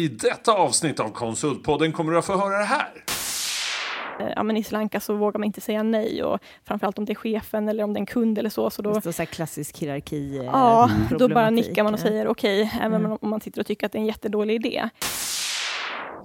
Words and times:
I 0.00 0.08
detta 0.08 0.52
avsnitt 0.52 1.00
av 1.00 1.08
Konsultpodden 1.08 1.92
kommer 1.92 2.12
du 2.12 2.18
att 2.18 2.24
få 2.26 2.36
höra 2.38 2.58
det 2.58 2.64
här. 2.64 2.88
Eh, 4.20 4.26
ja, 4.36 4.42
men 4.42 4.56
I 4.56 4.62
Sri 4.64 4.72
Lanka 4.72 5.00
så 5.00 5.14
vågar 5.14 5.38
man 5.38 5.44
inte 5.46 5.60
säga 5.60 5.82
nej 5.82 6.22
och 6.24 6.38
framförallt 6.64 6.98
om 6.98 7.04
det 7.04 7.12
är 7.12 7.14
chefen 7.14 7.68
eller 7.68 7.84
om 7.84 7.92
det 7.92 7.98
är 7.98 8.00
en 8.00 8.06
kund 8.06 8.38
eller 8.38 8.50
så. 8.50 8.70
så 8.70 8.82
då, 8.82 9.00
så, 9.00 9.12
så 9.12 9.26
klassisk 9.26 9.78
hierarki 9.78 10.38
eh, 10.38 10.44
Ja, 10.44 10.90
då 11.18 11.28
bara 11.28 11.50
nickar 11.50 11.84
man 11.84 11.94
och 11.94 12.00
säger 12.00 12.26
okej, 12.28 12.62
okay, 12.64 12.80
även 12.86 13.04
Mm. 13.04 13.18
om 13.20 13.30
man 13.30 13.40
sitter 13.40 13.60
och 13.60 13.66
tycker 13.66 13.86
att 13.86 13.92
det 13.92 13.98
är 13.98 14.00
en 14.00 14.06
jättedålig 14.06 14.54
idé. 14.54 14.88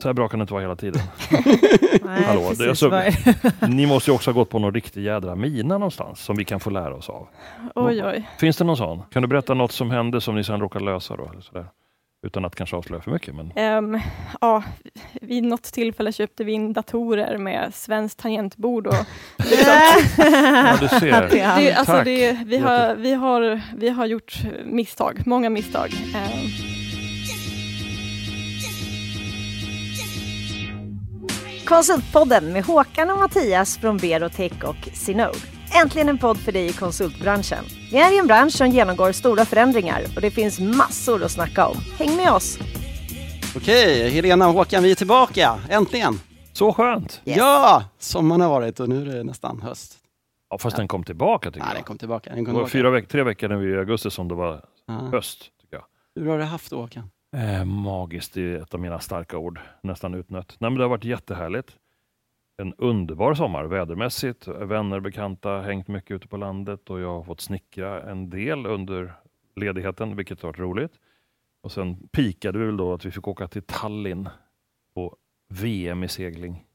Så 0.01 0.07
här 0.09 0.13
bra 0.13 0.27
kan 0.27 0.39
det 0.39 0.43
inte 0.43 0.53
vara 0.53 0.61
hela 0.61 0.75
tiden. 0.75 1.01
Nej, 2.01 2.23
Hallå, 2.23 2.41
precis. 2.41 2.57
det 2.57 2.69
är 2.69 2.73
så- 2.73 2.89
Vad- 2.89 3.69
Ni 3.69 3.85
måste 3.85 4.11
ju 4.11 4.15
också 4.15 4.29
ha 4.31 4.33
gått 4.35 4.49
på 4.49 4.59
någon 4.59 4.73
riktig 4.73 5.03
jädra 5.03 5.35
mina 5.35 5.77
någonstans 5.77 6.19
som 6.19 6.35
vi 6.35 6.45
kan 6.45 6.59
få 6.59 6.69
lära 6.69 6.95
oss 6.95 7.09
av. 7.09 7.27
Oj, 7.75 8.03
oj. 8.05 8.29
Finns 8.39 8.57
det 8.57 8.63
någon 8.63 8.77
sån? 8.77 9.03
Kan 9.11 9.21
du 9.21 9.27
berätta 9.27 9.53
något 9.53 9.71
som 9.71 9.91
hände 9.91 10.21
som 10.21 10.35
ni 10.35 10.43
sen 10.43 10.59
råkade 10.59 10.85
lösa 10.85 11.15
då? 11.15 11.29
Eller 11.31 11.41
sådär? 11.41 11.65
Utan 12.25 12.45
att 12.45 12.55
kanske 12.55 12.75
avslöja 12.75 13.01
för 13.01 13.11
mycket. 13.11 13.35
Men... 13.35 13.51
Ehm, 13.55 13.99
ja, 14.41 14.63
vid 15.21 15.43
något 15.43 15.63
tillfälle 15.63 16.11
köpte 16.11 16.43
vi 16.43 16.51
in 16.51 16.73
datorer 16.73 17.37
med 17.37 17.73
svenskt 17.73 18.19
tangentbord. 18.19 18.87
Och, 18.87 18.93
Ja, 19.37 20.77
du 20.81 20.87
ser. 20.87 21.29
Det 21.29 21.73
alltså 21.73 21.93
Tack. 21.93 22.05
det, 22.05 22.37
vi, 22.45 22.57
har, 22.57 22.95
vi, 22.95 23.13
har, 23.13 23.61
vi 23.77 23.89
har 23.89 24.05
gjort 24.05 24.39
misstag, 24.65 25.21
många 25.25 25.49
misstag. 25.49 25.93
Ehm, 26.15 26.49
Konsultpodden 31.65 32.53
med 32.53 32.65
Håkan 32.65 33.09
och 33.09 33.19
Mattias 33.19 33.77
från 33.77 33.97
Berotech 33.97 34.63
och 34.63 34.89
Sinode. 34.93 35.54
Äntligen 35.83 36.09
en 36.09 36.17
podd 36.17 36.37
för 36.37 36.51
dig 36.51 36.65
i 36.65 36.73
konsultbranschen. 36.73 37.63
Vi 37.91 37.97
är 37.97 38.15
i 38.15 38.19
en 38.19 38.27
bransch 38.27 38.51
som 38.53 38.67
genomgår 38.69 39.11
stora 39.11 39.45
förändringar 39.45 40.01
och 40.15 40.21
det 40.21 40.31
finns 40.31 40.59
massor 40.59 41.23
att 41.23 41.31
snacka 41.31 41.67
om. 41.67 41.77
Häng 41.99 42.15
med 42.17 42.31
oss! 42.31 42.59
Okej, 43.55 44.09
Helena 44.09 44.47
och 44.47 44.53
Håkan, 44.53 44.83
vi 44.83 44.91
är 44.91 44.95
tillbaka. 44.95 45.59
Äntligen! 45.69 46.13
Så 46.53 46.73
skönt! 46.73 47.21
Yes. 47.25 47.37
Ja! 47.37 47.83
Sommaren 47.99 48.41
har 48.41 48.49
varit 48.49 48.79
och 48.79 48.89
nu 48.89 49.01
är 49.11 49.15
det 49.15 49.23
nästan 49.23 49.61
höst. 49.61 49.97
Ja, 50.49 50.57
fast 50.57 50.77
den 50.77 50.87
kom 50.87 51.03
tillbaka 51.03 51.51
tycker 51.51 51.67
jag. 51.67 51.75
den 51.75 51.83
kom 51.83 51.97
tillbaka. 51.97 52.29
Den 52.29 52.39
Det 52.39 52.45
kom 52.45 52.53
var 52.53 52.59
tillbaka. 52.61 52.71
fyra 52.71 52.89
veck 52.89 53.07
tre 53.07 53.23
veckor 53.23 53.47
när 53.49 53.55
vi 53.55 53.73
i 53.73 53.77
augusti 53.77 54.11
som 54.11 54.27
det 54.27 54.35
var 54.35 54.61
Ja. 54.87 54.93
höst. 54.93 55.39
tycker 55.61 55.75
jag. 55.77 55.83
Hur 56.23 56.29
har 56.31 56.37
du 56.37 56.43
haft 56.43 56.69
det, 56.69 56.75
Håkan? 56.75 57.09
Eh, 57.37 57.65
magiskt 57.65 58.37
är 58.37 58.61
ett 58.61 58.73
av 58.73 58.79
mina 58.79 58.99
starka 58.99 59.37
ord. 59.37 59.59
Nästan 59.83 60.13
utnött. 60.13 60.55
Nej, 60.59 60.69
men 60.71 60.77
det 60.77 60.83
har 60.83 60.89
varit 60.89 61.03
jättehärligt. 61.03 61.67
En 62.57 62.73
underbar 62.77 63.33
sommar 63.33 63.63
vädermässigt. 63.65 64.47
Vänner, 64.47 64.99
bekanta, 64.99 65.61
hängt 65.61 65.87
mycket 65.87 66.11
ute 66.11 66.27
på 66.27 66.37
landet 66.37 66.89
och 66.89 66.99
jag 66.99 67.09
har 67.13 67.23
fått 67.23 67.41
snickra 67.41 68.01
en 68.11 68.29
del 68.29 68.65
under 68.65 69.13
ledigheten, 69.55 70.15
vilket 70.15 70.41
har 70.41 70.49
varit 70.49 70.59
roligt. 70.59 70.91
Och 71.61 71.71
sen 71.71 72.07
pikade 72.07 72.59
vi 72.59 72.65
väl 72.65 72.77
då 72.77 72.93
att 72.93 73.05
vi 73.05 73.11
fick 73.11 73.27
åka 73.27 73.47
till 73.47 73.61
Tallinn 73.61 74.29
på 74.93 75.15
VM 75.49 76.03
i 76.03 76.07
segling. 76.07 76.65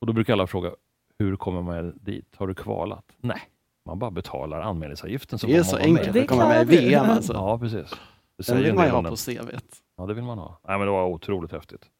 Och 0.00 0.06
då 0.06 0.12
brukar 0.12 0.32
alla 0.32 0.46
fråga, 0.46 0.70
hur 1.18 1.36
kommer 1.36 1.62
man 1.62 1.98
dit? 2.00 2.34
Har 2.36 2.46
du 2.46 2.54
kvalat? 2.54 3.04
Nej, 3.16 3.40
man 3.84 3.98
bara 3.98 4.10
betalar 4.10 4.60
anmälningsavgiften. 4.60 5.38
Så 5.38 5.46
Det 5.46 5.56
är 5.56 5.62
så 5.62 5.76
med. 5.76 5.84
enkelt 5.84 6.16
att 6.16 6.26
komma 6.28 6.48
med 6.48 6.72
i. 6.72 6.76
VM 6.88 7.04
alltså. 7.04 7.32
Ja, 7.32 7.58
precis. 7.58 7.90
Det 8.36 8.46
Den 8.52 8.62
vill 8.62 8.74
man 8.74 8.84
ju 8.84 8.90
ha 8.90 9.02
på. 9.02 9.16
CVt. 9.16 9.82
Ja, 9.96 10.06
det 10.06 10.14
vill 10.14 10.24
man 10.24 10.38
ha. 10.38 10.60
Nej, 10.68 10.78
men 10.78 10.86
det 10.86 10.92
var 10.92 11.06
otroligt 11.06 11.52
häftigt. 11.52 11.90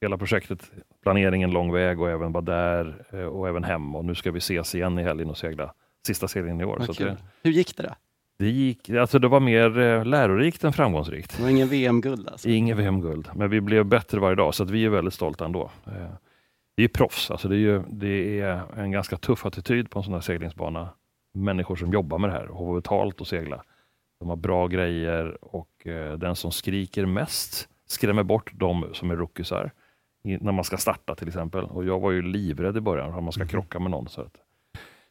Hela 0.00 0.18
projektet, 0.18 0.70
planeringen 1.02 1.50
lång 1.50 1.72
väg 1.72 2.00
och 2.00 2.10
även 2.10 2.32
vara 2.32 2.44
där 2.44 3.04
eh, 3.12 3.20
och 3.20 3.48
även 3.48 3.64
hem. 3.64 3.94
Och 3.96 4.04
nu 4.04 4.14
ska 4.14 4.30
vi 4.30 4.38
ses 4.38 4.74
igen 4.74 4.98
i 4.98 5.02
helgen 5.02 5.30
och 5.30 5.38
segla 5.38 5.74
sista 6.06 6.28
serien 6.28 6.60
i 6.60 6.64
år. 6.64 6.80
Så 6.84 6.90
att 6.90 6.98
kul. 6.98 7.06
det, 7.06 7.16
Hur 7.42 7.50
gick 7.50 7.76
det 7.76 7.82
då? 7.82 7.94
det, 8.38 8.48
gick, 8.50 8.90
alltså 8.90 9.18
det 9.18 9.28
var 9.28 9.40
mer 9.40 9.78
eh, 9.78 10.04
lärorikt 10.04 10.64
än 10.64 10.72
framgångsrikt. 10.72 11.36
Det 11.36 11.42
var 11.42 11.50
ingen 11.50 11.68
VM-guld 11.68 12.28
alltså? 12.28 12.48
Inget 12.48 12.76
VM-guld, 12.76 13.28
men 13.34 13.50
vi 13.50 13.60
blev 13.60 13.84
bättre 13.84 14.20
varje 14.20 14.36
dag 14.36 14.54
så 14.54 14.62
att 14.62 14.70
vi 14.70 14.84
är 14.84 14.88
väldigt 14.88 15.14
stolta 15.14 15.44
ändå. 15.44 15.70
Eh, 15.86 15.92
Vi 16.76 16.84
är 16.84 16.88
proffs, 16.88 17.30
alltså 17.30 17.48
det, 17.48 17.54
är 17.56 17.58
ju, 17.58 17.82
det 17.88 18.40
är 18.40 18.62
en 18.76 18.90
ganska 18.90 19.16
tuff 19.16 19.46
attityd 19.46 19.90
på 19.90 19.98
en 19.98 20.02
sån 20.04 20.14
här 20.14 20.20
seglingsbana. 20.20 20.88
Människor 21.34 21.76
som 21.76 21.92
jobbar 21.92 22.18
med 22.18 22.30
det 22.30 22.34
här 22.34 22.46
och 22.48 22.66
har 22.66 22.74
betalt 22.74 23.20
att 23.20 23.28
segla. 23.28 23.62
De 24.20 24.28
har 24.28 24.36
bra 24.36 24.66
grejer 24.66 25.44
och 25.44 25.86
eh, 25.86 26.12
den 26.18 26.36
som 26.36 26.52
skriker 26.52 27.06
mest 27.06 27.68
skrämmer 27.86 28.22
bort 28.22 28.50
de 28.54 28.86
som 28.92 29.10
är 29.10 29.16
rookiesar 29.16 29.70
när 30.22 30.52
man 30.52 30.64
ska 30.64 30.76
starta 30.76 31.14
till 31.14 31.28
exempel. 31.28 31.64
Och 31.64 31.84
jag 31.84 32.00
var 32.00 32.10
ju 32.10 32.22
livrädd 32.22 32.76
i 32.76 32.80
början 32.80 33.14
om 33.14 33.24
man 33.24 33.32
ska 33.32 33.46
krocka 33.46 33.78
med 33.78 33.90
någon. 33.90 34.08
Så 34.08 34.20
att. 34.20 34.32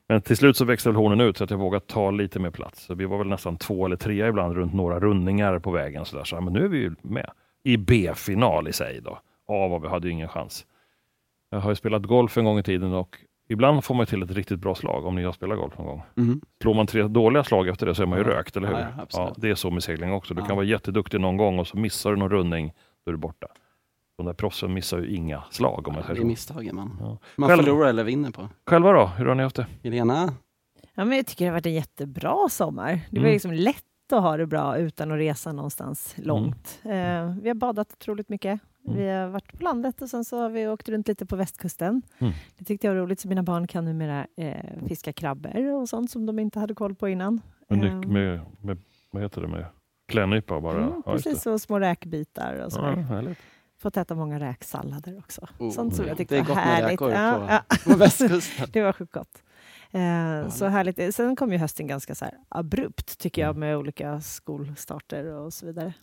Men 0.09 0.22
till 0.22 0.38
slut 0.38 0.57
så 0.57 0.66
växte 0.66 0.90
väl 0.90 0.95
hornen 0.95 1.22
ut 1.22 1.38
så 1.38 1.44
att 1.44 1.50
jag 1.51 1.57
vågade 1.57 1.85
ta 1.85 2.12
lite 2.12 2.40
mer 2.40 2.50
plats. 2.51 2.84
Så 2.84 2.95
vi 2.95 3.06
var 3.06 3.17
väl 3.17 3.28
nästan 3.28 3.57
två 3.57 3.85
eller 3.85 3.96
tre 3.96 4.28
ibland 4.28 4.56
runt 4.56 4.73
några 4.73 5.00
rundningar 5.00 5.59
på 5.59 5.72
vägen. 5.72 6.06
Så, 6.06 6.17
där. 6.17 6.23
så 6.23 6.41
men 6.41 6.53
nu 6.53 6.63
är 6.66 6.67
vi 6.67 6.78
ju 6.78 6.96
med 7.01 7.29
i 7.63 7.78
B-final 7.78 8.67
i 8.67 8.73
sig. 8.73 9.01
Då. 9.01 9.19
A 9.47 9.67
var 9.67 9.79
vi 9.79 9.88
hade 9.88 10.07
ju 10.07 10.13
ingen 10.13 10.28
chans. 10.29 10.66
Jag 11.50 11.59
har 11.59 11.72
ju 11.72 11.75
spelat 11.75 12.03
golf 12.03 12.38
en 12.38 12.46
gång 12.46 12.59
i 12.59 12.63
tiden 12.63 12.94
och 12.94 13.17
ibland 13.50 13.84
får 13.84 13.96
man 13.96 14.06
till 14.06 14.23
ett 14.23 14.31
riktigt 14.31 14.59
bra 14.59 14.75
slag 14.75 15.06
om 15.06 15.16
ni 15.16 15.23
har 15.23 15.31
spelat 15.31 15.57
golf 15.57 15.78
någon 15.78 15.88
gång. 15.88 16.01
Mhm. 16.16 16.41
Slår 16.62 16.73
man 16.73 16.88
tre 16.88 17.03
dåliga 17.03 17.44
slag 17.44 17.67
efter 17.67 17.85
det 17.85 17.96
så 17.96 18.03
är 18.03 18.07
man 18.07 18.19
ju 18.19 18.25
Ja. 18.25 18.31
rökt, 18.31 18.57
eller 18.57 18.67
hur? 18.67 18.75
Ja, 18.75 18.88
ja, 19.13 19.34
det 19.38 19.50
är 19.50 19.56
så 19.56 19.72
med 19.72 19.84
segling 19.84 20.12
också. 20.13 20.34
Du 20.34 20.41
kan 20.41 20.56
vara 20.56 20.66
jätteduktig 20.66 21.22
någon 21.22 21.38
gång 21.38 21.59
och 21.59 21.67
så 21.67 21.78
missar 21.78 22.09
du 22.09 22.16
någon 22.17 22.29
rundning, 22.29 22.73
då 23.06 23.09
är 23.09 23.13
du 23.13 23.17
borta. 23.17 23.47
De 24.17 24.25
där 24.25 24.33
proffsen 24.33 24.73
missar 24.73 25.00
ju 25.00 25.16
inga 25.16 25.44
slag 25.51 25.88
om 25.88 25.94
jag 25.95 26.03
Det 26.07 26.11
är 26.11 26.16
så. 26.16 26.25
misstagen 26.25 26.75
man, 26.75 26.97
Ja. 27.00 27.17
man 27.35 27.50
Själv- 27.50 27.63
förlorar 27.63 27.89
eller 27.89 28.03
vinner 28.03 28.31
på. 28.31 28.50
Själva 28.67 28.91
då, 28.91 29.05
hur 29.05 29.25
har 29.25 29.35
ni 29.35 29.44
haft 29.44 29.55
det? 29.55 29.67
Helena? 29.83 30.33
Ja, 30.94 31.05
men 31.05 31.17
jag 31.17 31.25
tycker 31.28 31.45
det 31.45 31.50
har 31.50 31.53
varit 31.55 31.66
en 31.66 31.73
jättebra 31.73 32.50
sommar. 32.50 32.91
Det 33.09 33.19
var 33.19 33.25
Mm. 33.25 33.31
liksom 33.33 33.51
lätt 33.53 33.83
att 34.11 34.22
ha 34.22 34.38
det 34.38 34.45
bra 34.47 34.78
utan 34.78 35.11
att 35.11 35.17
resa 35.17 35.51
någonstans 35.51 36.16
långt. 36.17 36.79
Eh, 36.83 36.89
vi 37.41 37.47
har 37.50 37.53
badat 37.53 37.91
otroligt 37.94 38.29
mycket. 38.29 38.59
Mm. 38.88 38.97
Vi 39.00 39.07
har 39.09 39.28
varit 39.28 39.57
på 39.57 39.63
landet 39.63 40.01
och 40.01 40.09
sen 40.09 40.25
så 40.25 40.41
har 40.41 40.49
vi 40.49 40.67
åkt 40.67 40.89
runt 40.89 41.07
lite 41.07 41.25
på 41.25 41.35
västkusten. 41.35 42.01
Mm. 42.19 42.34
Det 42.57 42.66
tyckte 42.66 42.88
jag 42.88 42.94
var 42.94 43.01
roligt, 43.01 43.19
så 43.19 43.28
mina 43.28 43.44
barn 43.44 43.67
kan 43.67 43.85
numera 43.85 44.28
eh, 44.38 44.63
fiska 44.88 45.13
krabbor 45.13 45.73
och 45.73 45.89
sånt 45.89 46.11
som 46.11 46.25
de 46.25 46.39
inte 46.39 46.59
hade 46.59 46.73
koll 46.75 46.95
på 46.95 47.09
innan. 47.09 47.41
Med, 47.69 47.84
Eh, 47.85 47.95
med, 47.95 48.41
med, 48.61 48.78
vad 49.11 49.22
heter 49.23 49.41
det, 49.41 49.47
med 49.47 49.66
klädnypa 50.07 50.61
bara? 50.61 50.78
mm, 50.84 51.01
Ja, 51.05 51.11
precis, 51.11 51.45
och 51.45 51.61
små 51.61 51.79
räkbitar 51.79 52.53
och 52.55 52.61
Ja, 52.66 52.69
sådär. 52.69 52.91
härligt. 52.95 53.38
Fått 53.80 53.98
äta 53.98 54.16
många 54.16 54.40
räksallader 54.40 55.18
också. 55.20 55.48
Oh, 55.60 55.72
sånt 55.72 55.96
som 55.96 56.08
jag 56.08 56.18
tyckte 56.18 56.36
det 56.36 56.40
är 56.40 56.44
var 56.44 56.48
gott 56.48 56.56
med 56.56 56.64
härligt. 56.66 56.92
räkor 56.92 57.12
Ja, 57.12 57.34
på, 57.34 57.46
ja. 57.54 57.78
på 57.94 57.98
västkusten. 57.98 58.68
Det 58.74 58.82
var 58.82 58.94
sjukt 58.94 59.14
gott. 59.14 59.44
Eh, 59.92 60.50
så 60.50 60.66
härligt. 60.66 61.16
Sen 61.16 61.36
kom 61.36 61.52
ju 61.52 61.58
hösten 61.58 61.88
ganska 61.88 62.16
så 62.16 62.26
här 62.26 62.34
abrupt 62.50 63.18
tycker 63.18 63.42
jag 63.42 63.50
Mm. 63.50 63.60
med 63.60 63.78
olika 63.78 64.22
skolstarter 64.22 65.26
och 65.34 65.54
så 65.54 65.66
vidare. 65.66 65.94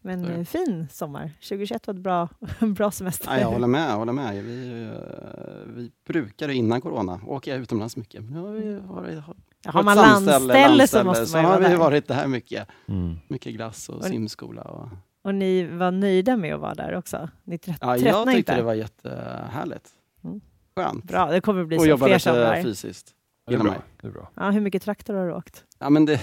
Men 0.00 0.24
Så 0.24 0.30
eh, 0.30 0.44
fin 0.44 0.88
sommar. 0.90 1.30
2021 1.48 1.86
var 1.86 1.94
ett 1.94 2.00
bra, 2.00 2.28
bra 2.76 2.90
semester. 2.90 3.28
Ja, 3.30 3.40
jag 3.40 3.48
håller 3.48 3.66
med. 3.66 3.90
Jag 3.90 3.96
håller 3.96 4.12
med. 4.12 4.44
Vi, 4.44 4.82
eh, 4.82 5.72
vi 5.74 5.90
brukade 6.06 6.54
innan 6.54 6.80
corona 6.80 7.20
åka 7.26 7.54
utomlands 7.54 7.96
mycket. 7.96 8.22
Men 8.24 8.32
nu 8.32 8.40
har 8.40 8.52
vi 8.52 8.74
varit, 8.74 9.18
har, 9.24 9.36
Ja, 9.64 9.72
på 9.72 9.78
har 9.78 9.82
man 9.84 9.96
landställe, 9.96 10.38
landställe 10.38 10.86
så 10.86 11.04
måste 11.04 11.26
så 11.26 11.36
man 11.36 11.42
ju 11.42 11.46
har 11.46 11.52
vara 11.58 11.68
vi 11.68 11.74
där. 11.74 11.76
varit 11.80 12.08
där 12.08 12.26
mycket. 12.26 12.68
Mm. 12.88 13.16
Mycket 13.28 13.54
glass 13.54 13.88
och 13.88 13.96
Och- 13.96 14.04
simskola. 14.04 14.62
Och, 14.62 14.88
Och 15.24 15.34
ni 15.34 15.64
var 15.64 15.90
nöjda 15.90 16.36
med 16.36 16.54
att 16.54 16.60
vara 16.60 16.74
där 16.74 16.94
också? 16.96 17.28
Ni 17.44 17.58
trött, 17.58 17.78
ja, 17.80 17.96
jag 17.96 18.00
tröttnade 18.00 18.32
tyckte 18.32 18.38
inte? 18.52 18.56
det 18.56 18.62
var 18.62 18.74
jättehärligt. 18.74 19.88
Mm. 20.24 20.40
Skönt. 20.76 21.04
Bra, 21.04 21.30
det 21.30 21.40
kommer 21.40 21.64
bli 21.64 21.78
och 21.78 21.82
så 21.82 21.98
fler 21.98 22.18
somrar. 22.18 22.62
fysiskt. 22.62 23.14
Det 23.46 23.54
är 23.54 23.58
bra. 23.58 23.74
Det 24.00 24.08
är 24.08 24.12
bra. 24.12 24.30
Ja, 24.34 24.50
hur 24.50 24.60
mycket 24.60 24.82
traktor 24.82 25.14
har 25.14 25.26
du 25.26 25.34
åkt? 25.34 25.64
Ja, 25.78 25.90
men 25.90 26.04
det, 26.06 26.20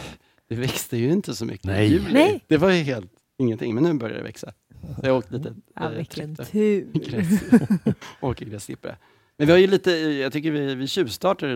det 0.49 0.55
växte 0.55 0.97
ju 0.97 1.11
inte 1.11 1.35
så 1.35 1.45
mycket 1.45 1.65
Nej. 1.65 1.85
i 1.85 1.89
juli. 1.89 2.13
Nej. 2.13 2.43
Det 2.47 2.57
var 2.57 2.71
ju 2.71 2.83
helt 2.83 3.11
ingenting, 3.37 3.75
men 3.75 3.83
nu 3.83 3.93
börjar 3.93 4.17
det 4.17 4.23
växa. 4.23 4.53
Så 4.81 5.01
jag 5.03 5.11
har 5.11 5.17
åkt 5.17 5.31
lite 5.31 5.53
Ja, 5.75 5.91
eh, 5.91 5.97
vilken 5.97 6.35
tur. 6.35 6.87
Åker 8.21 8.45
gräsklippare. 8.45 8.97
Men 9.37 9.47
vi 9.47 9.53
har 9.53 9.59
ju 9.59 9.67
lite, 9.67 9.91
jag 9.91 10.33
tycker 10.33 10.51
vi, 10.51 10.75
vi 10.75 10.87
tjuvstartade 10.87 11.53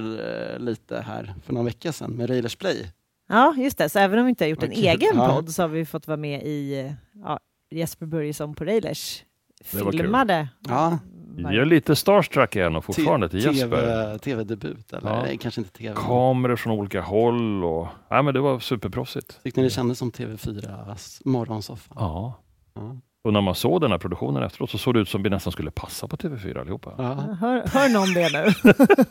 eh, 0.53 0.59
lite 0.59 1.01
här 1.01 1.33
för 1.45 1.53
några 1.53 1.65
veckor 1.65 1.91
sedan 1.91 2.11
med 2.11 2.29
Railers 2.29 2.55
Play. 2.55 2.91
Ja, 3.27 3.53
just 3.57 3.77
det. 3.77 3.89
Så 3.89 3.99
även 3.99 4.19
om 4.19 4.25
vi 4.25 4.29
inte 4.29 4.43
har 4.43 4.49
gjort 4.49 4.63
en 4.63 4.69
kul. 4.69 4.83
egen 4.85 5.15
Ja. 5.17 5.33
podd 5.35 5.49
så 5.49 5.63
har 5.63 5.67
vi 5.69 5.85
fått 5.85 6.07
vara 6.07 6.17
med 6.17 6.43
i 6.43 6.91
ja, 7.23 7.39
Jesper 7.71 8.05
Börjesson 8.05 8.55
på 8.55 8.65
Railers 8.65 9.23
filmade. 9.63 10.47
Ja, 10.67 10.99
Jag 11.37 11.55
är 11.55 11.65
lite 11.65 11.95
starstruck 11.95 12.55
igen 12.55 12.75
och 12.75 12.85
fortfarande 12.85 13.29
till 13.29 13.39
Jesper. 13.45 13.69
TV, 13.69 14.19
TV-debut, 14.19 14.93
eller 14.93 15.09
Ja. 15.09 15.21
nej, 15.21 15.37
kanske 15.37 15.61
inte 15.61 15.73
TV. 15.73 15.95
Kameror 15.95 16.55
från 16.55 16.73
olika 16.79 17.01
håll 17.01 17.63
och... 17.63 17.87
Ja, 18.09 18.21
men 18.21 18.33
det 18.33 18.39
var 18.39 18.59
superproffsigt. 18.59 19.43
Tyckte 19.43 19.61
ni 19.61 19.67
det 19.67 19.73
kändes 19.73 19.97
som 19.97 20.11
TV4 20.11 21.19
morgonsoffa? 21.25 21.93
Ja. 21.97 22.33
Ja. 22.73 22.95
Och 23.25 23.33
när 23.33 23.41
man 23.41 23.55
såg 23.55 23.81
den 23.81 23.91
här 23.91 23.97
produktionen 23.97 24.43
efteråt 24.43 24.69
så 24.69 24.77
såg 24.77 24.93
det 24.93 24.99
ut 24.99 25.09
som 25.09 25.23
vi 25.23 25.29
nästan 25.29 25.51
skulle 25.53 25.71
passa 25.71 26.07
på 26.07 26.17
TV4 26.17 26.59
allihopa. 26.59 26.93
Ja. 26.97 27.13
Hör, 27.39 27.67
hör 27.67 27.89
någon 27.89 28.13
det 28.13 28.29
nu? 28.33 28.73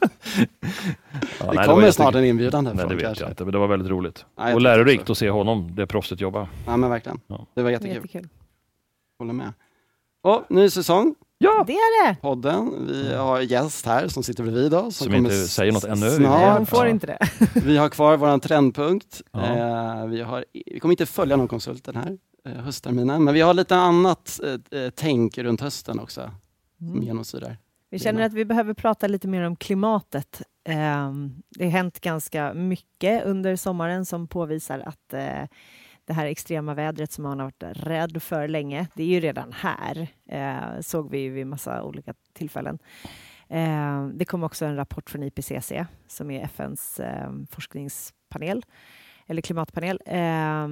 Ja, 1.40 1.52
Det 1.52 1.66
kommer 1.66 1.90
snart 1.90 2.14
en 2.14 2.24
inbjudan 2.24 2.64
Nej, 2.64 2.72
därifrån 2.72 2.88
det 2.88 2.94
vet 2.96 3.04
kanske. 3.04 3.24
jag 3.24 3.30
inte, 3.30 3.44
men 3.44 3.52
det 3.52 3.58
var 3.58 3.66
väldigt 3.66 3.90
roligt. 3.90 4.24
Ja, 4.36 4.54
och 4.54 4.60
lärorikt 4.60 5.10
att 5.10 5.18
se 5.18 5.30
honom, 5.30 5.74
det 5.74 5.86
proffset 5.86 6.20
jobba. 6.20 6.48
Ja, 6.66 6.76
men 6.76 6.90
verkligen. 6.90 7.20
Ja. 7.26 7.46
Det 7.54 7.62
var 7.62 7.70
jättekul. 7.70 7.94
Jättekul. 7.96 8.28
Håller 9.18 9.32
med. 9.32 9.52
Och 10.22 10.42
ny 10.48 10.70
säsong, 10.70 11.14
Ja! 11.38 11.64
Det 11.66 11.72
är 11.72 12.06
det! 12.08 12.16
podden. 12.20 12.86
Vi 12.88 13.14
har 13.14 13.40
en 13.40 13.46
gäst 13.46 13.86
här 13.86 14.08
som 14.08 14.22
sitter 14.22 14.42
bredvid 14.42 14.74
oss. 14.74 14.96
Som 14.96 15.06
kommer 15.06 15.18
inte 15.18 15.34
säger 15.36 15.72
något 15.72 15.84
ännu. 15.84 16.00
Nej, 16.06 16.10
Snart. 16.16 16.56
hon 16.56 16.66
får 16.66 16.84
Ja. 16.84 16.90
inte 16.90 17.06
det. 17.06 17.18
Vi 17.64 17.76
har 17.76 17.88
kvar 17.88 18.16
vår 18.16 18.38
trendpunkt. 18.38 19.22
Ja. 19.32 19.40
Eh, 19.40 20.06
vi, 20.06 20.22
har, 20.22 20.44
vi 20.72 20.80
kommer 20.80 20.92
inte 20.92 21.06
följa 21.06 21.36
någon 21.36 21.48
konsult 21.48 21.84
den 21.84 21.96
här 21.96 22.18
höstterminen. 22.44 23.24
Men 23.24 23.34
vi 23.34 23.40
har 23.40 23.54
lite 23.54 23.76
annat 23.76 24.40
eh, 24.72 24.80
eh, 24.80 24.90
tänk 24.96 25.38
runt 25.38 25.60
hösten 25.60 25.98
också 26.00 26.30
som 26.78 26.88
Mm. 26.88 27.02
genomsyrar. 27.02 27.58
Vi 27.90 27.98
känner 27.98 28.22
att 28.22 28.32
vi 28.32 28.44
behöver 28.44 28.74
prata 28.74 29.06
lite 29.06 29.28
mer 29.28 29.42
om 29.42 29.56
klimatet. 29.56 30.42
Ehm, 30.64 31.42
Det 31.50 31.64
har 31.64 31.70
hänt 31.70 32.00
ganska 32.00 32.54
mycket 32.54 33.24
under 33.24 33.56
sommaren 33.56 34.04
som 34.06 34.28
påvisar 34.28 34.78
att 34.86 35.14
eh, 35.14 35.42
det 36.04 36.12
här 36.12 36.26
extrema 36.26 36.74
vädret 36.74 37.12
som 37.12 37.22
man 37.24 37.38
har 37.38 37.46
varit 37.46 37.76
rädd 37.86 38.22
för 38.22 38.48
länge, 38.48 38.86
det 38.94 39.02
är 39.02 39.06
ju 39.06 39.20
redan 39.20 39.52
här. 39.52 40.08
Eh, 40.28 40.80
såg 40.80 41.10
vi 41.10 41.18
ju 41.18 41.30
vid 41.30 41.46
massa 41.46 41.82
olika 41.82 42.14
tillfällen. 42.32 42.78
Eh, 43.48 44.06
Det 44.14 44.24
kom 44.24 44.42
också 44.44 44.64
en 44.64 44.76
rapport 44.76 45.10
från 45.10 45.22
IPCC 45.22 45.72
som 46.08 46.30
är 46.30 46.44
FNs 46.44 47.00
eh, 47.00 47.30
forskningspanel, 47.50 48.64
eller 49.26 49.42
klimatpanel, 49.42 50.00
eh, 50.06 50.68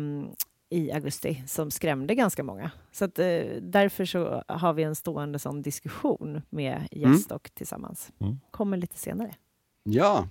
i 0.72 0.92
augusti 0.92 1.42
som 1.46 1.70
skrämde 1.70 2.14
ganska 2.14 2.42
många. 2.42 2.70
Så 2.92 3.04
att, 3.04 3.18
eh, 3.18 3.26
därför 3.60 4.04
så 4.04 4.42
har 4.48 4.72
vi 4.72 4.82
en 4.82 4.94
stående 4.94 5.38
sån 5.38 5.62
diskussion 5.62 6.42
med 6.50 6.88
gäst 6.90 7.32
och 7.32 7.50
tillsammans. 7.54 8.12
Mm. 8.20 8.40
Kommer 8.50 8.76
lite 8.76 8.96
senare. 8.98 9.34
Ja, 9.84 10.28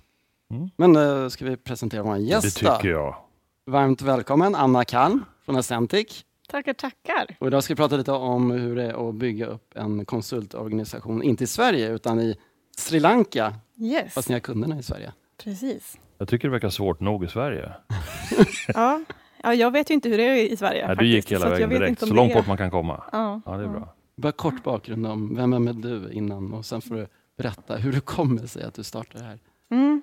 Mm. 0.50 0.70
men 0.76 0.96
uh, 0.96 1.28
ska 1.28 1.44
vi 1.44 1.56
presentera 1.56 2.02
vår 2.02 2.14
Det 2.14 2.20
gäst 2.20 2.56
tycker 2.56 2.82
då? 2.82 2.88
jag. 2.88 3.16
Varmt 3.66 4.02
välkommen 4.02 4.54
Anna 4.54 4.84
Kalm 4.84 5.24
från 5.44 5.56
Ascentic. 5.56 6.24
Tackar, 6.48 6.72
tackar. 6.72 7.36
Och 7.40 7.46
idag 7.46 7.64
ska 7.64 7.74
vi 7.74 7.76
prata 7.76 7.96
lite 7.96 8.12
om 8.12 8.50
hur 8.50 8.76
det 8.76 8.82
är 8.84 9.08
att 9.08 9.14
bygga 9.14 9.46
upp 9.46 9.76
en 9.76 10.04
konsultorganisation, 10.04 11.22
inte 11.22 11.44
i 11.44 11.46
Sverige 11.46 11.88
utan 11.90 12.20
i 12.20 12.36
Sri 12.76 13.00
Lanka, 13.00 13.54
Yes, 13.76 14.14
fast 14.14 14.28
ni 14.28 14.32
har 14.34 14.40
kunderna 14.40 14.78
i 14.78 14.82
Sverige. 14.82 15.12
precis. 15.44 15.98
Jag 16.18 16.28
tycker 16.28 16.48
det 16.48 16.52
verkar 16.52 16.70
svårt 16.70 17.00
nog 17.00 17.24
i 17.24 17.28
Sverige. 17.28 17.72
Ja. 18.74 19.00
Ja, 19.42 19.54
jag 19.54 19.70
vet 19.70 19.90
ju 19.90 19.94
inte 19.94 20.08
hur 20.08 20.18
det 20.18 20.24
är 20.24 20.52
i 20.52 20.56
Sverige. 20.56 20.86
Nej, 20.86 20.96
du 20.96 21.06
gick 21.06 21.16
faktiskt, 21.16 21.32
hela 21.32 21.46
så 21.46 21.54
att 21.54 21.60
jag 21.60 21.68
vägen 21.68 21.80
vet 21.80 21.88
direkt, 21.88 22.08
så 22.08 22.14
långt 22.14 22.34
bort 22.34 22.46
man 22.46 22.56
kan 22.56 22.70
komma. 22.70 23.04
Ja, 23.12 23.40
Ja, 23.46 23.56
det 23.56 23.64
är 23.64 23.68
bra. 23.68 23.94
Bara 24.16 24.32
kort 24.32 24.62
bakgrund 24.62 25.06
om 25.06 25.36
vem 25.36 25.68
är 25.68 25.72
du 25.72 26.12
innan 26.12 26.52
och 26.52 26.66
sen 26.66 26.80
får 26.80 26.94
du 26.94 27.06
berätta 27.36 27.76
hur 27.76 27.92
det 27.92 28.00
kommer 28.00 28.46
sig 28.46 28.62
att 28.62 28.74
du 28.74 28.84
startar 28.84 29.18
det 29.18 29.24
här. 29.24 29.38
Mm. 29.70 30.02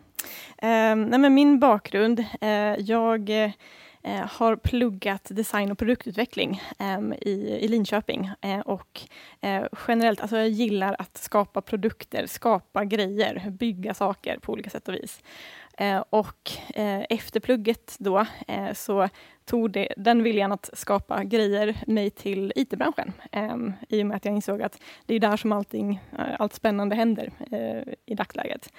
Eh, 0.57 1.07
nej 1.09 1.19
men 1.19 1.33
min 1.33 1.59
bakgrund, 1.59 2.25
eh, 2.41 2.49
jag 2.79 3.29
eh, 4.03 4.25
har 4.29 4.55
pluggat 4.55 5.27
design 5.29 5.71
och 5.71 5.77
produktutveckling 5.77 6.61
em, 6.79 7.13
i, 7.13 7.59
i 7.61 7.67
Linköping 7.67 8.29
eh, 8.41 8.59
och 8.59 9.01
eh, 9.41 9.63
generellt, 9.87 10.21
alltså 10.21 10.37
jag 10.37 10.49
gillar 10.49 10.95
att 10.99 11.17
skapa 11.17 11.61
produkter, 11.61 12.25
skapa 12.25 12.85
grejer, 12.85 13.49
bygga 13.49 13.93
saker 13.93 14.39
på 14.39 14.53
olika 14.53 14.69
sätt 14.69 14.87
och 14.87 14.93
vis. 14.93 15.21
Eh, 15.79 16.03
och 16.09 16.51
eh, 16.75 17.01
efter 17.09 17.39
plugget 17.39 17.95
då 17.99 18.25
eh, 18.47 18.73
så 18.73 19.09
tog 19.45 19.71
det, 19.71 19.93
den 19.97 20.23
viljan 20.23 20.51
att 20.51 20.69
skapa 20.73 21.23
grejer 21.23 21.83
mig 21.87 22.09
till 22.09 22.53
IT-branschen 22.55 23.13
ehm, 23.31 23.73
i 23.89 24.03
och 24.03 24.07
med 24.07 24.17
att 24.17 24.25
jag 24.25 24.35
insåg 24.35 24.61
att 24.61 24.81
det 25.05 25.15
är 25.15 25.19
där 25.19 25.37
som 25.37 25.51
allting, 25.51 26.01
eh, 26.19 26.25
allt 26.39 26.53
spännande 26.53 26.95
händer 26.95 27.31
eh, 27.51 27.93
i 28.05 28.15
dagsläget. 28.15 28.73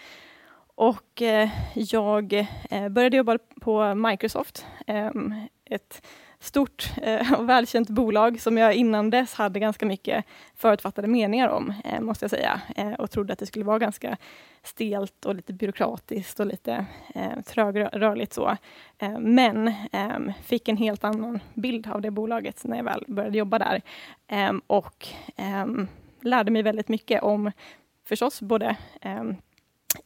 Och 0.75 1.23
eh, 1.23 1.49
jag 1.75 2.47
eh, 2.71 2.89
började 2.89 3.17
jobba 3.17 3.39
på 3.61 3.95
Microsoft, 3.95 4.67
ehm, 4.87 5.35
ett 5.65 6.07
stort 6.41 6.91
eh, 7.03 7.33
och 7.33 7.49
välkänt 7.49 7.89
bolag 7.91 8.41
som 8.41 8.59
jag 8.59 8.75
innan 8.75 9.11
dess 9.11 9.35
hade 9.35 9.61
ganska 9.61 9.87
mycket 9.87 10.25
förutfattade 10.55 11.09
meningar 11.09 11.49
om, 11.49 11.75
eh, 11.85 12.01
måste 12.01 12.25
jag 12.25 12.31
säga, 12.31 12.61
eh, 12.77 12.93
och 12.93 13.11
trodde 13.11 13.33
att 13.33 13.39
det 13.39 13.47
skulle 13.47 13.65
vara 13.65 13.79
ganska 13.79 14.17
stelt 14.63 15.25
och 15.25 15.35
lite 15.35 15.53
byråkratiskt 15.53 16.41
och 16.41 16.47
lite 16.47 16.87
eh, 17.15 17.41
trögrörligt 17.47 18.33
så. 18.33 18.57
Eh, 18.99 19.19
men 19.19 19.75
ehm, 19.93 20.33
fick 20.45 20.69
en 20.69 20.77
helt 20.77 21.05
annan 21.05 21.41
bild 21.55 21.87
av 21.87 22.01
det 22.01 22.11
bolaget 22.11 22.65
när 22.65 22.77
jag 22.77 22.85
väl 22.85 23.05
började 23.09 23.39
jobba 23.39 23.59
där 23.59 23.83
Ehm, 24.33 24.63
och 24.67 25.07
ehm, 25.37 25.89
lärde 26.21 26.51
mig 26.51 26.63
väldigt 26.63 26.89
mycket 26.89 27.23
om 27.23 27.53
förstås 28.05 28.43
både 28.43 28.77
ehm, 29.01 29.37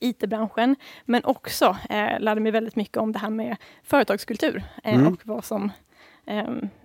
IT-branschen, 0.00 0.76
men 1.04 1.25
också 1.25 1.76
eh, 1.90 2.20
lärde 2.20 2.40
mig 2.40 2.52
väldigt 2.52 2.76
mycket 2.76 2.96
om 2.96 3.12
det 3.12 3.19
här 3.19 3.31
med 3.31 3.56
företagskultur 3.82 4.62
eh, 4.84 4.94
Mm. 4.94 5.12
och 5.12 5.20
vad 5.25 5.44
som 5.44 5.64
eh, 5.64 5.70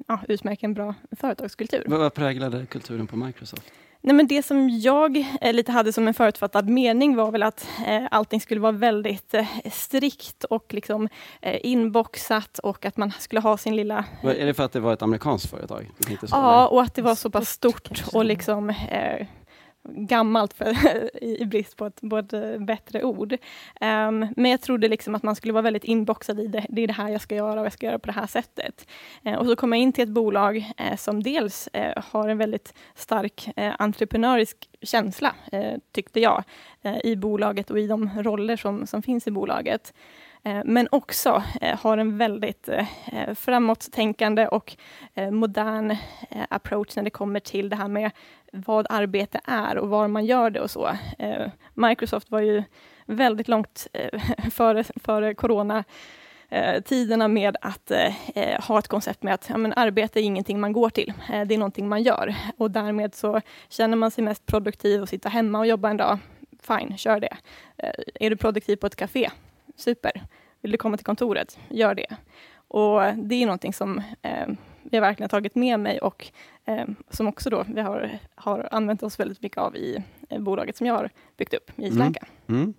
ja, 0.08 0.20
utmärker 0.28 0.68
en 0.68 0.74
bra 0.74 0.96
företagskultur. 1.12 1.84
Vad 1.88 2.00
vad 2.00 2.14
präglade 2.14 2.66
kulturen 2.66 3.08
på 3.08 3.16
Microsoft? 3.16 3.64
Nej, 4.02 4.16
men 4.16 4.28
det 4.28 4.44
som 4.44 4.70
jag 4.70 5.18
eh, 5.42 5.54
lite 5.54 5.72
hade 5.72 5.94
som 5.94 6.08
en 6.08 6.14
förutfattad 6.14 6.70
mening 6.70 7.16
var 7.16 7.32
väl 7.32 7.44
att 7.44 7.68
eh, 7.88 8.04
allting 8.12 8.42
skulle 8.42 8.62
vara 8.62 8.72
väldigt 8.72 9.34
eh, 9.34 9.46
strikt 9.72 10.44
och 10.44 10.74
liksom 10.74 11.10
eh, 11.42 11.60
inboxat 11.64 12.60
och 12.60 12.86
att 12.86 12.98
man 12.98 13.12
skulle 13.20 13.42
ha 13.42 13.58
sin 13.58 13.76
lilla 13.76 14.06
Är 14.24 14.46
det 14.46 14.54
för 14.54 14.64
att 14.64 14.72
det 14.72 14.80
var 14.80 14.94
ett 14.94 15.02
amerikanskt 15.02 15.50
företag? 15.50 15.92
Ja, 16.32 16.62
eller? 16.62 16.74
och 16.74 16.82
att 16.82 16.94
det 16.94 17.02
var 17.02 17.16
så 17.16 17.30
pass 17.30 17.50
Stort, 17.50 18.04
och 18.14 18.26
liksom 18.26 18.70
eh, 18.70 19.28
gammalt 19.96 20.54
för, 20.54 20.74
i, 21.24 21.42
i 21.42 21.46
brist 21.46 21.78
på 21.78 21.86
ett, 21.86 22.02
på 22.10 22.18
ett 22.18 22.34
eh, 22.34 22.58
bättre 22.58 23.04
ord. 23.04 23.34
Um, 23.82 24.28
men 24.36 24.52
jag 24.52 24.62
trodde 24.62 24.88
liksom 24.88 25.16
att 25.16 25.24
man 25.24 25.36
skulle 25.36 25.54
vara 25.54 25.62
väldigt 25.62 25.84
inboxad 25.84 26.40
i 26.40 26.48
det. 26.48 26.66
Det 26.70 26.82
är 26.82 26.88
det 26.88 26.94
här 26.94 27.10
jag 27.10 27.22
ska 27.22 27.36
göra 27.36 27.60
och 27.60 27.66
jag 27.66 27.74
ska 27.74 27.86
göra 27.86 28.00
på 28.00 28.06
det 28.06 28.12
här 28.12 28.28
sättet. 28.28 28.88
Uh, 29.26 29.34
och 29.34 29.46
så 29.46 29.56
kom 29.56 29.74
jag 29.74 29.82
in 29.82 29.94
till 29.94 30.04
ett 30.04 30.10
bolag 30.10 30.58
uh, 30.58 30.96
som 30.96 31.24
dels 31.24 31.70
uh, 31.78 32.04
har 32.12 32.30
en 32.30 32.38
väldigt 32.38 32.74
stark 32.96 33.50
entreprenörisk 33.80 34.70
känsla, 34.82 35.36
tyckte 35.92 36.20
jag, 36.20 36.44
i 37.04 37.16
bolaget 37.16 37.72
och 37.72 37.80
i 37.80 37.88
de 37.88 38.10
roller 38.24 38.58
som, 38.58 38.88
som 38.88 39.02
finns 39.02 39.28
i 39.28 39.32
bolaget. 39.32 39.94
Eh, 40.44 40.62
men 40.66 40.88
också 40.92 41.44
eh, 41.62 41.80
har 41.80 41.98
en 41.98 42.18
väldigt 42.18 42.70
eh, 42.70 42.86
framåtstänkande 43.36 43.36
framåttänkande 43.36 44.48
och 44.48 44.76
modern 45.32 45.96
approach 46.50 46.96
när 46.96 47.04
det 47.04 47.10
kommer 47.10 47.40
till 47.40 47.70
det 47.70 47.76
här 47.76 47.88
med 47.88 48.12
vad 48.52 48.88
arbete 48.90 49.42
är 49.46 49.78
och 49.78 49.90
var 49.90 50.08
man 50.08 50.26
gör 50.26 50.50
det 50.50 50.62
och 50.62 50.72
så. 50.72 50.90
Microsoft 51.74 52.32
var 52.32 52.40
ju 52.40 52.64
väldigt 53.06 53.48
långt 53.48 53.88
före, 54.52 54.84
före 54.84 55.34
corona 55.34 55.84
tiderna 56.86 57.28
med 57.28 57.58
att 57.62 57.92
eh, 57.92 58.62
ha 58.62 58.80
ett 58.80 58.88
koncept 58.88 59.24
med 59.24 59.34
att 59.34 59.50
ja, 59.50 59.58
men 59.58 59.74
arbete 59.74 60.20
är 60.20 60.24
ingenting 60.24 60.60
man 60.60 60.74
går 60.74 60.90
till, 60.90 61.14
eh, 61.34 61.46
det 61.46 61.56
är 61.56 61.58
någonting 61.58 61.90
man 61.90 62.04
gör. 62.04 62.36
Och 62.58 62.72
därmed 62.72 63.16
så 63.16 63.42
känner 63.70 63.98
man 63.98 64.12
sig 64.12 64.24
mest 64.24 64.46
produktiv 64.46 65.02
och 65.02 65.10
sitta 65.10 65.30
hemma 65.30 65.60
och 65.60 65.68
jobba 65.68 65.90
en 65.90 65.98
dag, 65.98 66.20
fine, 66.62 66.98
kör 66.98 67.20
det. 67.20 67.38
Eh, 67.78 67.92
är 68.20 68.30
du 68.30 68.36
produktiv 68.36 68.76
på 68.76 68.88
ett 68.88 68.96
café, 68.96 69.30
super. 69.80 70.24
Vill 70.62 70.72
du 70.72 70.78
komma 70.78 70.98
till 70.98 71.06
kontoret, 71.06 71.60
gör 71.70 71.96
det. 71.96 72.16
Och 72.68 73.02
det 73.16 73.36
är 73.36 73.46
någonting 73.46 73.74
som 73.74 74.02
eh, 74.22 74.48
jag 74.92 75.02
verkligen 75.02 75.24
har 75.24 75.40
tagit 75.40 75.56
med 75.56 75.80
mig 75.80 76.00
och 76.00 76.28
eh, 76.66 76.86
som 77.10 77.28
också 77.28 77.50
då 77.50 77.66
vi 77.68 77.82
har, 77.82 78.20
har 78.36 78.68
använt 78.72 79.04
oss 79.04 79.20
väldigt 79.20 79.42
mycket 79.42 79.58
av 79.58 79.76
i 79.76 80.04
eh, 80.30 80.40
bolaget 80.42 80.78
som 80.78 80.88
jag 80.88 80.94
har 80.94 81.10
byggt 81.38 81.54
upp 81.54 81.70
i 81.70 81.82
Sri 81.82 81.88
Mm. 81.88 81.98
Lanka. 81.98 82.26
Mm. 82.50 82.74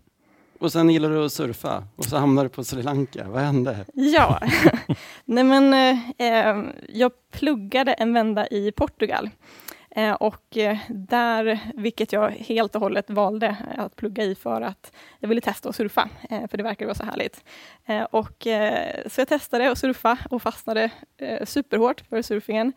Och 0.59 0.73
sen 0.73 0.91
gillar 0.91 1.11
du 1.11 1.25
att 1.25 1.33
surfa 1.33 1.85
och 1.97 2.05
så 2.05 2.17
hamnar 2.17 2.43
du 2.43 2.49
på 2.49 2.65
Sri 2.65 2.83
Lanka. 2.83 3.27
Vad 3.29 3.43
hände? 3.43 3.85
Ja, 3.95 4.41
nej 5.25 5.45
men 5.45 5.75
eh, 5.75 6.11
eh, 6.51 6.65
jag 6.89 7.13
pluggade 7.31 7.93
en 7.93 8.13
vända 8.15 8.47
i 8.49 8.73
Portugal. 8.73 9.31
Eh, 9.97 10.13
och 10.13 10.57
eh, 10.57 10.79
där, 10.89 11.59
vilket 11.75 12.13
jag 12.13 12.31
helt 12.31 12.75
och 12.75 12.81
hållet 12.81 13.11
valde 13.11 13.47
eh, 13.47 13.85
att 13.85 13.97
plugga 13.97 14.25
i 14.25 14.35
för 14.35 14.61
att 14.61 14.93
jag 15.19 15.29
ville 15.29 15.41
testa 15.41 15.69
att 15.69 15.77
surfa, 15.77 16.09
för 16.29 16.57
det 16.57 16.63
verkade 16.63 16.87
vara 16.87 16.95
så 16.95 17.05
härligt. 17.05 17.45
Och, 18.11 18.47
så 19.07 19.21
jag 19.21 19.29
testade 19.29 19.71
att 19.71 19.79
surfa 19.79 20.19
och 20.31 20.43
fastnade 20.43 20.91
superhårt 21.45 22.01
för 22.01 22.23
surfingen. 22.23 22.73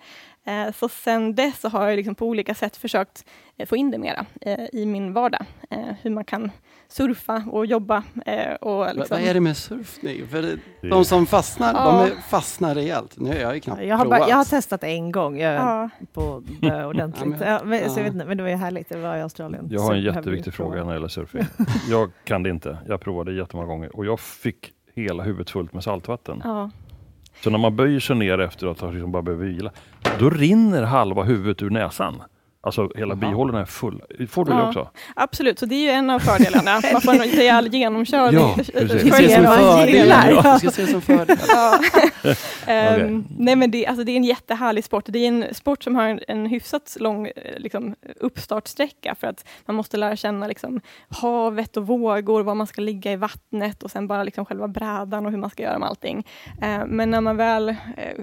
Så 0.75 0.89
sen 0.89 1.35
dess 1.35 1.59
så 1.59 1.69
har 1.69 1.89
jag 1.89 1.97
liksom 1.97 2.15
på 2.15 2.27
olika 2.27 2.55
sätt 2.55 2.77
försökt 2.77 3.25
få 3.65 3.75
in 3.75 3.91
det 3.91 3.97
mera 3.97 4.25
i 4.73 4.85
min 4.85 5.13
vardag. 5.13 5.45
Hur 6.01 6.09
man 6.09 6.25
kan 6.25 6.51
surfa 6.93 7.43
och 7.51 7.65
jobba. 7.65 8.03
Eh, 8.25 8.53
och 8.53 8.85
liksom, 8.95 9.05
Vad 9.09 9.19
är 9.29 9.33
det 9.33 9.39
med 9.39 9.57
surfning? 9.57 10.27
För 10.27 10.41
det, 10.41 10.57
de 10.89 11.05
som 11.05 11.25
fastnar, 11.25 11.73
Ja. 11.73 11.85
de 11.85 12.11
är, 12.11 12.21
fastnar 12.29 12.75
rejält. 12.75 13.13
Nu 13.17 13.29
har 13.29 13.35
jag 13.35 13.53
ju 13.55 13.59
knappt 13.61 13.81
Jag 13.83 13.97
har, 13.97 14.03
provat. 14.05 14.19
bara, 14.19 14.29
jag 14.29 14.37
har 14.37 14.45
testat 14.45 14.83
en 14.83 15.11
gång 15.11 15.39
jag, 15.39 15.53
ja. 15.53 15.89
på 16.13 16.43
ordentligt. 16.87 17.35
Ja, 17.41 17.47
Ja, 17.47 17.61
men- 17.63 17.89
så 17.89 17.99
jag 17.99 18.07
ja. 18.07 18.11
vet 18.11 18.27
men 18.27 18.37
det 18.37 18.43
var 18.43 18.49
ju 18.49 18.55
härligt, 18.55 18.89
det 18.89 18.97
var 18.97 19.17
i 19.17 19.21
Australien. 19.21 19.67
Jag 19.71 19.81
har 19.81 19.93
en 19.93 20.01
jätteviktig 20.01 20.53
fråga 20.53 20.75
när 20.83 20.87
det 20.87 20.93
gäller 20.93 21.07
surfing. 21.07 21.43
Jag 21.89 22.11
kan 22.23 22.43
det 22.43 22.49
inte. 22.49 22.77
Jag 22.87 23.01
provade 23.01 23.33
jättemånga 23.33 23.67
gånger 23.67 23.95
och 23.95 24.05
jag 24.05 24.19
fick 24.19 24.71
hela 24.95 25.23
huvudet 25.23 25.49
fullt 25.49 25.73
med 25.73 25.83
saltvatten. 25.83 26.41
Ja. 26.43 26.69
Så 27.43 27.49
när 27.49 27.57
man 27.57 27.75
böjer 27.75 27.99
sig 27.99 28.15
ner 28.15 28.39
efter 28.39 28.67
att 28.67 28.79
ha 28.79 28.91
liksom 28.91 29.11
bara 29.11 29.21
behöver 29.23 29.45
vila, 29.45 29.71
då 30.19 30.29
rinner 30.29 30.83
halva 30.83 31.23
huvudet 31.23 31.61
ur 31.61 31.69
näsan. 31.69 32.21
Alltså 32.65 32.89
hela 32.95 33.15
bihålorna 33.15 33.61
är 33.61 33.65
fulla. 33.65 34.05
Får 34.29 34.45
du 34.45 34.51
det 34.51 34.57
Ja. 34.57 34.67
också? 34.67 34.89
Absolut, 35.15 35.59
så 35.59 35.65
det 35.65 35.75
är 35.75 35.79
ju 35.81 35.89
en 35.89 36.09
av 36.09 36.19
fördelarna. 36.19 36.81
Man 36.93 37.01
får 37.01 37.13
en 37.13 37.19
rejäl 37.19 37.67
genomkörning. 37.73 38.39
Ja, 38.39 38.53
precis. 38.73 39.13
Följer 39.15 39.29
ser 39.29 39.35
som 39.35 39.43
man 39.43 39.57
fördel. 39.57 39.89
gillar. 39.95 40.31
Ja. 40.31 40.59
Vi 40.61 40.69
ska 40.69 40.71
se 40.71 40.87
som 40.87 41.01
fördel. 41.01 41.37
Ja. 41.47 41.79
Ehm, 42.67 42.93
Okej. 42.95 43.23
Nej 43.37 43.55
men 43.55 43.71
det, 43.71 43.85
alltså 43.87 44.03
det 44.03 44.11
är 44.11 44.17
en 44.17 44.23
jättehärlig 44.23 44.83
sport. 44.83 45.03
Det 45.07 45.19
är 45.19 45.27
en 45.27 45.45
sport 45.51 45.83
som 45.83 45.95
har 45.95 46.03
en, 46.07 46.19
en 46.27 46.45
hyfsat 46.45 46.97
lång 46.99 47.27
eh, 47.27 47.31
liksom, 47.57 47.95
uppstartsträcka 48.19 49.15
för 49.15 49.27
att 49.27 49.45
man 49.65 49.75
måste 49.75 49.97
lära 49.97 50.15
känna 50.15 50.47
liksom, 50.47 50.81
havet 51.09 51.77
och 51.77 51.87
vågor, 51.87 52.43
var 52.43 52.55
man 52.55 52.67
ska 52.67 52.81
ligga 52.81 53.11
i 53.11 53.15
vattnet 53.15 53.83
och 53.83 53.91
sen 53.91 54.07
bara 54.07 54.23
liksom, 54.23 54.45
själva 54.45 54.67
brädan 54.67 55.25
och 55.25 55.31
hur 55.31 55.37
man 55.39 55.49
ska 55.49 55.63
göra 55.63 55.79
med 55.79 55.89
allting. 55.89 56.27
Eh, 56.61 56.85
men 56.87 57.11
när 57.11 57.21
man 57.21 57.37
väl 57.37 57.69
eh, 57.69 57.75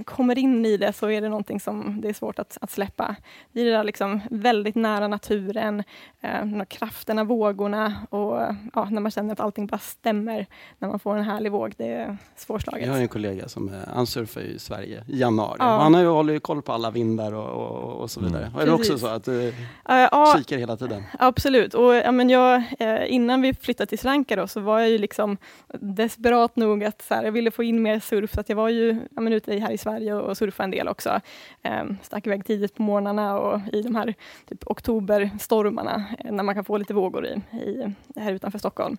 kommer 0.04 0.38
in 0.38 0.66
i 0.66 0.76
det 0.76 0.92
så 0.92 1.10
är 1.10 1.20
det 1.20 1.28
någonting 1.28 1.60
som 1.60 2.00
det 2.00 2.08
är 2.08 2.12
svårt 2.12 2.38
att, 2.38 2.58
att 2.60 2.70
släppa. 2.70 3.16
Det 3.52 3.60
är 3.60 3.64
det 3.64 3.70
där 3.70 3.84
liksom, 3.84 4.20
väldigt 4.30 4.74
nära 4.74 5.08
naturen, 5.08 5.82
eh, 6.20 6.64
krafterna, 6.68 7.24
vågorna 7.24 7.94
och 8.10 8.36
ja, 8.74 8.88
när 8.90 9.00
man 9.00 9.10
känner 9.10 9.32
att 9.32 9.40
allting 9.40 9.66
bara 9.66 9.78
stämmer 9.78 10.46
när 10.78 10.88
man 10.88 10.98
får 10.98 11.16
en 11.16 11.24
härlig 11.24 11.52
våg. 11.52 11.74
Det 11.76 11.92
är 11.92 12.16
svårslaget. 12.36 12.86
Jag 12.86 12.92
har 12.92 13.00
en 13.00 13.08
kollega 13.08 13.48
som 13.48 13.68
eh, 13.68 13.74
han 13.94 14.06
surfar 14.06 14.40
i 14.40 14.58
Sverige 14.58 15.04
i 15.06 15.18
januari. 15.18 15.56
Ja. 15.58 15.78
Han 15.78 15.94
har 15.94 16.00
ju, 16.00 16.08
håller 16.08 16.32
ju 16.32 16.40
koll 16.40 16.62
på 16.62 16.72
alla 16.72 16.90
vindar 16.90 17.32
och, 17.32 17.48
och, 17.48 18.00
och 18.00 18.10
så 18.10 18.20
vidare. 18.20 18.46
Mm. 18.46 18.60
Är 18.60 18.66
det 18.66 18.72
också 18.72 18.98
så 18.98 19.06
att 19.06 19.24
du 19.24 19.52
Eh, 19.88 20.08
ja, 20.12 20.34
kikar 20.38 20.58
hela 20.58 20.76
tiden? 20.76 21.02
Absolut. 21.18 21.74
Och, 21.74 21.94
ja, 21.94 22.12
men 22.12 22.30
jag, 22.30 22.62
eh, 22.78 23.12
innan 23.12 23.42
vi 23.42 23.54
flyttade 23.54 23.86
till 23.86 23.98
Sri 23.98 24.08
Lanka 24.08 24.36
då, 24.36 24.46
så 24.46 24.60
var 24.60 24.80
jag 24.80 24.90
ju 24.90 24.98
liksom 24.98 25.36
desperat 25.80 26.56
nog 26.56 26.84
att 26.84 27.02
så 27.02 27.14
här, 27.14 27.24
jag 27.24 27.32
ville 27.32 27.50
få 27.50 27.62
in 27.62 27.82
mer 27.82 28.00
surf, 28.00 28.34
så 28.34 28.40
att 28.40 28.48
jag 28.48 28.56
var 28.56 28.68
ju 28.68 29.00
ja, 29.10 29.20
men 29.20 29.32
ute 29.32 29.58
här 29.58 29.70
i 29.70 29.78
Sverige 29.78 30.14
och, 30.14 30.28
och 30.28 30.36
surfade 30.36 30.64
en 30.64 30.70
del 30.70 30.88
också. 30.88 31.20
Eh, 31.62 31.84
stack 32.02 32.26
iväg 32.26 32.44
tidigt 32.44 32.74
på 32.74 32.82
morgnarna 32.82 33.38
och 33.38 33.60
i 33.72 33.82
de 33.82 33.94
här 33.94 34.14
typ, 34.48 34.62
oktoberstormarna, 34.66 36.04
eh, 36.18 36.32
när 36.32 36.44
man 36.44 36.54
kan 36.54 36.64
få 36.64 36.78
lite 36.78 36.94
vågor 36.94 37.26
i, 37.26 37.42
i, 37.58 37.94
här 38.16 38.32
utanför 38.32 38.58
Stockholm. 38.58 38.96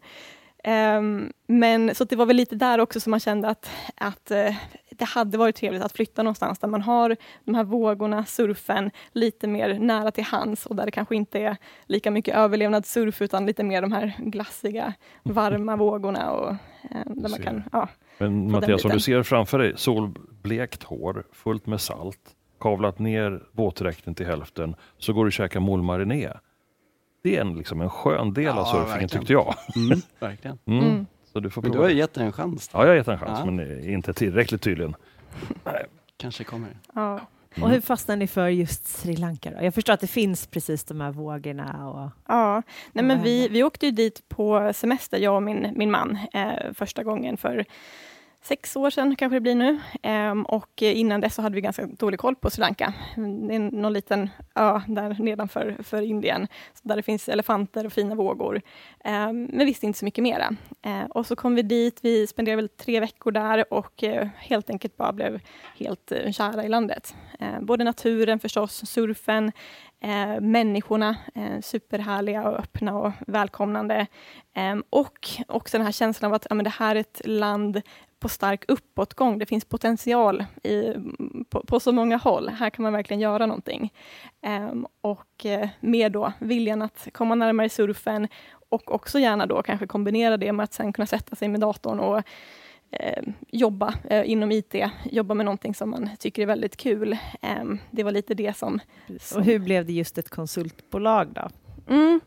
Ehm, 0.64 1.34
men 1.48 1.96
så 1.96 2.04
det 2.04 2.16
var 2.16 2.26
väl 2.26 2.36
lite 2.36 2.56
där 2.56 2.80
också 2.80 3.00
som 3.00 3.12
man 3.12 3.20
kände 3.20 3.50
att, 3.50 3.70
att 3.96 4.32
eh, 4.32 4.56
det 4.90 5.06
hade 5.06 5.38
varit 5.38 5.56
trevligt 5.56 5.84
att 5.84 5.92
flytta 5.92 6.24
någonstans 6.24 6.60
där 6.60 6.68
man 6.68 6.82
har 6.82 7.18
de 7.44 7.56
här 7.56 7.64
vågorna, 7.64 8.26
surfen, 8.26 8.92
lite 9.12 9.48
mer 9.48 9.80
nära 9.80 10.12
till 10.12 10.24
hands 10.24 10.66
och 10.66 10.76
där 10.76 10.86
det 10.86 10.92
kanske 10.92 11.16
inte 11.16 11.40
är 11.40 11.58
lika 11.86 12.12
mycket 12.12 12.36
överlevnadssurf 12.36 13.22
utan 13.22 13.46
lite 13.46 13.64
mer 13.64 13.82
de 13.82 13.92
här 13.92 14.14
glassiga, 14.20 14.94
varma 15.24 15.76
vågorna 15.76 16.32
och 16.32 16.50
eh, 16.50 17.06
där 17.06 17.30
man 17.30 17.42
kan, 17.42 17.64
ja. 17.72 17.88
Men 18.18 18.52
Mattias, 18.52 18.70
om 18.70 18.76
biten. 18.76 18.92
du 18.92 19.00
ser 19.00 19.24
framför 19.24 19.60
dig 19.60 19.74
solblekt 19.76 20.84
hår, 20.84 21.24
fullt 21.32 21.66
med 21.66 21.82
salt, 21.82 22.36
kavlat 22.62 23.00
ner 23.00 23.44
våtdräkten 23.52 24.16
till 24.16 24.26
hälften, 24.26 24.76
så 24.98 25.14
går 25.14 25.24
du 25.26 25.30
och 25.30 25.34
käkar 25.34 25.60
molmariné. 25.60 26.30
Det 27.24 27.38
är 27.38 27.42
en, 27.42 27.56
liksom 27.58 27.82
en 27.82 27.90
skön 27.90 28.34
del 28.34 28.48
av 28.50 28.56
Ja, 28.58 28.66
surfingen 28.66 28.88
verkligen. 28.90 29.10
tyckte 29.10 29.34
jag. 29.34 29.56
Mm, 29.76 30.00
verkligen. 30.20 30.58
Mm. 30.66 30.86
Mm. 30.86 31.06
Så 31.34 31.40
du 31.40 31.50
får 31.50 31.62
Men 31.62 31.72
du 31.72 31.78
har 31.80 31.90
ju 31.90 31.96
gett 31.98 32.18
en 32.18 32.32
chans. 32.32 32.68
Då. 32.68 32.78
Ja, 32.78 32.82
jag 32.82 32.90
har 32.90 32.96
gett 32.96 33.08
en 33.08 33.20
chans, 33.20 33.40
Ja. 33.40 33.52
men 33.52 33.90
inte 33.90 34.14
tillräckligt 34.14 34.62
tydligen. 34.62 34.96
Kanske 36.18 36.44
kommer. 36.44 36.70
ja. 36.96 37.20
Mm. 37.56 37.64
Och 37.64 37.70
hur 37.70 37.82
fastnade 37.82 38.20
ni 38.20 38.28
för 38.28 38.48
just 38.48 38.88
Sri 38.88 39.16
Lanka? 39.16 39.52
Då? 39.52 39.66
Jag 39.66 39.74
förstår 39.74 39.94
att 39.94 40.00
det 40.00 40.08
finns 40.08 40.48
precis 40.48 40.84
de 40.84 41.02
här 41.02 41.12
vågorna. 41.12 41.90
Och... 41.90 42.10
Ja, 42.28 42.62
nej 42.92 43.06
men 43.06 43.24
vi, 43.24 43.48
vi 43.48 43.64
åkte 43.64 43.86
ju 43.86 43.92
dit 43.92 44.30
på 44.30 44.72
semester, 44.74 45.18
jag 45.18 45.36
och 45.36 45.44
min, 45.44 45.74
min 45.76 45.92
man, 45.92 46.18
eh, 46.34 46.74
första 46.74 47.04
gången 47.04 47.38
för 47.38 47.66
sex 48.42 48.76
år 48.76 48.90
sedan 48.90 49.16
kanske 49.16 49.36
det 49.36 49.42
blir 49.42 49.56
nu. 49.56 49.80
Ehm, 50.02 50.44
och 50.44 50.82
innan 50.82 51.22
dess 51.22 51.36
så 51.36 51.42
hade 51.42 51.56
vi 51.56 51.62
ganska 51.62 51.86
dålig 51.86 52.20
koll 52.20 52.36
på 52.36 52.50
Sri 52.50 52.62
Lanka. 52.62 52.94
Det 53.16 53.56
är 53.56 53.60
någon 53.60 53.94
liten 53.94 54.30
ö 54.56 54.82
där 54.88 55.16
nedanför 55.20 55.78
för 55.84 56.02
Indien, 56.02 56.48
där 56.82 56.96
det 56.96 57.04
finns 57.04 57.30
elefanter 57.30 57.86
och 57.86 57.94
fina 57.94 58.16
vågor. 58.16 58.62
Ehm, 59.04 59.44
men 59.44 59.66
visste 59.66 59.86
inte 59.86 60.00
så 60.00 60.06
mycket 60.06 60.24
mera. 60.24 60.56
Ehm, 60.82 61.08
och 61.08 61.26
så 61.26 61.36
kom 61.36 61.56
vi 61.56 61.62
dit, 61.62 62.00
vi 62.02 62.28
spenderade 62.28 62.62
väl 62.62 62.70
tre 62.70 63.00
veckor 63.00 63.32
där 63.32 63.74
och 63.74 64.04
eh, 64.04 64.28
helt 64.38 64.70
enkelt 64.70 64.98
bara 64.98 65.12
blev 65.12 65.40
helt 65.78 66.12
eh, 66.12 66.32
kära 66.32 66.64
i 66.66 66.70
landet. 66.70 67.16
Ehm, 67.40 67.66
både 67.66 67.84
naturen 67.84 68.40
förstås, 68.40 68.86
surfen, 68.86 69.52
eh, 70.00 70.42
människorna, 70.42 71.16
eh, 71.36 71.62
superhärliga 71.62 72.50
och 72.50 72.60
öppna 72.60 72.98
och 72.98 73.12
välkomnande. 73.28 74.08
Eh, 74.54 74.76
och 74.90 75.30
också 75.48 75.78
den 75.78 75.86
här 75.86 75.92
känslan 75.92 76.32
av 76.32 76.36
att 76.36 76.48
ja, 76.50 76.56
men 76.56 76.64
det 76.64 76.70
här 76.70 76.96
är 76.96 77.00
ett 77.00 77.22
land 77.26 77.82
på 78.22 78.30
stark 78.30 78.64
uppåtgång. 78.68 79.38
Det 79.38 79.46
finns 79.46 79.66
potential 79.66 80.46
i, 80.64 80.94
på, 81.50 81.64
på 81.66 81.80
så 81.80 81.92
många 81.92 82.18
håll. 82.18 82.50
Här 82.50 82.70
kan 82.70 82.84
man 82.84 82.94
verkligen 82.94 83.20
göra 83.20 83.46
någonting. 83.46 83.94
Ehm, 84.42 84.88
och 85.02 85.46
eh, 85.46 85.70
med 85.80 86.12
då 86.12 86.34
viljan 86.40 86.82
att 86.82 87.08
komma 87.14 87.36
närmare 87.36 87.70
surfen 87.70 88.28
och 88.70 88.94
också 88.94 89.20
gärna 89.20 89.46
då 89.46 89.64
kanske 89.64 89.88
kombinera 89.88 90.38
det 90.38 90.54
med 90.54 90.64
att 90.64 90.74
sen 90.74 90.94
kunna 90.94 91.06
sätta 91.06 91.36
sig 91.36 91.48
med 91.48 91.60
datorn 91.60 92.00
och 92.00 92.22
eh, 92.92 93.24
jobba 93.48 93.94
eh, 94.04 94.30
inom 94.32 94.52
IT, 94.52 94.76
jobba 95.04 95.34
med 95.34 95.46
någonting 95.46 95.76
som 95.76 95.90
man 95.90 96.10
tycker 96.20 96.42
är 96.42 96.46
väldigt 96.46 96.78
kul. 96.78 97.18
Eh, 97.42 97.64
det 97.92 98.04
var 98.04 98.12
lite 98.12 98.34
det 98.34 98.58
som... 98.58 98.80
som 99.20 99.40
Och 99.40 99.46
hur 99.46 99.60
blev 99.60 99.86
det 99.86 99.94
just 99.94 100.18
ett 100.18 100.30
konsultbolag 100.30 101.28
då? 101.34 101.50
Mm. 101.92 102.20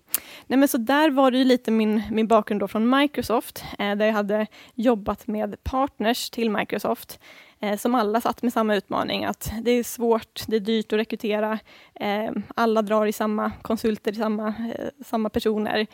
Nej, 0.47 0.59
men 0.59 0.68
så 0.68 0.78
där 0.78 1.11
var 1.11 1.30
det 1.30 1.38
ju 1.38 1.44
lite 1.44 1.71
min, 1.71 2.02
min 2.11 2.26
bakgrund 2.26 2.61
då 2.61 2.68
från 2.68 2.90
Microsoft, 2.90 3.64
eh, 3.78 3.97
där 3.97 4.06
jag 4.06 4.12
hade 4.12 4.47
jobbat 4.75 5.26
med 5.26 5.64
partners 5.64 6.30
till 6.30 6.50
Microsoft, 6.50 7.21
eh, 7.61 7.78
som 7.78 7.94
alla 7.94 8.21
satt 8.21 8.42
med 8.42 8.52
samma 8.52 8.75
utmaning, 8.75 9.25
att 9.25 9.52
det 9.62 9.71
är 9.71 9.83
svårt, 9.83 10.42
det 10.47 10.56
är 10.56 10.61
dyrt 10.61 10.92
att 10.92 10.99
rekrytera, 10.99 11.59
eh, 11.94 12.30
alla 12.56 12.83
drar 12.83 13.06
i 13.06 13.12
samma 13.12 13.52
konsulter, 13.62 14.12
i 14.12 14.14
samma, 14.14 14.49
eh, 14.49 14.88
samma 15.04 15.28
personer, 15.28 15.87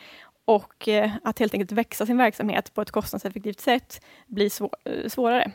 och 0.45 0.89
eh, 0.89 1.11
att 1.25 1.39
helt 1.39 1.55
enkelt 1.55 1.73
växa 1.73 2.07
sin 2.07 2.17
verksamhet 2.17 2.75
på 2.75 2.83
ett 2.83 2.91
kostnadseffektivt 2.91 3.61
sätt 3.61 4.01
blir 4.27 4.51
svår, 4.51 4.71
eh, 4.85 5.09
svårare. 5.09 5.53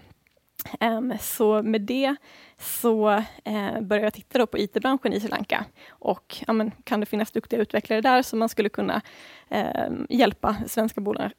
Em, 0.79 1.13
så 1.19 1.63
med 1.63 1.81
det 1.81 2.15
så 2.57 3.09
eh, 3.43 3.81
började 3.81 4.05
jag 4.05 4.13
titta 4.13 4.47
på 4.47 4.57
IT-branschen 4.57 5.13
i 5.13 5.19
Sri 5.19 5.29
Lanka 5.29 5.65
och 5.89 6.35
ja, 6.47 6.53
men, 6.53 6.71
kan 6.83 6.99
det 6.99 7.05
finnas 7.05 7.31
duktiga 7.31 7.61
utvecklare 7.61 8.01
där 8.01 8.21
som 8.21 8.39
man 8.39 8.49
skulle 8.49 8.69
kunna 8.69 9.01
eh, 9.49 9.91
hjälpa 10.09 10.55
svenska 10.67 11.01
bolag, 11.01 11.31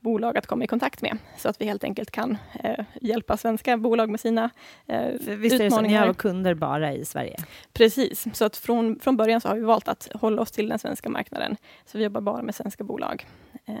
bolag 0.00 0.38
att 0.38 0.46
komma 0.46 0.64
i 0.64 0.66
kontakt 0.66 1.02
med 1.02 1.18
så 1.38 1.48
att 1.48 1.60
vi 1.60 1.64
helt 1.64 1.84
enkelt 1.84 2.10
kan 2.10 2.36
eh, 2.62 2.84
hjälpa 3.00 3.36
svenska 3.36 3.76
bolag 3.76 4.10
med 4.10 4.20
sina 4.20 4.50
eh, 4.86 5.18
För 5.24 5.36
visst 5.36 5.60
är 5.60 5.64
det 5.64 5.70
så, 5.70 5.76
ni 5.76 5.88
utmaningar. 5.88 6.06
har 6.06 6.14
kunder 6.14 6.54
bara 6.54 6.92
i 6.92 7.04
Sverige? 7.04 7.36
Precis, 7.72 8.26
så 8.32 8.44
att 8.44 8.56
från, 8.56 8.98
från 9.00 9.16
början 9.16 9.40
så 9.40 9.48
har 9.48 9.56
vi 9.56 9.62
valt 9.62 9.88
att 9.88 10.08
hålla 10.14 10.42
oss 10.42 10.50
till 10.50 10.68
den 10.68 10.78
svenska 10.78 11.08
marknaden. 11.08 11.56
Så 11.86 11.98
vi 11.98 12.04
jobbar 12.04 12.20
bara 12.20 12.42
med 12.42 12.54
svenska 12.54 12.84
bolag 12.84 13.26
eh, 13.66 13.74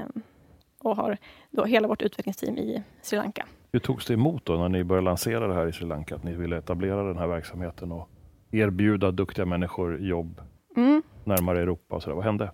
och 0.78 0.96
har 0.96 1.18
då 1.50 1.64
hela 1.64 1.88
vårt 1.88 2.02
utvecklingsteam 2.02 2.58
i 2.58 2.82
Sri 3.02 3.18
Lanka. 3.18 3.46
Hur 3.72 3.80
togs 3.80 4.06
det 4.06 4.14
emot 4.14 4.44
då 4.44 4.56
när 4.56 4.68
ni 4.68 4.84
började 4.84 5.04
lansera 5.04 5.46
det 5.46 5.54
här 5.54 5.66
i 5.66 5.72
Sri 5.72 5.86
Lanka? 5.86 6.14
Att 6.14 6.24
ni 6.24 6.34
ville 6.34 6.56
etablera 6.56 7.02
den 7.02 7.18
här 7.18 7.26
verksamheten 7.26 7.92
och 7.92 8.08
erbjuda 8.50 9.10
duktiga 9.10 9.46
människor 9.46 10.00
jobb 10.00 10.40
Mm. 10.76 11.02
närmare 11.24 11.60
Europa 11.60 11.96
och 11.96 12.02
så 12.02 12.08
där. 12.08 12.16
Vad 12.16 12.24
hände? 12.24 12.52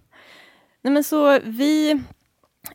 Nej, 0.82 0.92
men 0.92 1.04
så 1.04 1.38
vi 1.44 2.00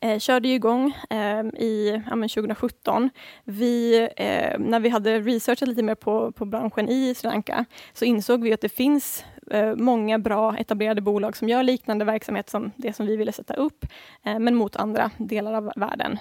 eh, 0.02 0.20
körde 0.20 0.48
igång 0.48 0.94
eh, 1.10 1.40
i 1.46 2.02
ja, 2.10 2.16
men 2.16 2.30
2017. 2.30 3.10
Vi, 3.44 4.02
eh, 4.18 4.60
när 4.60 4.80
vi 4.80 4.90
hade 4.90 5.20
researchat 5.20 5.70
lite 5.70 5.84
mer 5.84 5.96
på, 5.96 6.32
på 6.32 6.46
branschen 6.46 6.90
i 6.90 7.16
Sri 7.16 7.30
Lanka 7.30 7.66
så 7.94 8.06
insåg 8.06 8.44
vi 8.44 8.54
att 8.54 8.62
det 8.62 8.70
finns 8.70 9.26
eh, 9.52 9.76
många 9.76 10.20
bra 10.20 10.58
etablerade 10.58 11.02
bolag 11.02 11.38
som 11.38 11.50
gör 11.50 11.64
liknande 11.64 12.06
verksamhet 12.06 12.50
som 12.50 12.72
det 12.76 12.94
som 12.94 13.06
vi 13.06 13.16
ville 13.16 13.32
sätta 13.32 13.54
upp, 13.54 13.86
eh, 14.26 14.40
men 14.40 14.56
mot 14.56 14.76
andra 14.76 15.12
delar 15.18 15.54
av 15.54 15.72
världen. 15.76 16.18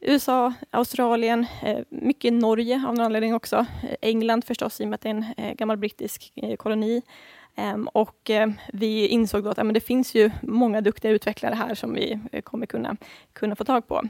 USA, 0.00 0.52
Australien, 0.70 1.46
eh, 1.62 1.78
mycket 1.88 2.32
Norge 2.32 2.74
av 2.86 2.94
någon 2.94 3.00
anledning 3.00 3.34
också. 3.34 3.56
Eh, 3.56 3.96
England 4.00 4.44
förstås, 4.44 4.80
i 4.80 4.84
och 4.84 4.88
med 4.88 4.94
att 4.94 5.00
det 5.00 5.08
är 5.08 5.14
en 5.14 5.24
eh, 5.36 5.52
gammal 5.52 5.76
brittisk 5.76 6.32
koloni. 6.58 7.02
Ehm, 7.56 7.88
och 7.88 8.30
vi 8.72 9.06
insåg 9.06 9.44
då 9.44 9.50
att 9.50 9.74
det 9.74 9.80
finns 9.80 10.14
ju 10.14 10.30
många 10.42 10.80
duktiga 10.80 11.10
utvecklare 11.10 11.54
här 11.54 11.74
som 11.74 11.94
vi 11.94 12.20
kommer 12.44 12.66
kunna, 12.66 12.96
kunna 13.32 13.56
få 13.56 13.64
tag 13.64 13.88
på. 13.88 14.02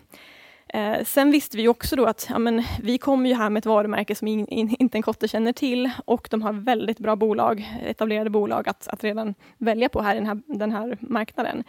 Eh, 0.68 1.04
sen 1.04 1.30
visste 1.30 1.56
vi 1.56 1.68
också 1.68 1.96
då 1.96 2.04
att 2.04 2.26
ja, 2.30 2.38
men 2.38 2.62
vi 2.82 2.98
kommer 2.98 3.28
ju 3.28 3.34
här 3.36 3.50
med 3.50 3.58
ett 3.58 3.66
varumärke 3.66 4.14
som 4.14 4.28
in, 4.28 4.48
in, 4.48 4.76
inte 4.78 4.98
en 4.98 5.02
kotte 5.02 5.28
känner 5.28 5.52
till 5.52 5.90
och 6.04 6.28
de 6.30 6.42
har 6.42 6.52
väldigt 6.52 6.98
bra 6.98 7.16
bolag, 7.16 7.78
etablerade 7.82 8.30
bolag 8.30 8.68
att, 8.68 8.88
att 8.88 9.04
redan 9.04 9.34
välja 9.58 9.88
på 9.88 10.02
här 10.02 10.14
i 10.14 10.18
den 10.18 10.26
här, 10.26 10.40
den 10.46 10.72
här 10.72 10.98
marknaden. 11.00 11.64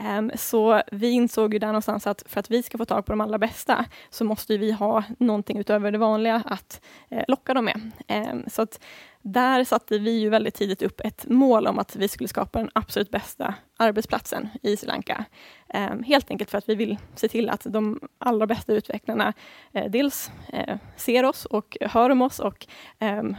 Eh, 0.00 0.36
så 0.36 0.82
vi 0.92 1.10
insåg 1.10 1.52
ju 1.52 1.58
där 1.58 1.66
någonstans 1.66 2.06
att 2.06 2.22
för 2.26 2.40
att 2.40 2.50
vi 2.50 2.62
ska 2.62 2.78
få 2.78 2.84
tag 2.84 3.06
på 3.06 3.12
de 3.12 3.20
allra 3.20 3.38
bästa 3.38 3.84
så 4.10 4.24
måste 4.24 4.52
ju 4.52 4.58
vi 4.58 4.72
ha 4.72 5.04
någonting 5.18 5.58
utöver 5.58 5.92
det 5.92 5.98
vanliga 5.98 6.42
att 6.44 6.80
eh, 7.08 7.24
locka 7.28 7.54
dem 7.54 7.64
med. 7.64 7.90
Ehm, 8.06 8.44
så 8.46 8.62
att 8.62 8.80
där 9.22 9.64
satte 9.64 9.98
vi 9.98 10.10
ju 10.10 10.28
väldigt 10.28 10.54
tidigt 10.54 10.82
upp 10.82 11.00
ett 11.00 11.28
mål 11.28 11.66
om 11.66 11.78
att 11.78 11.96
vi 11.96 12.08
skulle 12.08 12.28
skapa 12.28 12.58
den 12.58 12.70
absolut 12.74 13.10
bästa 13.10 13.54
arbetsplatsen 13.80 14.48
i 14.62 14.76
Sri 14.76 14.86
Lanka. 14.88 15.24
Eh, 15.68 15.90
helt 16.06 16.30
enkelt 16.30 16.50
för 16.50 16.58
att 16.58 16.68
vi 16.68 16.74
vill 16.74 16.98
se 17.14 17.28
till 17.28 17.48
att 17.48 17.66
de 17.70 18.00
allra 18.18 18.46
bästa 18.46 18.72
utvecklarna 18.72 19.32
eh, 19.72 19.90
dels 19.90 20.32
eh, 20.52 20.76
ser 20.96 21.24
oss 21.24 21.44
och 21.44 21.76
hör 21.80 22.10
om 22.10 22.22
oss 22.22 22.38
och 22.40 22.66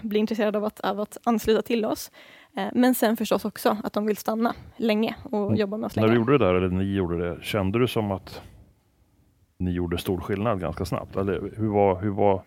blir 0.04 0.20
intresserade 0.20 0.58
av 0.58 0.66
att, 0.66 0.80
av 0.80 1.00
att 1.00 1.18
ansluta 1.24 1.62
till 1.62 1.86
oss. 1.86 2.12
Men 2.74 2.96
sen 2.96 3.18
förstås 3.18 3.46
också 3.46 3.78
att 3.84 3.94
de 3.94 4.06
vill 4.06 4.18
stanna 4.18 4.54
länge 4.78 5.16
och 5.24 5.46
Mm. 5.48 5.56
jobba 5.56 5.78
med 5.78 5.88
oss 5.88 5.96
När 5.96 6.04
länge. 6.04 6.14
du 6.14 6.20
gjorde 6.20 6.38
det 6.38 6.46
där, 6.46 6.54
eller 6.54 6.68
ni 6.70 6.94
gjorde 6.96 7.30
det, 7.30 7.44
kände 7.44 7.80
du 7.80 7.88
som 7.88 8.12
att 8.12 8.42
ni 9.60 9.72
gjorde 9.72 9.98
stor 9.98 10.20
skillnad 10.22 10.60
ganska 10.60 10.86
snabbt? 10.86 11.16
Eller 11.16 11.52
hur 11.58 11.68
var, 11.68 12.02
hur 12.02 12.10
var 12.10 12.42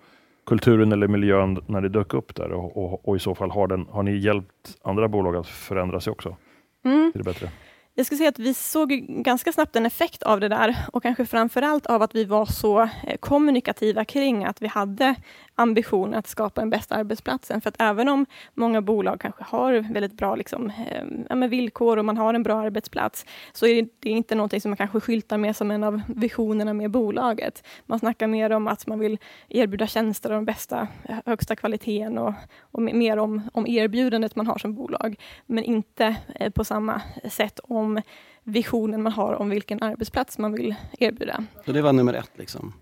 kulturen 0.46 0.92
eller 0.92 1.08
miljön 1.08 1.58
när 1.66 1.80
det 1.80 1.88
dök 1.88 2.14
upp 2.14 2.34
där? 2.34 2.52
Och, 2.52 2.76
och, 2.76 3.08
och 3.08 3.16
i 3.16 3.18
så 3.18 3.34
fall, 3.34 3.50
har, 3.50 3.66
den, 3.66 3.86
har 3.90 4.02
ni 4.02 4.16
hjälpt 4.16 4.76
andra 4.82 5.08
bolag 5.08 5.36
att 5.36 5.46
förändra 5.48 6.00
sig 6.00 6.10
också? 6.10 6.36
Mm. 6.84 7.12
Till 7.12 7.18
det 7.24 7.30
bättre? 7.30 7.50
Jag 7.94 8.06
skulle 8.06 8.18
säga 8.18 8.28
att 8.28 8.38
vi 8.38 8.54
såg 8.54 8.90
ganska 9.08 9.52
snabbt 9.52 9.76
en 9.76 9.86
effekt 9.86 10.22
av 10.22 10.40
det 10.40 10.48
där 10.48 10.76
och 10.92 11.02
kanske 11.02 11.26
framförallt 11.26 11.86
av 11.86 12.02
att 12.02 12.14
vi 12.14 12.24
var 12.24 12.46
så 12.46 12.82
eh, 12.82 13.16
kommunikativa 13.20 14.04
kring 14.04 14.44
att 14.44 14.62
vi 14.62 14.66
hade 14.66 15.14
ambitionen 15.54 16.14
att 16.14 16.26
skapa 16.26 16.60
den 16.60 16.70
bästa 16.70 16.94
arbetsplatsen. 16.94 17.60
För 17.60 17.68
att 17.68 17.76
även 17.78 18.08
om 18.08 18.26
många 18.54 18.82
bolag 18.82 19.20
kanske 19.20 19.44
har 19.44 19.92
väldigt 19.92 20.12
bra 20.12 20.36
liksom, 20.36 20.66
eh, 20.66 21.04
ja, 21.28 21.46
villkor 21.46 21.96
och 21.96 22.04
man 22.04 22.16
har 22.16 22.34
en 22.34 22.42
bra 22.42 22.60
arbetsplats, 22.60 23.26
så 23.52 23.66
är 23.66 23.88
det 24.00 24.10
inte 24.10 24.34
någonting 24.34 24.60
som 24.60 24.70
man 24.70 24.76
kanske 24.76 25.00
skyltar 25.00 25.38
med 25.38 25.56
som 25.56 25.70
en 25.70 25.84
av 25.84 26.00
visionerna 26.06 26.72
med 26.72 26.90
bolaget. 26.90 27.66
Man 27.86 27.98
snackar 27.98 28.26
mer 28.26 28.50
om 28.50 28.68
att 28.68 28.86
man 28.86 28.98
vill 28.98 29.18
erbjuda 29.48 29.86
tjänster 29.86 30.30
av 30.30 30.36
den 30.36 30.44
bästa, 30.44 30.88
eh, 31.08 31.16
högsta 31.26 31.56
kvaliteten 31.56 32.18
och, 32.18 32.34
och 32.60 32.82
mer 32.82 33.16
om, 33.16 33.42
om 33.52 33.66
erbjudandet 33.66 34.36
man 34.36 34.46
har 34.46 34.58
som 34.58 34.74
bolag, 34.74 35.16
men 35.46 35.64
inte 35.64 36.16
eh, 36.34 36.50
på 36.50 36.64
samma 36.64 37.00
sätt 37.30 37.60
om 37.62 38.00
visionen 38.44 39.02
man 39.02 39.12
har 39.12 39.32
om 39.34 39.50
vilken 39.50 39.82
arbetsplats 39.82 40.38
man 40.38 40.52
vill 40.52 40.74
erbjuda. 40.98 41.44
Så 41.64 41.72
det 41.72 41.82
var 41.82 41.92
nummer 41.92 42.14
ett 42.14 42.30
liksom? 42.34 42.72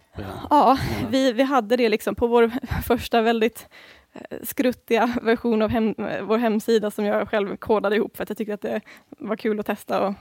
Ja, 0.50 0.79
vi, 1.11 1.33
vi 1.33 1.43
hade 1.43 1.76
det 1.76 1.88
liksom 1.88 2.14
på 2.14 2.26
vår 2.26 2.50
första 2.83 3.23
väldigt 3.23 3.69
eh, 4.12 4.38
skruttiga 4.43 5.14
version 5.23 5.62
av 5.62 5.71
hem, 5.71 5.95
vår 6.23 6.38
hemsida 6.38 6.90
som 6.90 7.05
jag 7.05 7.29
själv 7.29 7.57
kodade 7.57 7.97
ihop 7.97 8.17
för 8.17 8.23
att 8.23 8.29
jag 8.29 8.38
tyckte 8.38 8.55
att 8.55 8.61
det 8.61 8.81
var 9.09 9.37
kul 9.37 9.61
att 9.61 9.67
testa 9.67 10.07
och, 10.07 10.14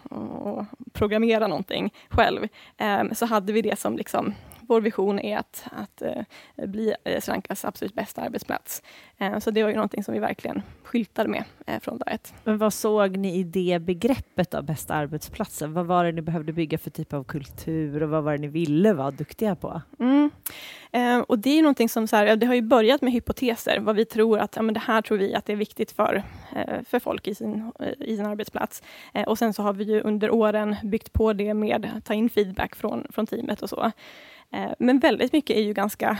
och, 0.47 0.65
programmera 0.93 1.47
någonting 1.47 1.93
själv. 2.09 2.47
Ehm, 2.77 3.15
så 3.15 3.25
hade 3.25 3.53
vi 3.53 3.61
det 3.61 3.79
som 3.79 3.97
liksom, 3.97 4.33
vår 4.69 4.81
vision 4.81 5.19
är 5.19 5.37
att, 5.37 5.63
att 5.71 6.01
eh, 6.01 6.67
bli 6.67 6.93
eh, 7.03 7.21
Sri 7.21 7.31
Lankas 7.31 7.65
absolut 7.65 7.93
bästa 7.93 8.21
arbetsplats. 8.21 8.83
Ehm, 9.17 9.41
så 9.41 9.51
det 9.51 9.63
var 9.63 9.69
ju 9.69 9.75
någonting 9.75 10.03
som 10.03 10.13
vi 10.13 10.19
verkligen 10.19 10.61
skyltade 10.83 11.29
med 11.29 11.43
eh, 11.67 11.79
från 11.79 11.97
dag 11.97 12.13
ett. 12.13 12.33
Men 12.43 12.57
vad 12.57 12.73
såg 12.73 13.17
ni 13.17 13.39
i 13.39 13.43
det 13.43 13.79
begreppet 13.79 14.53
av 14.53 14.63
bästa 14.63 14.93
arbetsplatsen? 14.93 15.73
Vad 15.73 15.85
var 15.85 16.05
det 16.05 16.11
ni 16.11 16.21
behövde 16.21 16.53
bygga 16.53 16.77
för 16.77 16.89
typ 16.89 17.13
av 17.13 17.23
kultur 17.23 18.03
och 18.03 18.09
vad 18.09 18.23
var 18.23 18.31
det 18.31 18.37
ni 18.37 18.47
ville 18.47 18.93
vara 18.93 19.11
duktiga 19.11 19.55
på? 19.55 19.81
Mm. 19.99 20.29
Eh, 20.91 21.19
och 21.19 21.39
det 21.39 21.49
är 21.49 21.61
någonting 21.61 21.89
som, 21.89 22.07
så 22.07 22.15
här, 22.15 22.35
det 22.35 22.45
har 22.45 22.55
ju 22.55 22.61
börjat 22.61 23.01
med 23.01 23.13
hypoteser, 23.13 23.79
vad 23.79 23.95
vi 23.95 24.05
tror 24.05 24.39
att, 24.39 24.55
ja 24.55 24.61
men 24.61 24.73
det 24.73 24.79
här 24.79 25.01
tror 25.01 25.17
vi 25.17 25.35
att 25.35 25.45
det 25.45 25.53
är 25.53 25.57
viktigt 25.57 25.91
för, 25.91 26.23
eh, 26.55 26.83
för 26.83 26.99
folk 26.99 27.27
i 27.27 27.35
sin, 27.35 27.71
eh, 27.79 27.93
i 27.99 28.15
sin 28.15 28.25
arbetsplats. 28.25 28.83
Eh, 29.13 29.23
och 29.23 29.37
sen 29.37 29.53
så 29.53 29.63
har 29.63 29.73
vi 29.73 29.83
ju 29.83 30.01
under 30.01 30.31
åren 30.31 30.75
byggt 30.83 31.13
på 31.13 31.33
det 31.33 31.53
med 31.53 31.91
att 31.97 32.05
ta 32.05 32.13
in 32.13 32.29
feedback 32.29 32.75
från, 32.75 33.07
från 33.09 33.27
teamet 33.27 33.61
och 33.61 33.69
så. 33.69 33.91
Eh, 34.51 34.71
men 34.79 34.99
väldigt 34.99 35.33
mycket 35.33 35.57
är 35.57 35.61
ju 35.61 35.73
ganska, 35.73 36.17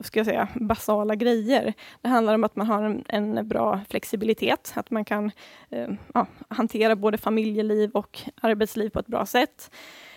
ska 0.00 0.18
jag 0.18 0.26
säga, 0.26 0.48
basala 0.54 1.14
grejer. 1.14 1.72
Det 2.00 2.08
handlar 2.08 2.34
om 2.34 2.44
att 2.44 2.56
man 2.56 2.66
har 2.66 2.82
en, 2.82 3.04
en 3.08 3.48
bra 3.48 3.80
flexibilitet, 3.88 4.72
att 4.76 4.90
man 4.90 5.04
kan 5.04 5.30
eh, 5.70 5.88
ja, 6.14 6.26
hantera 6.48 6.96
både 6.96 7.18
familjeliv 7.18 7.90
och 7.90 8.20
arbetsliv 8.42 8.90
på 8.90 8.98
ett 8.98 9.06
bra 9.06 9.26
sätt. 9.26 9.70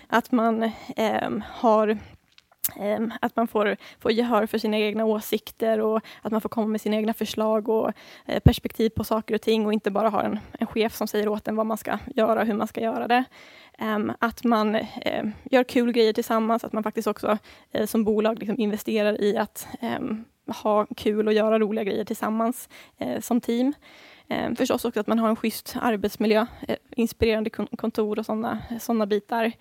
Att 0.08 0.32
man 0.32 0.64
eh, 0.96 1.30
har 1.46 1.98
Ehm, 2.76 3.14
att 3.22 3.36
man 3.36 3.48
får, 3.48 3.78
får 4.00 4.12
gehör 4.12 4.46
för 4.46 4.58
sina 4.58 4.78
egna 4.78 5.06
åsikter 5.06 5.80
och 5.80 6.02
att 6.22 6.32
man 6.32 6.42
får 6.42 6.50
komma 6.50 6.68
med 6.68 6.82
sina 6.82 6.96
egna 6.96 7.14
förslag 7.14 7.70
och 7.70 7.92
eh, 8.26 8.40
perspektiv 8.40 8.90
på 8.90 9.04
saker 9.04 9.36
och 9.36 9.42
ting 9.42 9.66
och 9.66 9.74
inte 9.74 9.92
bara 9.92 10.10
har 10.10 10.24
en, 10.24 10.40
en 10.60 10.68
chef 10.68 10.96
som 10.96 11.08
säger 11.08 11.28
åt 11.28 11.48
en 11.48 11.56
vad 11.56 11.66
man 11.66 11.78
ska 11.78 12.00
göra 12.16 12.42
och 12.42 12.48
hur 12.48 12.54
man 12.54 12.68
ska 12.68 12.82
göra 12.82 13.08
det. 13.08 13.24
Ehm, 13.78 14.12
att 14.20 14.44
man 14.44 14.76
eh, 14.76 15.26
gör 15.44 15.64
kul 15.64 15.92
grejer 15.92 16.14
tillsammans, 16.14 16.64
att 16.64 16.74
man 16.74 16.84
faktiskt 16.84 17.08
också 17.08 17.38
eh, 17.72 17.86
som 17.86 18.04
bolag 18.04 18.40
liksom 18.40 18.60
investerar 18.60 19.22
i 19.22 19.38
att 19.38 19.68
ehm, 19.82 20.26
ha 20.64 20.86
kul 20.98 21.28
och 21.28 21.34
göra 21.34 21.60
roliga 21.60 21.84
grejer 21.84 22.06
tillsammans 22.06 22.70
eh, 22.98 23.22
som 23.22 23.42
team. 23.42 23.74
Eh, 24.30 24.54
förstås 24.54 24.86
också 24.86 25.00
att 25.00 25.08
man 25.08 25.20
har 25.20 25.30
en 25.30 25.36
schysst 25.36 25.76
arbetsmiljö, 25.82 26.46
eh, 26.68 26.76
inspirerande 26.96 27.50
kon- 27.50 27.68
kontor 27.78 28.20
och 28.20 28.26
sådana 28.26 28.60
såna 28.80 29.06
bitar. 29.06 29.52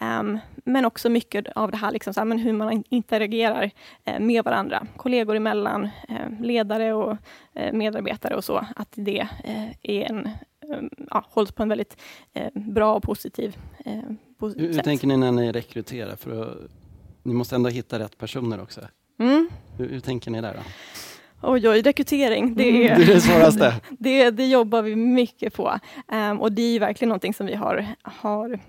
Ehm, 0.00 0.38
men 0.64 0.84
också 0.84 1.08
mycket 1.08 1.46
av 1.56 1.70
det 1.70 1.76
här, 1.76 1.90
liksom, 1.92 2.14
så 2.14 2.20
här 2.20 2.24
men 2.24 2.38
hur 2.38 2.52
man 2.52 2.72
in- 2.72 2.84
interagerar 2.88 3.70
eh, 4.04 4.20
med 4.20 4.44
varandra, 4.44 4.86
kollegor 4.96 5.36
emellan, 5.36 5.84
eh, 6.08 6.40
ledare 6.40 6.92
och 6.94 7.16
eh, 7.54 7.72
medarbetare 7.72 8.34
och 8.36 8.44
så. 8.44 8.66
Att 8.76 8.88
det 8.94 9.28
eh, 9.44 9.68
är 9.82 10.02
en, 10.10 10.26
eh, 10.26 10.82
ja, 11.10 11.24
hålls 11.30 11.52
på 11.52 11.62
en 11.62 11.68
väldigt 11.68 11.96
eh, 12.32 12.48
bra 12.54 12.94
och 12.94 13.02
positiv 13.02 13.56
eh, 13.84 13.92
po- 14.38 14.58
Hur, 14.60 14.72
hur 14.72 14.82
tänker 14.82 15.06
ni 15.06 15.16
när 15.16 15.32
ni 15.32 15.52
rekryterar? 15.52 16.16
För 16.16 16.42
att, 16.42 16.56
ni 17.22 17.32
måste 17.34 17.54
ändå 17.54 17.68
hitta 17.68 17.98
rätt 17.98 18.18
personer 18.18 18.62
också. 18.62 18.80
Mm. 19.18 19.48
Hur, 19.78 19.88
hur 19.88 20.00
tänker 20.00 20.30
ni 20.30 20.40
där 20.40 20.54
då? 20.54 20.60
Oj, 21.42 21.68
oj, 21.68 21.82
rekrytering, 21.82 22.54
det 22.54 22.62
Det 22.62 22.88
är, 22.88 23.00
är 23.00 23.06
det 23.06 23.20
svåraste. 23.20 23.74
det, 23.98 24.30
det 24.30 24.46
jobbar 24.46 24.82
vi 24.82 24.96
mycket 24.96 25.54
på. 25.54 25.78
Ehm, 26.12 26.40
och 26.40 26.52
det 26.52 26.62
är 26.62 26.72
ju 26.72 26.78
verkligen 26.78 27.08
någonting 27.08 27.34
som 27.34 27.46
vi 27.46 27.54
har, 27.54 27.86
har 28.02 28.60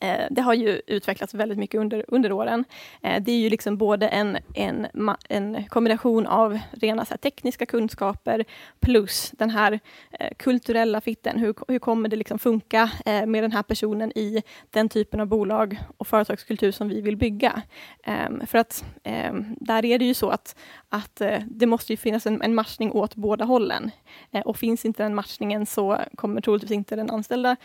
eh, 0.00 0.26
det 0.30 0.42
har 0.42 0.54
ju 0.54 0.80
utvecklats 0.86 1.34
väldigt 1.34 1.58
mycket 1.58 1.80
under, 1.80 2.04
under 2.08 2.32
åren. 2.32 2.64
Eh, 3.02 3.22
det 3.22 3.32
är 3.32 3.36
ju 3.36 3.50
liksom 3.50 3.76
både 3.76 4.08
en, 4.08 4.38
en, 4.54 4.86
en 5.28 5.64
kombination 5.68 6.26
av 6.26 6.58
rena 6.72 7.06
här, 7.10 7.16
tekniska 7.16 7.66
kunskaper 7.66 8.44
plus 8.80 9.32
den 9.38 9.50
här 9.50 9.80
eh, 10.20 10.30
kulturella 10.36 11.00
fitten. 11.00 11.38
Hur, 11.38 11.54
hur 11.68 11.78
kommer 11.78 12.08
det 12.08 12.16
liksom 12.16 12.38
funka 12.38 12.90
med 13.04 13.44
den 13.44 13.52
här 13.52 13.62
personen 13.62 14.18
i 14.18 14.42
den 14.70 14.88
typen 14.88 15.20
av 15.20 15.26
bolag 15.26 15.76
och 15.96 16.06
företagskultur 16.06 16.72
som 16.72 16.88
vi 16.88 17.00
vill 17.00 17.16
bygga? 17.16 17.62
Ehm, 18.04 18.46
för 18.46 18.58
att 18.58 18.84
ehm, 19.04 19.56
där 19.60 19.84
är 19.84 19.98
det 19.98 20.04
ju 20.04 20.14
så 20.14 20.28
att, 20.30 20.56
att 20.88 21.20
eh, 21.20 21.40
det 21.46 21.66
måste 21.66 21.92
ju 21.92 21.96
finnas 21.96 22.26
en, 22.26 22.42
en 22.42 22.54
matchning 22.54 22.92
åt 22.92 23.14
båda 23.14 23.44
hållen. 23.44 23.90
Eh, 24.30 24.40
och 24.40 24.56
finns 24.56 24.84
inte 24.84 25.02
den 25.02 25.14
matchningen 25.14 25.66
så 25.66 26.00
kommer 26.14 26.40
troligtvis 26.40 26.70
inte 26.70 26.96
den 26.96 27.10
anställda 27.10 27.56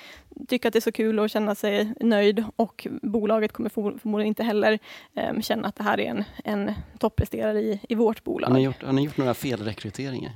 tycka 0.48 0.68
att 0.68 0.74
det 0.74 0.80
är 0.80 0.82
så 0.82 0.92
kul 0.92 1.20
och 1.20 1.30
känna 1.30 1.56
sig 1.56 1.94
nöjd 2.00 2.44
och 2.56 2.88
bolaget 3.02 3.52
kommer 3.52 3.70
för, 3.70 3.98
förmodligen 3.98 4.28
inte 4.28 4.44
heller 4.44 4.80
eh, 5.16 5.40
känna 5.42 5.68
att 5.68 5.76
det 5.76 5.84
här 5.84 6.00
är 6.00 6.10
en, 6.10 6.24
en 6.44 6.74
toppresterare 7.00 7.60
i, 7.60 7.80
i 7.90 7.96
vårt 7.96 8.24
bolag. 8.24 8.48
Har 8.48 8.56
ni 8.56 8.64
gjort, 8.64 8.84
har 8.84 8.94
ni 8.94 9.06
gjort 9.06 9.18
några 9.18 9.34
felrekryteringar? 9.34 10.32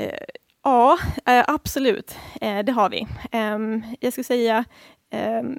Eh, 0.00 0.24
ja, 0.62 0.98
eh, 1.26 1.44
absolut. 1.46 2.16
Eh, 2.40 2.58
det 2.58 2.72
har 2.72 2.90
vi. 2.90 3.06
Ehm, 3.30 3.82
jag 4.00 4.12
skulle 4.12 4.24
säga 4.24 4.64
ehm, 5.10 5.58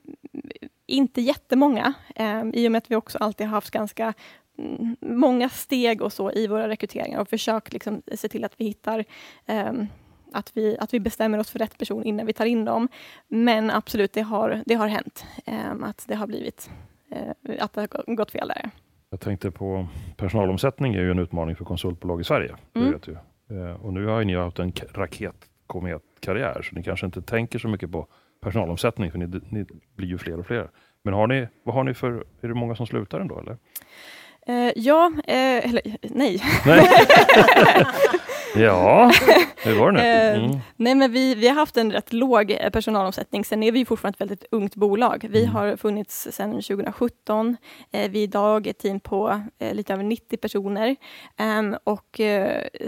inte 0.91 1.21
jättemånga, 1.21 1.93
um, 2.19 2.53
i 2.53 2.67
och 2.67 2.71
med 2.71 2.77
att 2.77 2.91
vi 2.91 2.95
också 2.95 3.17
alltid 3.17 3.47
har 3.47 3.51
haft 3.51 3.71
ganska 3.71 4.13
många 4.99 5.49
steg 5.49 6.01
och 6.01 6.13
så 6.13 6.31
i 6.31 6.47
våra 6.47 6.67
rekryteringar 6.69 7.19
och 7.19 7.29
försökt 7.29 7.73
liksom 7.73 8.01
se 8.15 8.27
till 8.27 8.43
att 8.45 8.53
vi 8.57 8.65
hittar 8.65 9.05
ehm, 9.45 9.87
att 10.33 10.51
vi, 10.57 10.77
att 10.79 10.93
vi 10.93 10.99
bestämmer 10.99 11.37
oss 11.39 11.49
för 11.49 11.59
rätt 11.59 11.77
person 11.77 12.03
innan 12.03 12.25
vi 12.25 12.33
tar 12.33 12.45
in 12.45 12.65
dem. 12.65 12.87
Men 13.27 13.71
absolut, 13.71 14.13
det 14.13 14.21
har, 14.21 14.63
det 14.65 14.73
har 14.75 14.87
hänt 14.87 15.25
ehm, 15.45 15.83
att 15.83 16.05
det 16.07 16.15
har 16.15 16.27
blivit 16.27 16.69
eh, 17.11 17.63
att 17.63 17.73
det 17.73 17.81
har 17.81 18.15
gått 18.15 18.31
fel 18.31 18.47
där. 18.47 18.69
Jag 19.09 19.19
tänkte 19.19 19.51
på 19.51 19.87
personalomsättning 20.17 20.93
är 20.95 21.01
ju 21.01 21.11
en 21.11 21.19
utmaning 21.19 21.55
för 21.55 21.65
konsultbolag 21.65 22.21
i 22.21 22.23
Sverige. 22.23 22.55
Det 22.73 22.79
Mm. 22.79 22.91
vet 22.91 23.03
du. 23.03 23.11
Eh, 23.55 23.85
Och 23.85 23.93
nu 23.93 24.05
har 24.05 24.19
ju 24.19 24.25
ni 24.25 24.35
haft 24.35 24.59
en 24.59 24.73
raketkometkarriär, 24.93 26.61
så 26.61 26.75
ni 26.75 26.83
kanske 26.83 27.05
inte 27.05 27.21
tänker 27.21 27.59
så 27.59 27.67
mycket 27.67 27.91
på 27.91 28.07
personalomsättning, 28.41 29.11
för 29.11 29.17
ni, 29.17 29.27
ni 29.49 29.65
blir 29.95 30.07
ju 30.07 30.17
fler 30.17 30.39
och 30.39 30.45
fler. 30.45 30.69
Men 31.03 31.13
har 31.13 31.27
ni, 31.27 31.47
vad 31.63 31.75
har 31.75 31.83
ni 31.83 31.93
för, 31.93 32.11
är 32.41 32.47
det 32.47 32.53
många 32.53 32.75
som 32.75 32.87
slutar 32.87 33.19
ändå 33.19 33.39
eller? 33.39 33.57
Eh, 34.47 34.71
ja, 34.75 35.11
eh, 35.27 35.69
eller 35.69 35.81
nej. 36.01 36.43
Nej. 36.65 36.87
ja, 38.55 39.11
hur 39.63 39.79
var 39.79 39.91
det 39.91 40.01
nu? 40.01 40.07
Eh, 40.07 40.21
Mm. 40.45 40.59
Nej, 40.75 40.95
men 40.95 41.11
vi, 41.11 41.35
vi 41.35 41.47
har 41.47 41.55
haft 41.55 41.77
en 41.77 41.91
rätt 41.91 42.13
låg 42.13 42.51
eh, 42.51 42.69
personalomsättning. 42.69 43.45
Sen 43.45 43.63
är 43.63 43.71
vi 43.71 43.79
ju 43.79 43.85
fortfarande 43.85 44.15
ett 44.15 44.21
väldigt 44.21 44.45
ungt 44.51 44.75
bolag. 44.75 45.25
Vi 45.29 45.43
Mm. 45.43 45.55
har 45.55 45.75
funnits 45.75 46.27
sedan 46.31 46.51
2017. 46.51 47.57
Eh, 47.91 48.11
vi 48.11 48.19
är 48.19 48.23
idag 48.23 48.67
ett 48.67 48.77
team 48.77 48.99
på 48.99 49.41
lite 49.73 49.93
över 49.93 50.03
90 50.03 50.37
personer. 50.37 50.95
Ehm, 51.37 51.75
och, 51.83 52.21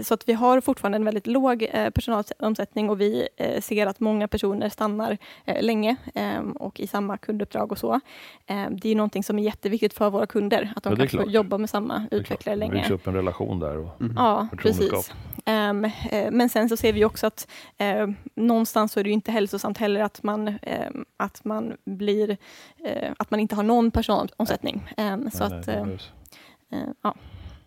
så 0.01 0.13
att 0.13 0.29
vi 0.29 0.33
har 0.33 0.61
fortfarande 0.61 0.95
en 0.95 1.05
väldigt 1.05 1.27
låg 1.27 1.67
personalomsättning 1.95 2.89
och 2.89 3.01
vi 3.01 3.27
ser 3.61 3.87
att 3.87 3.99
många 3.99 4.27
personer 4.27 4.69
stannar 4.69 5.17
länge 5.61 5.95
ehm, 6.15 6.51
och 6.51 6.79
i 6.79 6.87
samma 6.87 7.17
kunduppdrag 7.17 7.71
och 7.71 7.77
så. 7.77 7.99
Ehm, 8.47 8.79
det 8.79 8.89
är 8.91 8.95
någonting 8.95 9.23
som 9.23 9.39
är 9.39 9.43
jätteviktigt 9.43 9.93
för 9.93 10.09
våra 10.09 10.25
kunder, 10.25 10.73
att 10.75 10.83
de 10.83 10.89
Ja, 10.89 10.95
det 10.95 11.07
kan 11.07 11.29
jobba 11.29 11.57
med 11.57 11.69
samma 11.69 12.07
Det 12.11 12.15
utvecklare 12.17 12.55
Det 12.55 12.59
länge. 12.59 12.73
byggs 12.73 12.89
upp 12.91 13.07
en 13.07 13.13
relation 13.13 13.59
där. 13.59 13.77
Och, 13.77 14.01
Mhm. 14.01 14.13
Ja, 14.17 14.47
precis. 14.57 15.11
Ehm, 15.45 15.85
eh, 15.85 16.31
men 16.31 16.49
sen 16.49 16.69
så 16.69 16.77
ser 16.77 16.93
vi 16.93 17.05
också 17.05 17.27
att 17.27 17.47
eh, 17.77 18.07
någonstans 18.35 18.91
så 18.91 18.99
är 18.99 19.03
det 19.03 19.09
inte 19.09 19.31
hälsosamt 19.31 19.77
heller 19.77 20.01
att 20.01 20.23
man, 20.23 20.47
ehm, 20.47 21.05
att 21.17 21.45
man 21.45 21.73
blir, 21.85 22.37
eh, 22.85 23.11
att 23.17 23.31
man 23.31 23.39
inte 23.39 23.55
har 23.55 23.63
någon 23.63 23.91
personalomsättning. 23.91 24.89
Ehm, 24.97 25.31
så 25.31 25.47
Nej, 25.49 25.59
att, 25.59 25.67
nej, 25.67 25.75
det 25.75 26.77
eh, 26.77 26.81
eh, 26.81 26.89
ja. 27.01 27.15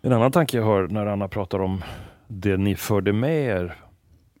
En 0.01 0.13
annan 0.13 0.31
tanke 0.31 0.57
jag 0.57 0.65
hör 0.65 0.87
när 0.87 1.05
Anna 1.05 1.27
pratar 1.27 1.59
om 1.59 1.83
det 2.27 2.57
ni 2.57 2.75
förde 2.75 3.13
med 3.13 3.45
er 3.45 3.75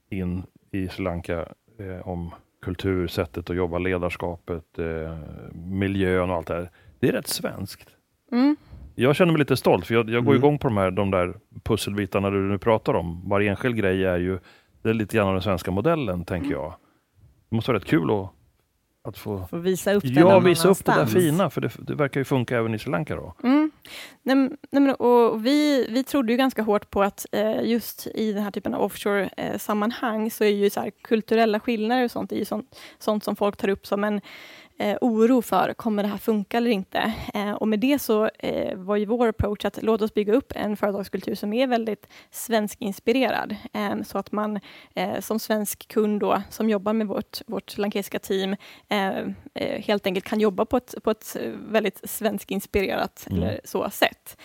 in 0.09 0.43
i 0.71 0.87
Sri 0.87 1.03
Lanka 1.03 1.45
eh, 1.79 2.07
om 2.07 2.31
kultur, 2.61 3.07
sättet 3.07 3.49
att 3.49 3.55
jobba, 3.55 3.77
ledarskapet, 3.77 4.79
eh, 4.79 5.17
miljön 5.53 6.29
och 6.29 6.35
allt 6.35 6.47
det 6.47 6.53
här. 6.53 6.69
Det 6.99 7.07
är 7.07 7.11
rätt 7.11 7.27
svenskt. 7.27 7.89
Mm. 8.31 8.55
Jag 8.99 9.15
känner 9.15 9.31
mig 9.31 9.39
lite 9.39 9.57
stolt, 9.57 9.85
för 9.87 9.93
jag, 9.93 10.09
jag 10.09 10.25
går 10.25 10.31
Mm. 10.31 10.43
igång 10.43 10.59
på 10.59 10.67
de, 10.67 10.77
här, 10.77 10.91
de 10.91 11.11
där 11.11 11.33
pusselbitarna 11.63 12.29
du 12.29 12.37
nu 12.37 12.57
pratar 12.57 12.93
om. 12.93 13.29
Varje 13.29 13.49
enskild 13.49 13.75
grej 13.75 14.05
är 14.05 14.17
ju 14.17 14.39
det 14.81 14.89
är 14.89 14.93
lite 14.93 15.17
grann 15.17 15.27
av 15.27 15.33
den 15.33 15.41
svenska 15.41 15.71
modellen, 15.71 16.25
tänker 16.25 16.51
jag. 16.51 16.73
Det 17.49 17.55
måste 17.55 17.71
vara 17.71 17.79
rätt 17.79 17.85
kul 17.87 18.11
att, 18.11 18.29
att 19.03 19.17
få 19.17 19.47
Får 19.49 19.57
visa 19.57 19.93
upp 19.93 20.03
den 20.03 20.13
ja, 20.13 20.39
visa 20.39 20.69
upp 20.69 20.85
det 20.85 20.91
där 20.91 21.05
fina, 21.05 21.49
för 21.49 21.61
det, 21.61 21.71
det 21.77 21.95
verkar 21.95 22.19
ju 22.19 22.25
funka 22.25 22.57
även 22.57 22.73
i 22.75 22.79
Sri 22.79 22.91
Lanka. 22.91 23.15
Då. 23.15 23.33
Mm. 23.43 23.71
Nej, 24.23 24.35
nej, 24.35 24.81
men, 24.81 24.95
och 24.95 25.45
vi, 25.45 25.87
vi 25.89 26.03
trodde 26.03 26.31
ju 26.31 26.37
ganska 26.37 26.61
hårt 26.61 26.89
på 26.89 27.03
att 27.03 27.25
eh, 27.31 27.61
just 27.63 28.07
i 28.07 28.33
den 28.33 28.43
här 28.43 28.51
typen 28.51 28.73
av 28.73 28.81
offshore-sammanhang 28.81 30.31
så 30.31 30.43
är 30.43 30.49
ju 30.49 30.69
så 30.69 30.79
här, 30.79 30.91
kulturella 31.01 31.59
skillnader 31.59 32.03
och 32.03 32.11
sånt, 32.11 32.31
är 32.31 32.35
ju 32.35 32.45
sånt, 32.45 32.79
sånt 32.99 33.23
som 33.23 33.35
folk 33.35 33.57
tar 33.57 33.67
upp 33.69 33.87
som 33.87 34.03
en 34.03 34.21
eh, 34.79 34.97
oro 35.01 35.41
för, 35.41 35.73
kommer 35.73 36.03
det 36.03 36.09
här 36.09 36.17
funka 36.17 36.57
eller 36.57 36.71
inte? 36.71 37.13
Eh, 37.33 37.51
och 37.51 37.67
med 37.67 37.79
det 37.79 37.99
så 37.99 38.29
eh, 38.39 38.75
var 38.77 38.95
ju 38.95 39.05
vår 39.05 39.27
approach 39.27 39.65
att 39.65 39.83
låt 39.83 40.01
oss 40.01 40.13
bygga 40.13 40.33
upp 40.33 40.53
en 40.55 40.77
företagskultur 40.77 41.35
som 41.35 41.53
är 41.53 41.67
väldigt 41.67 42.07
svenskinspirerad. 42.31 43.55
Eh, 43.73 44.01
så 44.05 44.17
att 44.17 44.31
man 44.31 44.59
eh, 44.95 45.19
som 45.19 45.39
svensk 45.39 45.87
kund 45.87 46.19
då, 46.19 46.41
som 46.49 46.69
jobbar 46.69 46.93
med 46.93 47.07
vårt, 47.07 47.37
vårt 47.47 47.77
lankesiska 47.77 48.19
team, 48.19 48.55
eh, 48.89 49.25
helt 49.79 50.05
enkelt 50.05 50.25
kan 50.25 50.39
jobba 50.39 50.65
på 50.65 50.77
ett, 50.77 50.95
på 51.03 51.11
ett 51.11 51.35
väldigt 51.69 52.09
svenskinspirerat 52.09 53.27
Mm. 53.29 53.43
eller 53.43 53.61
så 53.63 53.89
sätt. 53.89 54.37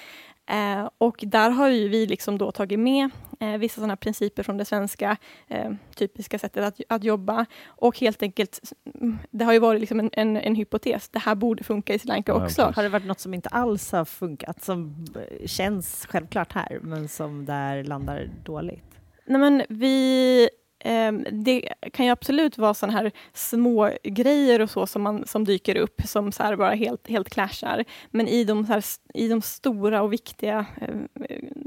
Eh, 0.51 0.91
och 0.99 1.25
där 1.27 1.51
har 1.51 1.69
ju 1.69 1.89
vi 1.89 2.07
liksom 2.07 2.39
då 2.39 2.53
tagit 2.53 2.79
med 2.79 3.11
eh, 3.41 3.57
vissa 3.57 3.75
sådana 3.75 3.97
principer 3.97 4.43
från 4.43 4.57
det 4.57 4.65
svenska 4.65 5.17
eh, 5.49 5.73
typiska 5.95 6.39
sättet 6.39 6.65
att, 6.65 6.81
att 6.89 7.05
jobba 7.05 7.47
och 7.67 7.99
helt 7.99 8.23
enkelt, 8.23 8.73
mm, 9.01 9.19
det 9.31 9.45
har 9.45 9.53
ju 9.53 9.59
varit 9.59 9.81
liksom 9.81 10.01
en, 10.01 10.11
en, 10.13 10.37
en 10.37 10.55
hypotes, 10.55 11.09
det 11.09 11.19
här 11.19 11.35
borde 11.35 11.65
funka 11.65 11.95
i 11.95 11.99
Sri 11.99 12.09
Lanka 12.09 12.33
Ja, 12.33 12.45
också. 12.45 12.63
precis. 12.63 12.77
Har 12.77 12.83
det 12.83 12.89
varit 12.89 13.07
något 13.07 13.21
som 13.21 13.35
inte 13.35 13.49
alls 13.49 13.93
har 13.93 14.05
funkat, 14.05 14.63
som 14.65 15.05
eh, 15.17 15.47
känns 15.47 16.07
självklart 16.07 16.53
här, 16.53 16.79
men 16.83 17.09
som 17.09 17.45
där 17.45 17.85
landar 17.85 18.31
dåligt? 18.45 18.85
Nej, 19.27 19.41
men 19.41 19.63
vi, 19.69 20.49
Ehm, 20.85 21.27
det 21.31 21.69
kan 21.93 22.07
ju 22.07 22.13
absolut 22.13 22.59
vara 22.59 22.75
sådana 22.75 22.99
här 22.99 23.11
små 23.33 23.91
grejer 24.03 24.61
och 24.61 24.71
så 24.71 24.87
som, 24.87 25.03
man, 25.03 25.27
som 25.27 25.45
dyker 25.45 25.77
upp 25.77 26.01
som 26.05 26.33
så 26.33 26.43
här 26.43 26.57
bara 26.57 26.75
helt, 26.75 27.09
helt 27.09 27.31
clashar. 27.31 27.85
Men 28.11 28.29
i 28.29 28.45
de, 28.45 28.67
så 28.67 28.73
här, 28.73 28.85
i 29.15 29.29
de 29.29 29.43
stora 29.43 30.03
och 30.03 30.13
viktiga 30.13 30.67
eh, 30.81 30.95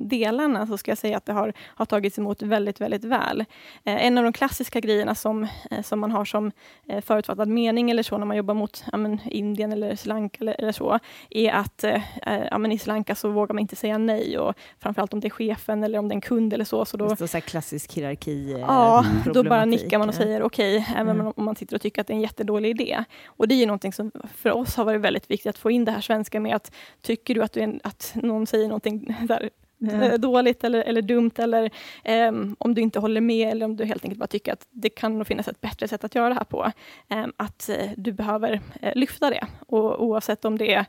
delarna 0.05 0.67
så 0.67 0.77
ska 0.77 0.91
jag 0.91 0.97
säga 0.97 1.17
att 1.17 1.25
det 1.25 1.33
har, 1.33 1.53
har 1.65 1.85
tagits 1.85 2.17
emot 2.17 2.41
väldigt, 2.41 2.81
väldigt 2.81 3.03
väl. 3.03 3.41
Eh, 3.83 4.05
en 4.05 4.17
av 4.17 4.23
de 4.23 4.33
klassiska 4.33 4.79
grejerna 4.79 5.15
som, 5.15 5.47
eh, 5.71 5.81
som 5.83 5.99
man 5.99 6.11
har 6.11 6.25
som 6.25 6.51
eh, 6.87 7.01
förutfattad 7.01 7.47
mening 7.47 7.91
eller 7.91 8.03
så 8.03 8.17
när 8.17 8.25
man 8.25 8.37
jobbar 8.37 8.53
mot 8.53 8.83
ja, 8.91 8.97
men, 8.97 9.19
Indien 9.25 9.71
eller 9.71 9.95
Sri 9.95 10.09
Lanka 10.09 10.37
eller, 10.41 10.55
eller 10.59 10.71
så, 10.71 10.99
är 11.29 11.51
att 11.51 11.83
eh, 11.83 12.01
eh, 12.27 12.47
ja, 12.51 12.57
men 12.57 12.71
i 12.71 12.77
Sri 12.77 12.87
Lanka 12.87 13.15
så 13.15 13.29
vågar 13.29 13.53
man 13.53 13.61
inte 13.61 13.75
säga 13.75 13.97
nej 13.97 14.37
och 14.37 14.55
framförallt 14.79 15.13
om 15.13 15.19
det 15.19 15.27
är 15.27 15.29
chefen 15.29 15.83
eller 15.83 15.99
om 15.99 16.07
det 16.07 16.13
är 16.13 16.15
en 16.17 16.21
kund 16.21 16.53
eller 16.53 16.65
så. 16.65 16.85
så 16.85 16.97
då, 16.97 17.05
Just 17.05 17.19
det, 17.19 17.27
så 17.27 17.37
här 17.37 17.41
klassisk 17.41 17.93
hierarki 17.93 18.53
eh, 18.53 18.59
Ja, 18.59 19.05
då 19.33 19.43
bara 19.43 19.65
nickar 19.65 19.99
man 19.99 20.09
och 20.09 20.15
säger 20.15 20.41
okej, 20.43 20.87
även 20.95 21.15
Mm. 21.15 21.33
om 21.35 21.45
man 21.45 21.55
sitter 21.55 21.75
och 21.75 21.81
tycker 21.81 22.01
att 22.01 22.07
det 22.07 22.13
är 22.13 22.15
en 22.15 22.21
jättedålig 22.21 22.69
idé. 22.69 23.03
Och 23.25 23.47
det 23.47 23.55
är 23.55 23.59
ju 23.59 23.65
någonting 23.65 23.93
som 23.93 24.11
för 24.35 24.51
oss 24.51 24.75
har 24.75 24.85
varit 24.85 25.01
väldigt 25.01 25.31
viktigt 25.31 25.49
att 25.49 25.57
få 25.57 25.71
in 25.71 25.85
det 25.85 25.91
här 25.91 26.01
svenska 26.01 26.39
med 26.39 26.55
att 26.55 26.71
tycker 27.01 27.35
du 27.35 27.43
att, 27.43 27.53
du 27.53 27.59
en, 27.59 27.79
att 27.83 28.11
någon 28.15 28.47
säger 28.47 28.67
någonting 28.67 29.15
där, 29.21 29.49
Mm. 29.81 30.21
dåligt 30.21 30.63
eller, 30.63 30.81
eller 30.81 31.01
dumt 31.01 31.31
eller 31.37 31.69
ehm, 32.03 32.55
om 32.59 32.75
du 32.75 32.81
inte 32.81 32.99
håller 32.99 33.21
med 33.21 33.47
eller 33.51 33.65
om 33.65 33.75
du 33.75 33.85
helt 33.85 34.03
enkelt 34.05 34.19
bara 34.19 34.27
tycker 34.27 34.53
att 34.53 34.67
det 34.71 34.89
kan 34.89 35.17
nog 35.17 35.27
finnas 35.27 35.47
ett 35.47 35.61
bättre 35.61 35.87
sätt 35.87 36.03
att 36.03 36.15
göra 36.15 36.29
det 36.29 36.35
här 36.35 36.43
på. 36.43 36.71
ehm, 37.09 37.33
att 37.37 37.69
eh, 37.69 37.89
du 37.97 38.11
behöver 38.11 38.61
eh, 38.81 38.95
lyfta 38.95 39.29
det 39.29 39.47
och 39.67 40.03
oavsett 40.03 40.45
om 40.45 40.57
det 40.57 40.73
är 40.73 40.85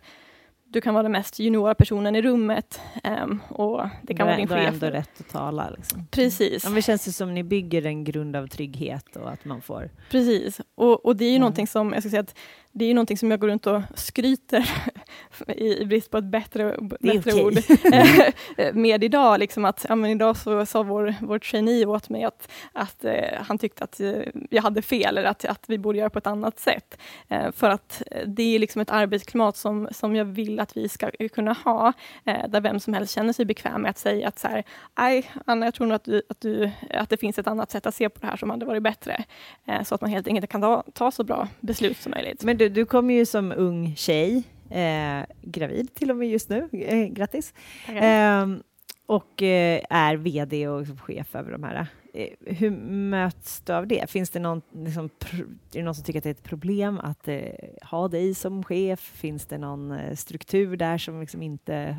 du 0.69 0.81
kan 0.81 0.95
vara 0.95 1.03
den 1.03 1.13
mest 1.13 1.39
juniora 1.39 1.75
personen 1.75 2.17
i 2.17 2.23
rummet 2.23 2.81
ehm, 3.05 3.41
och 3.49 3.83
det 4.03 4.15
kan 4.15 4.27
Då 4.27 4.31
vara 4.31 4.37
din 4.37 4.47
då 4.49 4.55
är 4.55 4.59
chef. 4.65 4.69
ändå 4.75 4.87
rätt 4.87 5.21
att 5.21 5.29
tala. 5.29 5.71
Liksom. 5.77 6.07
Precis. 6.11 6.65
Ja, 6.65 6.71
det 6.71 6.83
känns 6.83 7.09
ju 7.09 7.13
som 7.13 7.35
ni 7.35 7.43
bygger 7.43 7.87
en 7.87 8.05
grund 8.05 8.37
av 8.37 8.47
trygghet 8.47 9.17
och 9.17 9.31
att 9.31 9.45
man 9.45 9.63
får... 9.63 9.91
Precis, 10.11 10.61
och, 10.75 11.07
och 11.07 11.17
det 11.17 11.25
är 11.25 11.31
ju 11.31 11.37
Mm. 11.37 11.67
som 11.67 11.93
jag 11.93 12.03
ska 12.03 12.11
säga 12.11 12.21
att 12.21 12.35
det 12.73 12.85
är 12.85 12.89
ju 12.89 12.95
någonting 12.95 13.19
som 13.19 13.31
jag 13.31 13.41
går 13.41 13.49
runt 13.49 13.67
och 13.67 13.83
skryter 13.95 14.71
i, 15.49 15.83
i 15.83 15.87
brist 15.87 16.11
på 16.11 16.19
ett 16.19 16.25
bättre, 16.25 16.77
bättre 17.01 17.33
okej. 17.33 17.45
ord 17.45 17.55
eh, 18.59 18.75
med 18.75 19.05
idag. 19.05 19.39
Liksom 19.39 19.65
att, 19.65 19.87
ja, 19.89 19.95
men 19.95 20.11
idag 20.11 20.37
så 20.37 20.67
sa 20.67 20.83
vår, 20.83 21.15
vår 21.21 21.39
trainee 21.39 21.87
åt 21.87 22.09
mig 22.09 22.25
att, 22.25 22.49
att 22.73 23.05
eh, 23.05 23.13
han 23.41 23.59
tyckte 23.59 23.85
att 23.85 24.01
eh, 24.01 24.23
jag 24.51 24.63
hade 24.63 24.83
fel 24.83 25.19
eller 25.19 25.29
att, 25.29 25.45
att 25.45 25.65
vi 25.67 25.79
borde 25.79 25.99
göra 25.99 26.11
på 26.11 26.19
ett 26.19 26.27
annat 26.27 26.59
sätt. 26.59 26.99
Eh, 27.29 27.53
för 27.53 27.71
att 27.71 28.03
eh, 28.11 28.29
det 28.29 28.55
är 28.55 28.59
liksom 28.59 28.81
ett 28.81 28.91
arbetsklimat 28.91 29.57
som, 29.57 29.89
som 29.91 30.17
jag 30.17 30.25
vill 30.25 30.61
att 30.61 30.77
vi 30.77 30.89
ska 30.89 31.11
kunna 31.33 31.53
ha, 31.53 31.93
eh, 32.25 32.49
där 32.49 32.61
vem 32.61 32.81
som 32.81 32.95
helst 32.95 33.15
känner 33.15 33.33
sig 33.33 33.45
bekväm 33.45 33.83
med 33.83 33.91
att 33.91 33.99
säga 33.99 34.29
att 34.29 34.39
så 34.39 34.49
här, 34.49 34.65
nej 34.99 35.31
Anna, 35.45 35.67
jag 35.67 35.75
tror 35.75 35.87
nog 35.87 35.95
att, 35.97 36.05
du, 36.05 36.23
att, 36.29 36.41
du, 36.41 36.71
att 36.91 37.11
det 37.11 37.17
finns 37.17 37.39
ett 37.39 37.47
annat 37.47 37.71
sätt 37.71 37.87
att 37.87 37.95
se 37.95 38.09
på 38.09 38.21
det 38.21 38.27
här 38.27 38.37
som 38.37 38.51
hade 38.51 38.67
varit 38.67 38.83
bättre. 38.83 39.25
Eh, 39.67 39.83
så 39.83 39.95
att 39.95 40.01
man 40.01 40.11
helt 40.11 40.29
enkelt 40.29 40.51
kan 40.51 40.61
ta, 40.61 40.85
ta 40.93 41.11
så 41.11 41.25
bra 41.25 41.49
beslut 41.61 41.97
som 41.97 42.11
möjligt. 42.11 42.45
Men 42.45 42.57
du, 42.57 42.69
du 42.69 42.85
kommer 42.87 43.15
ju 43.15 43.27
som 43.27 43.53
ung 43.53 43.97
tjej, 43.97 44.43
eh, 44.71 45.27
gravid 45.43 45.95
till 45.95 46.11
och 46.11 46.17
med 46.17 46.29
just 46.29 46.49
nu, 46.49 46.69
eh, 46.73 47.07
grattis. 47.07 47.55
Ehm, 47.89 48.63
och 49.07 49.43
eh, 49.43 49.83
är 49.91 50.17
VD 50.17 50.69
och 50.69 50.87
chef 51.01 51.35
över 51.35 51.53
de 51.53 51.63
här. 51.63 51.87
Eh, 52.15 52.29
hur 52.41 52.71
möts 53.11 53.61
du 53.61 53.73
av 53.73 53.87
det? 53.87 54.11
Finns 54.11 54.31
det 54.31 54.39
någon, 54.39 54.63
liksom, 54.73 55.05
är 55.05 55.45
det 55.71 55.83
någon 55.83 55.95
som 55.95 56.05
tycker 56.05 56.21
att 56.21 56.25
det 56.25 56.29
är 56.29 56.35
ett 56.35 56.43
problem 56.43 56.99
att 56.99 57.29
eh, 57.29 57.41
ha 57.83 58.09
dig 58.09 58.35
som 58.35 58.65
chef? 58.65 59.01
Finns 59.01 59.47
det 59.47 59.59
någon 59.59 59.93
eh, 59.93 60.15
struktur 60.15 60.77
där 60.77 60.99
som 60.99 61.21
liksom 61.21 61.43
inte 61.43 61.97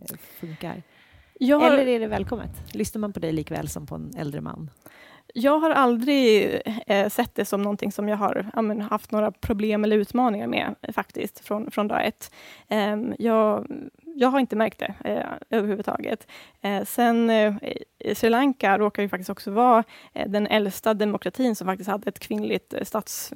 eh, 0.00 0.16
funkar? 0.40 0.82
har, 1.58 1.70
Eller 1.70 1.86
är 1.86 2.00
det 2.00 2.06
välkommet? 2.06 2.50
Lyssnar 2.74 3.00
man 3.00 3.12
på 3.12 3.20
dig 3.20 3.32
likväl 3.32 3.68
som 3.68 3.86
på 3.86 3.94
en 3.94 4.10
äldre 4.16 4.40
man? 4.40 4.70
Jag 5.34 5.58
har 5.58 5.70
aldrig 5.70 6.60
eh, 6.86 7.08
sett 7.08 7.34
det 7.34 7.44
som 7.44 7.62
någonting 7.62 7.92
som 7.92 8.08
jag 8.08 8.16
har 8.16 8.50
ja, 8.54 8.62
men, 8.62 8.80
haft 8.80 9.12
några 9.12 9.30
problem 9.30 9.84
eller 9.84 9.96
utmaningar 9.96 10.46
med 10.46 10.74
faktiskt 10.94 11.40
från, 11.40 11.70
från 11.70 11.88
dag 11.88 12.06
ett. 12.06 12.30
Eh, 12.68 12.96
jag, 13.18 13.66
jag 14.02 14.28
har 14.28 14.40
inte 14.40 14.56
märkt 14.56 14.78
det 14.78 14.94
eh, 15.04 15.58
överhuvudtaget. 15.58 16.26
Eh, 16.60 16.84
sen 16.84 17.30
eh, 17.30 17.54
Sri 18.14 18.30
Lanka 18.30 18.78
råkar 18.78 19.02
ju 19.02 19.08
faktiskt 19.08 19.30
också 19.30 19.50
vara 19.50 19.84
eh, 20.12 20.28
den 20.28 20.46
äldsta 20.46 20.94
demokratin 20.94 21.56
som 21.56 21.66
faktiskt 21.66 21.90
hade 21.90 22.08
ett 22.08 22.18
kvinnligt 22.18 22.74
eh, 22.74 22.84
stats 22.84 23.32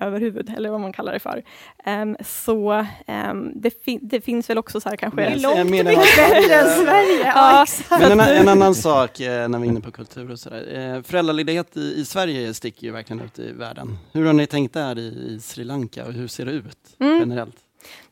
överhuvud, 0.00 0.54
eller 0.56 0.70
vad 0.70 0.80
man 0.80 0.92
kallar 0.92 1.12
det 1.12 1.18
för. 1.18 1.42
Ehm, 1.84 2.16
så 2.26 2.86
ehm, 3.06 3.52
det, 3.54 3.82
fin- 3.84 4.00
det 4.02 4.20
finns 4.20 4.50
väl 4.50 4.58
också 4.58 4.80
så 4.80 4.88
här 4.88 4.96
kanske... 4.96 5.16
Men- 5.30 5.42
långt 5.42 5.56
jag 5.58 5.70
menar 5.70 5.90
mycket 5.90 6.16
bättre 6.16 6.54
än 6.54 6.84
Sverige! 6.84 7.26
Ja, 7.26 7.66
Men 7.90 8.12
en, 8.12 8.20
en 8.20 8.48
annan 8.48 8.74
sak 8.88 9.20
eh, 9.20 9.48
när 9.48 9.58
vi 9.58 9.66
är 9.66 9.70
inne 9.70 9.80
på 9.80 9.90
kultur 9.90 10.30
och 10.30 10.38
sådär. 10.38 10.94
Eh, 10.96 11.02
föräldraledighet 11.02 11.76
i, 11.76 11.94
i 12.00 12.04
Sverige 12.04 12.54
sticker 12.54 12.86
ju 12.86 12.92
verkligen 12.92 13.22
ut 13.22 13.38
i 13.38 13.52
världen. 13.52 13.98
Hur 14.12 14.26
har 14.26 14.32
ni 14.32 14.46
tänkt 14.46 14.74
där 14.74 14.98
i, 14.98 15.02
i 15.06 15.40
Sri 15.42 15.64
Lanka 15.64 16.06
och 16.06 16.12
hur 16.12 16.28
ser 16.28 16.44
det 16.46 16.52
ut 16.52 16.78
Mm. 17.00 17.18
generellt? 17.18 17.56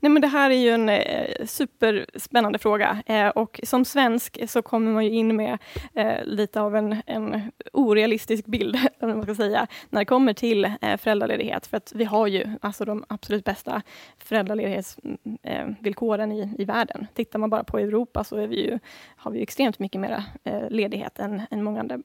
Nej, 0.01 0.11
men 0.11 0.23
det 0.23 0.29
här 0.29 0.51
är 0.51 0.55
ju 0.55 0.71
en 0.71 0.89
eh, 0.89 1.47
superspännande 1.47 2.59
fråga 2.59 3.03
eh, 3.07 3.29
och 3.29 3.61
som 3.63 3.85
svensk 3.85 4.51
så 4.51 4.63
kommer 4.63 4.93
man 4.93 5.05
ju 5.05 5.11
in 5.11 5.37
med 5.37 5.59
eh, 5.95 6.25
lite 6.25 6.61
av 6.61 6.77
en, 6.77 6.97
en 7.07 7.53
orealistisk 7.73 8.47
bild, 8.47 8.79
man 9.01 9.23
ska 9.23 9.35
säga, 9.35 9.67
när 9.91 10.01
det 10.01 10.05
kommer 10.05 10.33
till 10.33 10.65
eh, 10.65 10.97
föräldraledighet. 10.97 11.67
För 11.67 11.77
att 11.77 11.93
vi 11.95 12.05
har 12.05 12.27
ju 12.27 12.47
alltså 12.61 12.85
de 12.85 13.05
absolut 13.09 13.45
bästa 13.45 13.83
föräldraledighetsvillkoren 14.19 16.33
eh, 16.33 16.39
i, 16.39 16.55
i 16.59 16.65
världen. 16.65 17.07
Tittar 17.15 17.39
man 17.39 17.51
bara 17.51 17.65
på 17.65 17.79
Europa 17.79 18.25
så 18.25 18.37
är 18.37 18.47
vi 18.47 18.65
ju, 18.65 18.79
har 19.17 19.31
vi 19.31 19.39
ju 19.39 19.43
extremt 19.43 19.79
mycket 19.79 20.01
mer 20.01 20.25
eh, 20.45 20.71
ledighet 20.71 21.19
än, 21.19 21.43
än 21.51 21.63
många 21.63 21.81
andra 21.81 21.95
eh, 21.95 22.01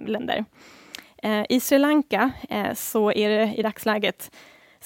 länder. 0.00 0.44
Eh, 1.22 1.44
I 1.48 1.60
Sri 1.60 1.78
Lanka 1.78 2.30
eh, 2.48 2.74
så 2.74 3.12
är 3.12 3.28
det 3.28 3.54
i 3.56 3.62
dagsläget 3.62 4.30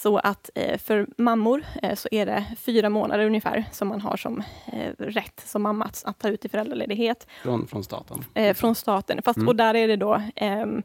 så 0.02 0.18
att 0.18 0.50
eh, 0.54 0.78
för 0.78 1.06
mammor 1.16 1.64
eh, 1.82 1.94
så 1.94 2.08
är 2.10 2.26
det 2.26 2.44
fyra 2.58 2.88
månader 2.88 3.26
ungefär 3.26 3.64
som 3.72 3.88
man 3.88 4.00
har 4.00 4.16
som 4.16 4.42
eh, 4.72 4.92
rätt 4.98 5.42
som 5.46 5.62
mamma 5.62 5.84
att, 5.84 6.02
att 6.04 6.18
ta 6.18 6.28
ut 6.28 6.44
i 6.44 6.48
föräldraledighet 6.48 7.26
Från, 7.42 7.66
från 7.66 7.84
staten? 7.84 8.24
från 8.54 8.74
staten. 8.74 9.22
Fast, 9.22 9.40
Mm. 9.40 9.48
Och 9.48 9.56
där 9.56 9.74
är 9.74 9.88
det 9.88 9.96
då, 9.96 10.22
ehm, 10.36 10.82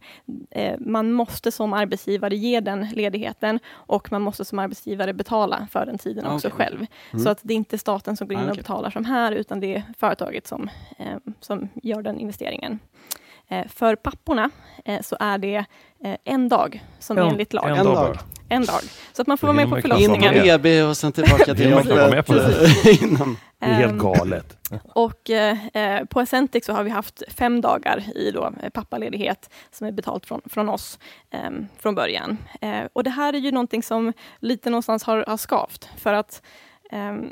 eh, 0.52 0.76
man 0.80 1.12
måste 1.12 1.52
som 1.52 1.74
arbetsgivare 1.74 2.36
ge 2.36 2.60
den 2.60 2.88
ledigheten 2.94 3.60
och 3.74 4.12
man 4.12 4.22
måste 4.22 4.46
som 4.46 4.60
arbetsgivare 4.60 5.14
betala 5.14 5.68
för 5.72 5.86
den 5.86 5.98
tiden 5.98 6.26
också 6.26 6.48
okej. 6.48 6.58
själv. 6.58 6.86
Mm. 7.12 7.24
Så 7.24 7.30
att 7.30 7.40
det 7.42 7.54
är 7.54 7.56
inte 7.56 7.78
staten 7.78 8.18
som 8.18 8.28
går 8.28 8.38
in 8.38 8.46
Ah, 8.48 8.50
och 8.50 8.58
betalar 8.58 8.90
som 8.90 9.06
här, 9.06 9.32
utan 9.32 9.60
det 9.60 9.76
är 9.76 9.84
företaget 9.98 10.48
som, 10.48 10.70
eh, 10.98 11.18
som 11.40 11.70
gör 11.84 12.02
den 12.02 12.20
investeringen. 12.20 12.80
Eh, 13.48 13.68
för 13.68 13.96
papporna 13.96 14.50
eh, 14.86 15.02
så 15.02 15.18
är 15.20 15.38
det 15.38 15.56
eh, 16.04 16.16
en 16.24 16.50
dag 16.50 16.84
som 17.00 17.18
Ja, 17.18 17.30
enligt 17.32 17.54
lag. 17.54 17.70
En, 17.70 17.78
En 17.78 17.86
dag 17.86 17.96
dag. 17.96 18.06
bara. 18.16 18.20
En 18.50 18.66
dag. 18.66 18.82
Så 19.14 19.22
att 19.22 19.28
man 19.28 19.38
får 19.38 19.48
vara 19.48 19.56
med 19.58 19.70
på 19.70 19.76
In 19.76 19.82
förlossningen. 19.82 20.34
med. 20.34 20.62
BB 20.62 20.84
och 20.84 20.98
sen 20.98 21.12
tillbaka 21.12 21.46
till 21.46 21.56
Vill 21.56 21.70
man 21.70 21.80
inte 21.82 21.94
vara 21.96 22.08
med 22.10 22.16
jobbet 22.18 22.26
på 22.28 22.34
det? 22.34 23.68
är 23.68 23.74
helt 23.74 23.92
Ehm, 23.92 23.98
galet. 24.00 24.58
Och 24.94 25.30
eh, 25.30 26.06
på 26.06 26.20
Ascentic 26.20 26.66
så 26.66 26.74
har 26.74 26.84
vi 26.84 26.90
haft 26.90 27.24
fem 27.28 27.62
dagar 27.62 28.04
i 28.18 28.32
då, 28.32 28.54
pappaledighet 28.74 29.50
som 29.72 29.88
är 29.88 29.92
betalt 29.92 30.26
från, 30.26 30.42
från 30.46 30.70
oss 30.70 31.00
eh, 31.32 31.50
från 31.80 31.96
början. 31.96 32.38
Eh, 32.62 32.82
och 32.94 33.04
det 33.04 33.10
här 33.10 33.34
är 33.34 33.38
ju 33.38 33.52
någonting 33.52 33.84
som 33.84 34.14
lite 34.40 34.70
någonstans 34.70 35.04
har, 35.04 35.26
har 35.28 35.38
skavt 35.38 35.90
för 35.98 36.14
att 36.14 36.42
ehm, 36.92 37.32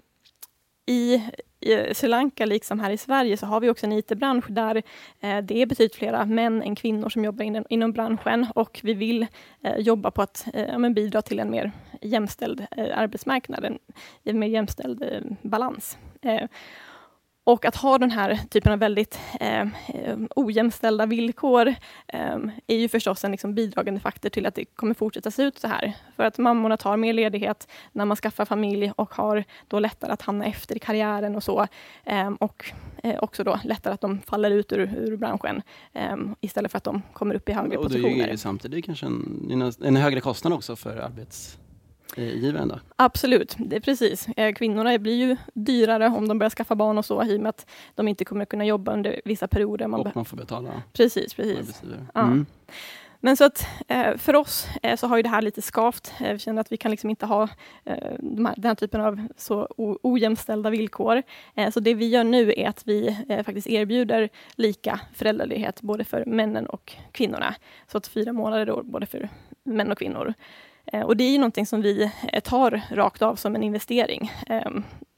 i, 0.86 1.22
i 1.64 1.94
Sri 1.94 2.10
Lanka, 2.10 2.46
liksom 2.46 2.80
här 2.80 2.92
i 2.92 2.98
Sverige, 2.98 3.38
så 3.38 3.46
har 3.46 3.60
vi 3.60 3.70
också 3.70 3.86
en 3.86 3.94
IT-bransch 3.94 4.46
där 4.50 4.76
eh, 5.20 5.38
det 5.38 5.62
är 5.62 5.66
betydligt 5.66 5.96
flera 5.96 6.26
män 6.26 6.62
än 6.62 6.76
kvinnor 6.76 7.10
som 7.10 7.24
jobbar 7.24 7.46
inom, 7.46 7.66
inom 7.70 7.92
branschen 7.92 8.48
och 8.56 8.80
vi 8.84 8.94
vill 8.94 9.28
eh, 9.64 9.78
jobba 9.78 10.12
på 10.12 10.22
att 10.22 10.48
eh, 10.54 10.66
ja, 10.66 10.78
men 10.78 10.94
bidra 10.94 11.22
till 11.22 11.40
en 11.40 11.52
mer 11.52 11.72
jämställd 12.02 12.66
eh, 12.78 12.98
arbetsmarknad, 12.98 13.66
en, 13.66 13.80
en 14.24 14.40
mer 14.40 14.48
jämställd 14.48 15.04
eh, 15.04 15.22
balans. 15.42 15.98
Eh, 16.22 16.48
och 17.46 17.66
att 17.66 17.76
ha 17.76 17.98
den 17.98 18.12
här 18.12 18.40
typen 18.50 18.72
av 18.72 18.80
väldigt 18.80 19.20
eh, 19.40 19.62
eh, 19.62 20.18
ojämställda 20.36 21.06
villkor 21.06 21.68
eh, 22.08 22.38
är 22.68 22.76
ju 22.76 22.90
förstås 22.90 23.24
en 23.24 23.32
liksom 23.32 23.56
bidragande 23.56 24.00
faktor 24.00 24.30
till 24.30 24.46
att 24.46 24.56
det 24.56 24.66
kommer 24.66 24.94
fortsätta 24.94 25.32
se 25.32 25.44
ut 25.44 25.60
så 25.60 25.68
här. 25.68 25.94
För 26.16 26.24
att 26.24 26.38
mammorna 26.38 26.78
tar 26.78 26.98
mer 26.98 27.14
ledighet 27.14 27.68
när 27.92 28.06
man 28.06 28.18
skaffar 28.18 28.46
familj 28.46 28.92
och 28.96 29.14
har 29.14 29.44
då 29.68 29.80
lättare 29.80 30.12
att 30.12 30.22
hamna 30.22 30.46
efter 30.46 30.76
i 30.76 30.80
karriären 30.80 31.36
och 31.36 31.44
så. 31.44 31.68
Eh, 32.04 32.30
och 32.40 32.72
eh, 33.04 33.24
också 33.24 33.44
då 33.44 33.60
lättare 33.64 33.94
att 33.94 34.02
de 34.02 34.22
faller 34.22 34.52
ut 34.52 34.72
ur, 34.72 34.80
ur 34.98 35.18
branschen 35.18 35.62
eh, 35.94 36.18
istället 36.42 36.72
för 36.72 36.78
att 36.78 36.84
de 36.84 37.02
kommer 37.14 37.36
upp 37.36 37.50
i 37.50 37.52
högre 37.52 37.78
Och 37.78 37.90
det 37.90 37.98
är 37.98 38.02
positioner. 38.02 38.28
ju 38.28 38.38
samtidigt 38.38 38.86
kanske 38.86 39.06
en, 39.06 39.74
en 39.84 39.96
högre 39.96 40.22
kostnad 40.22 40.54
också 40.54 40.76
för 40.76 40.98
arbetsgivaren. 40.98 41.63
Då. 42.68 42.80
Absolut, 42.96 43.56
det 43.60 43.76
är 43.76 43.80
precis. 43.80 44.28
Eh, 44.28 44.54
Kvinnorna 44.54 44.98
blir 44.98 45.16
ju 45.16 45.38
dyrare 45.54 46.08
om 46.08 46.28
de 46.28 46.40
börjar 46.40 46.50
skaffa 46.50 46.76
barn 46.76 46.98
och 46.98 47.06
så, 47.06 47.24
i 47.24 47.38
och 47.38 47.42
med 47.42 47.50
att 47.50 47.70
de 47.96 48.08
inte 48.08 48.26
kommer 48.26 48.46
kunna 48.46 48.66
jobba 48.66 48.94
under 48.94 49.22
vissa 49.26 49.48
perioder. 49.48 49.88
Man 49.88 50.00
Och 50.00 50.16
man 50.16 50.26
får 50.26 50.38
betala 50.38 50.70
precis, 50.94 51.34
precis. 51.34 51.58
arbetsgivare. 51.58 52.06
Ja. 52.14 52.22
Mm. 52.22 52.46
Men 53.20 53.38
så 53.38 53.44
att 53.44 53.68
eh, 53.88 54.18
för 54.18 54.36
oss 54.36 54.68
eh, 54.84 54.96
så 54.96 55.08
har 55.08 55.18
ju 55.18 55.24
det 55.24 55.30
här 55.30 55.42
lite 55.42 55.62
skavt. 55.62 56.14
Vi 56.20 56.40
känner 56.40 56.62
att 56.62 56.72
vi 56.72 56.78
kan 56.78 56.92
liksom 56.92 57.10
inte 57.10 57.26
ha 57.26 57.50
den 58.22 58.64
här 58.64 58.76
typen 58.76 59.02
av 59.02 59.28
så 59.38 59.68
ojämställda 60.04 60.70
villkor. 60.70 61.24
Så 61.74 61.80
det 61.80 61.94
vi 61.94 62.08
gör 62.08 62.24
nu 62.24 62.54
är 62.58 62.70
att 62.70 62.88
vi 62.88 63.18
faktiskt 63.46 63.68
erbjuder 63.68 64.30
lika 64.56 65.00
föräldraledighet 65.14 65.82
både 65.82 66.04
för 66.04 66.26
männen 66.26 66.66
och 66.66 66.94
kvinnorna. 67.12 67.56
Så 67.88 67.98
att 67.98 68.08
fyra 68.08 68.34
månader 68.34 68.66
då, 68.66 68.84
både 68.84 69.06
för 69.06 69.30
män 69.64 69.92
och 69.92 69.98
kvinnor. 69.98 70.34
Eh, 70.94 71.02
och 71.02 71.18
det 71.18 71.24
är 71.24 71.32
ju 71.32 71.38
någonting 71.38 71.66
som 71.66 71.82
vi 71.82 72.12
eh, 72.34 72.40
tar 72.40 72.82
rakt 72.92 73.22
av 73.22 73.36
som 73.36 73.56
en 73.56 73.64
investering. 73.64 74.32
Eh, 74.50 74.72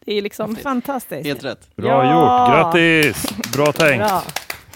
det 0.06 0.18
är 0.18 0.22
liksom 0.22 0.56
Fantastiskt. 0.56 1.26
Helt 1.28 1.44
rätt. 1.44 1.76
Bra 1.76 1.88
Ja. 2.06 2.14
gjort, 2.14 2.56
grattis! 2.56 3.26
Bra 3.54 3.72
tänkt. 3.72 4.08
Bra. 4.08 4.24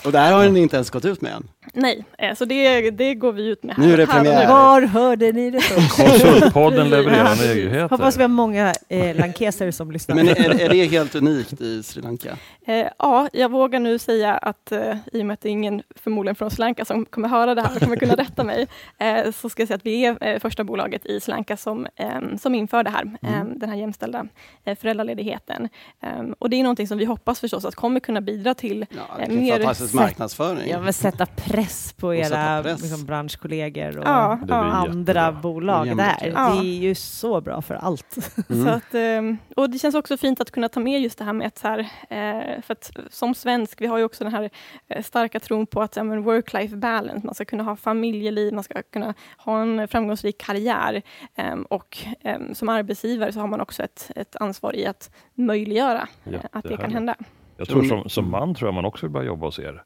Och 0.05 0.11
det 0.11 0.19
här 0.19 0.33
har 0.33 0.49
ni 0.49 0.59
inte 0.59 0.75
ens 0.75 0.89
gått 0.89 1.05
ut 1.05 1.21
med 1.21 1.31
än. 1.33 1.47
Nej, 1.73 2.05
eh, 2.17 2.35
så 2.35 2.45
det, 2.45 2.91
det 2.91 3.15
går 3.15 3.31
vi 3.31 3.47
ut 3.47 3.63
med 3.63 3.75
här. 3.75 3.83
Nu 3.83 3.93
är 3.93 3.97
det 3.97 4.07
premiär. 4.07 4.47
Var 4.47 4.81
hörde 4.81 5.31
ni 5.31 5.51
det 5.51 5.61
först? 5.61 5.95
Konsultpodden 5.97 6.89
levererar 6.89 7.35
nyheter. 7.55 7.89
Hoppas 7.89 8.17
vi 8.17 8.21
har 8.21 8.27
många 8.27 8.73
eh, 8.89 9.15
lankeser 9.15 9.71
som 9.71 9.91
lyssnar. 9.91 10.15
Men 10.15 10.27
är, 10.29 10.61
är 10.61 10.69
det 10.69 10.85
helt 10.85 11.15
unikt 11.15 11.61
i 11.61 11.83
Sri 11.83 12.01
Lanka? 12.01 12.37
Eh, 12.69 12.87
ja, 12.99 13.29
jag 13.33 13.51
vågar 13.51 13.79
nu 13.79 13.99
säga 13.99 14.33
att 14.37 14.71
eh, 14.71 14.97
i 15.13 15.21
och 15.21 15.25
med 15.25 15.33
att 15.33 15.41
det 15.41 15.49
är 15.49 15.51
ingen 15.51 15.83
förmodligen 15.95 16.35
från 16.35 16.51
Sri 16.51 16.59
Lanka 16.59 16.85
som 16.85 17.05
kommer 17.05 17.27
höra 17.27 17.55
det 17.55 17.61
här 17.61 17.75
och 17.75 17.81
kommer 17.81 17.95
kunna 17.95 18.13
rätta 18.17 18.43
mig, 18.43 18.67
eh, 18.97 19.31
så 19.31 19.49
ska 19.49 19.61
jag 19.61 19.67
säga 19.67 19.75
att 19.75 19.85
vi 19.85 20.05
är 20.05 20.23
eh, 20.23 20.39
första 20.39 20.63
bolaget 20.63 21.05
i 21.05 21.19
Sri 21.19 21.31
Lanka 21.31 21.57
som, 21.57 21.87
eh, 21.95 22.19
som 22.41 22.55
inför 22.55 22.83
det 22.83 22.89
här, 22.89 23.17
eh, 23.21 23.43
den 23.55 23.69
här 23.69 23.75
jämställda 23.75 24.25
eh, 24.65 24.77
föräldraledigheten. 24.77 25.69
Eh, 26.01 26.09
och 26.39 26.49
det 26.49 26.55
är 26.55 26.63
någonting 26.63 26.87
som 26.87 26.97
vi 26.97 27.05
hoppas 27.05 27.39
förstås 27.39 27.65
att 27.65 27.75
kommer 27.75 27.99
kunna 27.99 28.21
bidra 28.21 28.53
till 28.53 28.85
Ja, 28.89 29.19
Eh, 29.23 29.29
mer 29.29 29.57
fantastisk 29.57 29.93
marknadsföring. 29.93 30.69
Jag 30.69 30.79
vill 30.79 30.93
sätta 30.93 31.25
press 31.25 31.93
på 31.93 32.15
era 32.15 32.63
press. 32.63 32.81
Liksom, 32.81 33.05
branschkollegor 33.05 33.97
och 33.97 34.05
Ja, 34.07 34.39
ja. 34.47 34.55
andra 34.55 35.13
jättebra. 35.13 35.31
bolag 35.31 35.87
Jämlikt, 35.87 36.19
där. 36.19 36.31
ja. 36.35 36.49
Det 36.49 36.67
är 36.67 36.79
ju 36.79 36.95
så 36.95 37.41
bra 37.41 37.61
för 37.61 37.75
allt. 37.75 38.17
Mm. 38.49 38.65
Så 38.65 38.71
att, 38.71 38.93
eh, 38.93 39.55
och 39.55 39.69
det 39.69 39.79
känns 39.79 39.95
också 39.95 40.17
fint 40.17 40.41
att 40.41 40.51
kunna 40.51 40.69
ta 40.69 40.79
med 40.79 41.01
just 41.01 41.17
det 41.17 41.23
här 41.25 41.33
med 41.33 41.47
att, 41.47 41.57
så 41.57 41.67
här, 41.67 41.79
eh, 42.09 42.58
för 42.61 42.71
att 42.73 42.91
som 43.09 43.33
svensk, 43.35 43.81
vi 43.81 43.85
har 43.87 43.97
ju 43.97 44.03
också 44.03 44.23
den 44.23 44.33
här 44.33 44.49
eh, 44.87 45.03
starka 45.03 45.39
tron 45.39 45.65
på 45.67 45.81
att 45.81 45.95
ja, 45.95 46.03
work-life 46.03 46.75
balance, 46.75 47.25
man 47.25 47.35
ska 47.35 47.45
kunna 47.45 47.63
ha 47.63 47.75
familjeliv, 47.75 48.53
man 48.53 48.63
ska 48.63 48.81
kunna 48.81 49.13
ha 49.37 49.61
en 49.61 49.87
framgångsrik 49.87 50.37
karriär 50.37 51.01
eh, 51.35 51.53
och 51.69 51.97
eh, 52.21 52.37
som 52.53 52.69
arbetsgivare 52.69 53.31
så 53.31 53.39
har 53.39 53.47
man 53.47 53.61
också 53.61 53.83
ett, 53.83 54.11
ett 54.15 54.35
ansvar 54.35 54.75
i 54.75 54.85
att 54.85 55.11
möjliggöra 55.33 56.07
eh, 56.25 56.33
att 56.33 56.41
det 56.43 56.51
kan 56.51 56.61
Jättehärligt. 56.71 56.93
hända. 56.93 57.15
Jag 57.57 57.67
tror 57.67 57.83
som, 57.83 58.09
som 58.09 58.31
man 58.31 58.55
tror 58.55 58.67
jag 58.67 58.73
man 58.75 58.85
också 58.85 59.05
vill 59.05 59.11
börja 59.13 59.27
jobba 59.27 59.45
hos 59.45 59.59
er. 59.59 59.83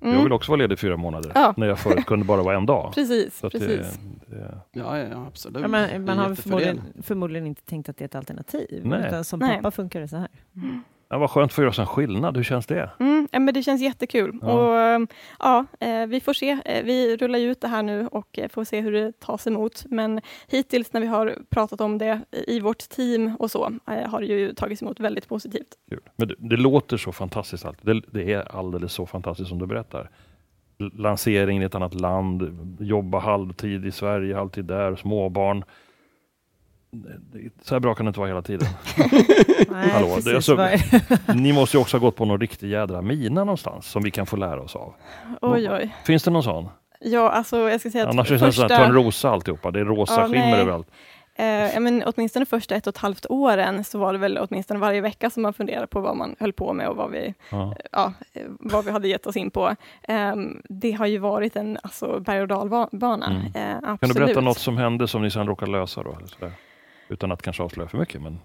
Jag 0.00 0.10
Mm, 0.10 0.22
vill 0.24 0.32
också 0.32 0.52
vara 0.52 0.58
ledig 0.58 0.78
fyra 0.78 0.96
månader, 0.96 1.32
Ja. 1.34 1.54
när 1.56 1.66
jag 1.66 1.78
förut 1.78 2.06
kunde 2.06 2.24
bara 2.24 2.42
vara 2.42 2.56
en 2.56 2.66
dag. 2.66 2.92
precis, 2.94 3.40
precis. 3.40 3.60
Det, 3.60 4.36
det, 4.36 4.60
Ja, 4.72 4.98
ja, 4.98 5.06
ja, 5.12 5.26
absolut. 5.26 5.56
Ja, 5.56 5.62
Det 5.62 5.68
men, 5.68 6.04
man 6.04 6.18
har 6.18 6.34
förmodligen, 6.34 6.80
förmodligen 7.02 7.46
inte 7.46 7.62
tänkt 7.64 7.88
att 7.88 7.96
det 7.96 8.04
är 8.04 8.06
ett 8.06 8.14
alternativ. 8.14 8.80
Nej. 8.84 9.06
Utan 9.06 9.24
som 9.24 9.38
Nej. 9.40 9.56
pappa 9.56 9.70
funkar 9.70 10.00
det 10.00 10.08
så 10.08 10.16
här. 10.16 10.28
Ja, 11.10 11.18
vad 11.18 11.30
skönt 11.30 11.52
för 11.52 11.66
att 11.66 11.76
göra 11.78 11.82
en 11.82 11.86
skillnad, 11.86 12.36
hur 12.36 12.44
känns 12.44 12.66
det? 12.66 12.90
Mm, 13.00 13.28
men 13.32 13.54
det 13.54 13.62
känns 13.62 13.80
jättekul. 13.82 14.38
Ja. 14.42 14.52
Och, 14.52 14.78
eh, 14.78 15.00
ja, 15.38 15.64
eh, 15.80 16.06
vi 16.06 16.20
får 16.20 16.32
se. 16.32 16.58
Eh, 16.64 16.84
Vi 16.84 17.16
rullar 17.16 17.38
ut 17.38 17.60
det 17.60 17.68
här 17.68 17.82
nu 17.82 18.06
och 18.06 18.38
får 18.50 18.64
se 18.64 18.80
hur 18.80 18.92
det 18.92 19.20
tas 19.20 19.46
emot. 19.46 19.84
Men 19.88 20.20
hittills 20.48 20.92
när 20.92 21.00
vi 21.00 21.06
har 21.06 21.34
pratat 21.50 21.80
om 21.80 21.98
det 21.98 22.20
i 22.30 22.60
vårt 22.60 22.78
team 22.88 23.36
och 23.38 23.50
så, 23.50 23.72
har 23.84 24.20
det 24.20 24.26
ju 24.26 24.54
tagits 24.54 24.82
emot 24.82 25.00
väldigt 25.00 25.28
positivt. 25.28 25.68
Kul. 25.90 26.00
Men 26.16 26.28
det, 26.28 26.34
det 26.38 26.56
låter 26.56 26.96
så 26.96 27.12
fantastiskt 27.12 27.64
allt. 27.64 27.78
Det, 27.82 28.00
det 28.12 28.32
är 28.32 28.56
alldeles 28.58 28.92
så 28.92 29.06
fantastiskt 29.06 29.48
som 29.48 29.58
du 29.58 29.66
berättar. 29.66 30.10
L- 30.80 30.90
Lansering 30.94 31.62
i 31.62 31.64
ett 31.64 31.74
annat 31.74 31.94
land, 32.00 32.58
jobba 32.80 33.18
halvtid 33.18 33.86
i 33.86 33.92
Sverige, 33.92 34.34
halvtid 34.34 34.64
där, 34.64 34.96
småbarn. 34.96 35.64
Så 37.62 37.74
här 37.74 37.80
bra 37.80 37.94
kan 37.94 38.06
det 38.06 38.08
inte 38.08 38.20
vara 38.20 38.28
hela 38.28 38.42
tiden. 38.42 38.68
Nej, 39.70 39.90
Hallå, 39.90 40.14
precis. 40.14 40.34
alltså- 40.34 40.68
Ni 41.34 41.52
måste 41.52 41.76
ju 41.76 41.80
också 41.80 41.96
ha 41.96 42.00
gått 42.06 42.16
på 42.16 42.24
någon 42.24 42.40
riktig 42.40 42.68
jädra 42.70 43.02
mina 43.02 43.44
någonstans 43.44 43.86
som 43.86 44.02
vi 44.02 44.10
kan 44.10 44.26
få 44.26 44.36
lära 44.36 44.60
oss 44.62 44.76
av. 44.76 44.94
Oj, 45.40 45.70
oj. 45.70 45.94
Finns 46.04 46.22
det 46.22 46.30
någon 46.30 46.42
sån? 46.42 46.68
Ja, 47.00 47.30
alltså 47.30 47.68
jag 47.70 47.80
ska 47.80 47.90
säga 47.90 48.04
att 48.04 48.10
Annars 48.10 48.28
är 48.30 48.32
det 48.34 48.38
första, 48.38 48.62
första... 48.62 48.76
ta 48.76 48.84
en 48.84 48.92
rosa 48.92 49.30
alltihopa. 49.30 49.70
Det 49.70 49.80
är 49.80 49.84
rosa 49.84 50.20
Ja, 50.20 50.24
skimmer 50.26 50.50
nej. 50.50 50.60
överallt. 50.60 50.88
eh, 51.34 51.80
men 51.80 52.02
åtminstone 52.06 52.46
första 52.46 52.74
ett 52.74 52.86
och 52.86 52.94
ett 52.94 52.98
halvt 52.98 53.26
åren 53.28 53.84
så 53.84 53.98
var 53.98 54.12
det 54.12 54.18
väl 54.18 54.38
åtminstone 54.38 54.80
varje 54.80 55.00
vecka 55.00 55.30
som 55.30 55.42
man 55.42 55.52
funderade 55.54 55.86
på 55.86 56.00
vad 56.00 56.16
man 56.16 56.36
höll 56.40 56.52
på 56.52 56.72
med 56.72 56.88
och 56.88 56.96
vad 56.96 57.10
vi, 57.10 57.34
Ja. 57.50 57.74
ja, 57.92 58.12
eh, 58.32 58.42
vad 58.48 58.84
vi 58.84 58.90
hade 58.90 59.08
gett 59.08 59.26
oss 59.26 59.36
in 59.36 59.50
på. 59.50 59.74
Ehm, 60.08 60.62
det 60.68 60.92
har 60.92 61.06
ju 61.06 61.18
varit 61.18 61.56
en 61.56 61.78
alltså, 61.82 62.20
berg 62.20 62.40
och 62.42 62.48
dalbana. 62.48 63.26
Mm. 63.54 63.72
Eh. 63.82 63.96
Kan 63.96 64.08
du 64.08 64.14
berätta 64.14 64.40
något 64.40 64.58
som 64.58 64.76
hände 64.76 65.08
som 65.08 65.22
ni 65.22 65.30
sen 65.30 65.46
råkade 65.46 65.72
lösa 65.72 66.02
då? 66.02 66.10
Eller 66.16 66.26
sådär? 66.26 66.52
Utan 67.08 67.32
att 67.32 67.42
kanske 67.42 67.62
avslöja 67.62 67.88
för 67.88 67.98
mycket. 67.98 68.22
Men... 68.22 68.38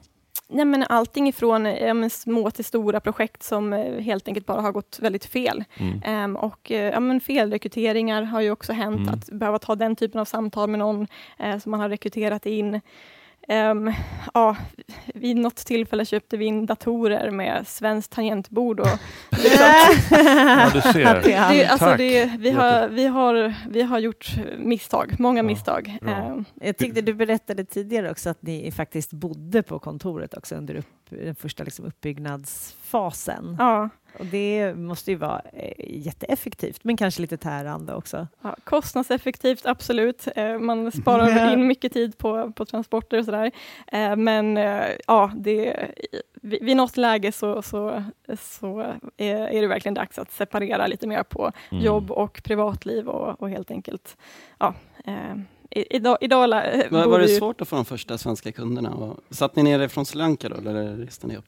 Nej, 0.48 0.66
men 0.66 0.84
allting 0.90 1.28
ifrån 1.28 1.66
ja, 1.66 1.94
men 1.94 2.10
små 2.10 2.52
till 2.52 2.66
stora 2.66 3.00
projekt 3.00 3.44
som 3.44 3.74
eh, 3.74 4.00
helt 4.02 4.28
enkelt 4.28 4.46
bara 4.46 4.62
har 4.62 4.72
gått 4.72 5.00
väldigt 5.02 5.26
fel. 5.26 5.64
Mm. 5.78 6.02
Ehm, 6.06 6.36
och 6.36 6.72
eh, 6.72 6.92
ja, 6.92 7.00
men 7.00 7.20
felrekryteringar 7.22 8.22
har 8.24 8.42
ju 8.42 8.52
också 8.52 8.74
hänt, 8.74 8.98
Mm. 9.00 9.14
att 9.14 9.30
behöva 9.30 9.60
ta 9.60 9.76
den 9.76 9.96
typen 9.96 10.22
av 10.22 10.26
samtal 10.26 10.70
med 10.70 10.80
någon 10.80 11.08
eh, 11.40 11.58
som 11.58 11.72
man 11.72 11.80
har 11.80 11.90
rekryterat 11.90 12.46
in. 12.46 12.82
Ehm, 13.48 13.94
ja, 14.34 14.56
vid 15.14 15.38
något 15.38 15.56
tillfälle 15.56 16.06
köpte 16.06 16.38
vi 16.38 16.46
in 16.46 16.66
datorer 16.66 17.32
med 17.32 17.68
svenskt 17.68 18.12
tangentbord. 18.12 18.80
Och, 18.80 18.88
Ja, 19.60 20.70
du 20.74 20.82
ser. 20.82 21.22
Det 21.24 21.66
alltså 21.68 21.96
det, 21.98 22.32
vi, 22.40 22.50
har, 22.52 22.88
vi, 22.88 23.06
har, 23.08 23.54
vi 23.70 23.82
har 23.82 24.00
gjort 24.00 24.32
misstag, 24.58 25.16
många 25.20 25.40
Ja, 25.40 25.44
misstag. 25.44 25.98
Ehm, 26.08 26.46
Jag 26.62 26.78
tyckte 26.78 27.02
du 27.02 27.14
berättade 27.14 27.66
tidigare 27.66 28.12
också 28.12 28.30
att 28.30 28.42
ni 28.42 28.72
faktiskt 28.72 29.14
bodde 29.14 29.64
på 29.64 29.80
kontoret 29.80 30.34
också 30.34 30.56
under 30.56 30.76
upp, 30.76 30.86
den 31.10 31.36
första 31.36 31.64
liksom 31.64 31.86
uppbyggnadsfasen. 31.86 33.56
ja, 33.60 33.90
Och 34.20 34.26
det 34.26 34.74
måste 34.76 35.12
ju 35.12 35.18
vara 35.18 35.42
eh, 35.54 35.74
jätteeffektivt, 36.06 36.84
men 36.84 36.98
kanske 36.98 37.22
lite 37.22 37.38
tärande 37.38 37.94
också. 37.94 38.28
Ja, 38.42 38.56
kostnadseffektivt, 38.64 39.66
absolut. 39.66 40.28
Eh, 40.36 40.60
man 40.60 40.92
sparar 40.92 41.54
in 41.54 41.68
mycket 41.68 41.94
tid 41.94 42.18
på, 42.18 42.52
på 42.52 42.66
transporter 42.66 43.20
och 43.20 43.26
sådär. 43.26 43.52
Eh, 43.88 44.16
men 44.16 44.58
ja, 45.08 45.32
det, 45.36 45.88
vid, 46.42 46.78
något 46.78 46.98
läge 46.98 47.32
så, 47.32 47.62
så, 47.62 48.04
så 48.40 48.80
är, 49.18 49.62
det 49.62 49.68
verkligen 49.68 49.94
dags 49.94 50.20
att 50.20 50.32
separera 50.32 50.88
lite 50.88 51.08
mer 51.08 51.24
på 51.24 51.52
Mm. 51.72 51.84
jobb 51.84 52.12
och 52.12 52.42
privatliv 52.44 53.08
och, 53.10 53.42
och 53.42 53.50
helt 53.50 53.72
enkelt, 53.72 54.18
ja. 54.60 54.74
Idag, 55.76 56.18
idag 56.22 56.48
Var, 56.92 57.08
var 57.08 57.20
det 57.20 57.28
svårt 57.28 57.62
att 57.62 57.68
få 57.68 57.76
de 57.76 57.86
första 57.86 58.18
svenska 58.18 58.52
kunderna? 58.52 59.16
Satt 59.30 59.56
ni 59.56 59.64
nere 59.64 59.90
från 59.90 60.06
Sri 60.06 60.18
Lanka 60.18 60.50
då, 60.50 60.56
eller 60.56 60.96
reste 60.96 61.28
ni 61.28 61.38
upp? 61.38 61.46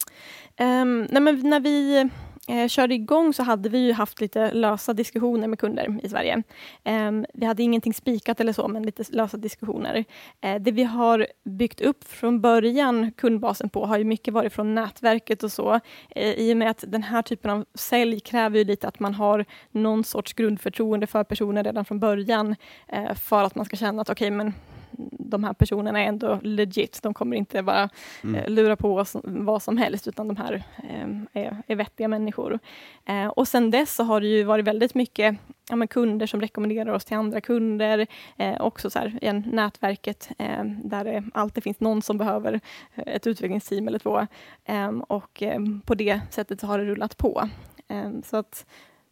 Ehm, 0.56 1.08
nej 1.12 1.22
men 1.22 1.50
när 1.50 1.60
vi 1.60 2.10
eh, 2.48 2.68
körde 2.68 2.96
igång 2.96 3.34
så 3.34 3.44
hade 3.44 3.70
vi 3.70 3.78
ju 3.78 3.94
haft 3.94 4.22
lite 4.22 4.52
lösa 4.52 4.94
diskussioner 4.94 5.48
med 5.48 5.60
kunder 5.60 6.00
i 6.04 6.10
Sverige. 6.10 6.44
Eh, 6.84 7.12
vi 7.34 7.46
hade 7.46 7.64
ingenting 7.64 7.94
spikat 7.94 8.40
eller 8.40 8.54
så, 8.54 8.68
men 8.68 8.84
lite 8.84 9.04
lösa 9.10 9.38
diskussioner. 9.38 10.06
Eh, 10.42 10.62
det 10.62 10.72
vi 10.72 10.84
har 10.84 11.28
byggt 11.44 11.82
upp 11.82 12.04
från 12.04 12.42
början, 12.42 13.12
kundbasen 13.12 13.70
på, 13.70 13.86
har 13.86 13.98
ju 13.98 14.04
mycket 14.04 14.34
varit 14.34 14.54
från 14.54 14.76
nätverket 14.76 15.44
och 15.44 15.52
så. 15.52 15.80
Eh, 16.10 16.32
I 16.34 16.54
och 16.54 16.58
med 16.58 16.70
att 16.70 16.84
den 16.88 17.04
här 17.04 17.22
typen 17.22 17.52
av 17.52 17.66
sälj 17.74 18.20
kräver 18.20 18.58
ju 18.58 18.64
lite 18.64 18.88
att 18.88 19.00
man 19.00 19.14
har 19.14 19.46
någon 19.72 20.04
sorts 20.04 20.34
grundförtroende 20.34 21.08
för 21.08 21.24
personer 21.24 21.64
redan 21.64 21.86
från 21.86 22.00
början, 22.00 22.56
eh, 22.88 23.14
för 23.14 23.44
att 23.44 23.56
man 23.56 23.66
ska 23.66 23.78
känna 23.78 24.02
att 24.02 24.10
okej, 24.10 24.28
okay, 24.28 24.38
men 24.38 24.54
de 25.12 25.44
här 25.44 25.54
personerna 25.54 26.00
är 26.00 26.08
ändå 26.08 26.40
legit. 26.44 27.00
De 27.04 27.14
kommer 27.14 27.38
inte 27.38 27.64
bara 27.64 27.90
mm. 28.24 28.36
eh, 28.36 28.50
lura 28.50 28.76
på 28.76 28.96
oss 28.96 29.16
vad 29.24 29.62
som 29.62 29.78
helst, 29.78 30.08
utan 30.08 30.28
de 30.28 30.38
här 30.38 30.64
eh, 30.78 31.42
är, 31.44 31.64
är 31.68 31.76
vettiga 31.76 32.08
människor. 32.08 32.60
Eh, 33.06 33.28
och 33.28 33.48
sen 33.48 33.72
dess 33.72 33.96
så 33.96 34.04
har 34.04 34.22
det 34.22 34.28
ju 34.28 34.44
varit 34.44 34.66
väldigt 34.66 34.96
mycket 34.96 35.38
ja, 35.70 35.88
kunder 35.88 36.28
som 36.28 36.42
rekommenderar 36.42 36.92
oss 36.92 37.06
till 37.06 37.18
andra 37.18 37.42
kunder. 37.42 38.08
Eh, 38.38 38.62
också 38.62 38.90
så 38.90 39.00
här, 39.00 39.18
igen, 39.22 39.44
nätverket 39.52 40.30
eh, 40.38 40.64
där 40.64 41.04
det 41.04 41.24
alltid 41.34 41.64
finns 41.64 41.80
någon 41.80 42.02
som 42.02 42.18
behöver 42.18 42.54
eh, 42.94 43.16
ett 43.16 43.28
utvecklingsteam 43.28 43.88
eller 43.88 44.00
två. 44.00 44.28
och 45.08 45.44
på 45.86 45.96
det 45.96 46.22
sättet 46.30 46.62
har 46.62 46.80
det 46.80 46.86
rullat 46.86 47.18
på. 47.18 47.50
så 48.24 48.38
att 48.38 48.66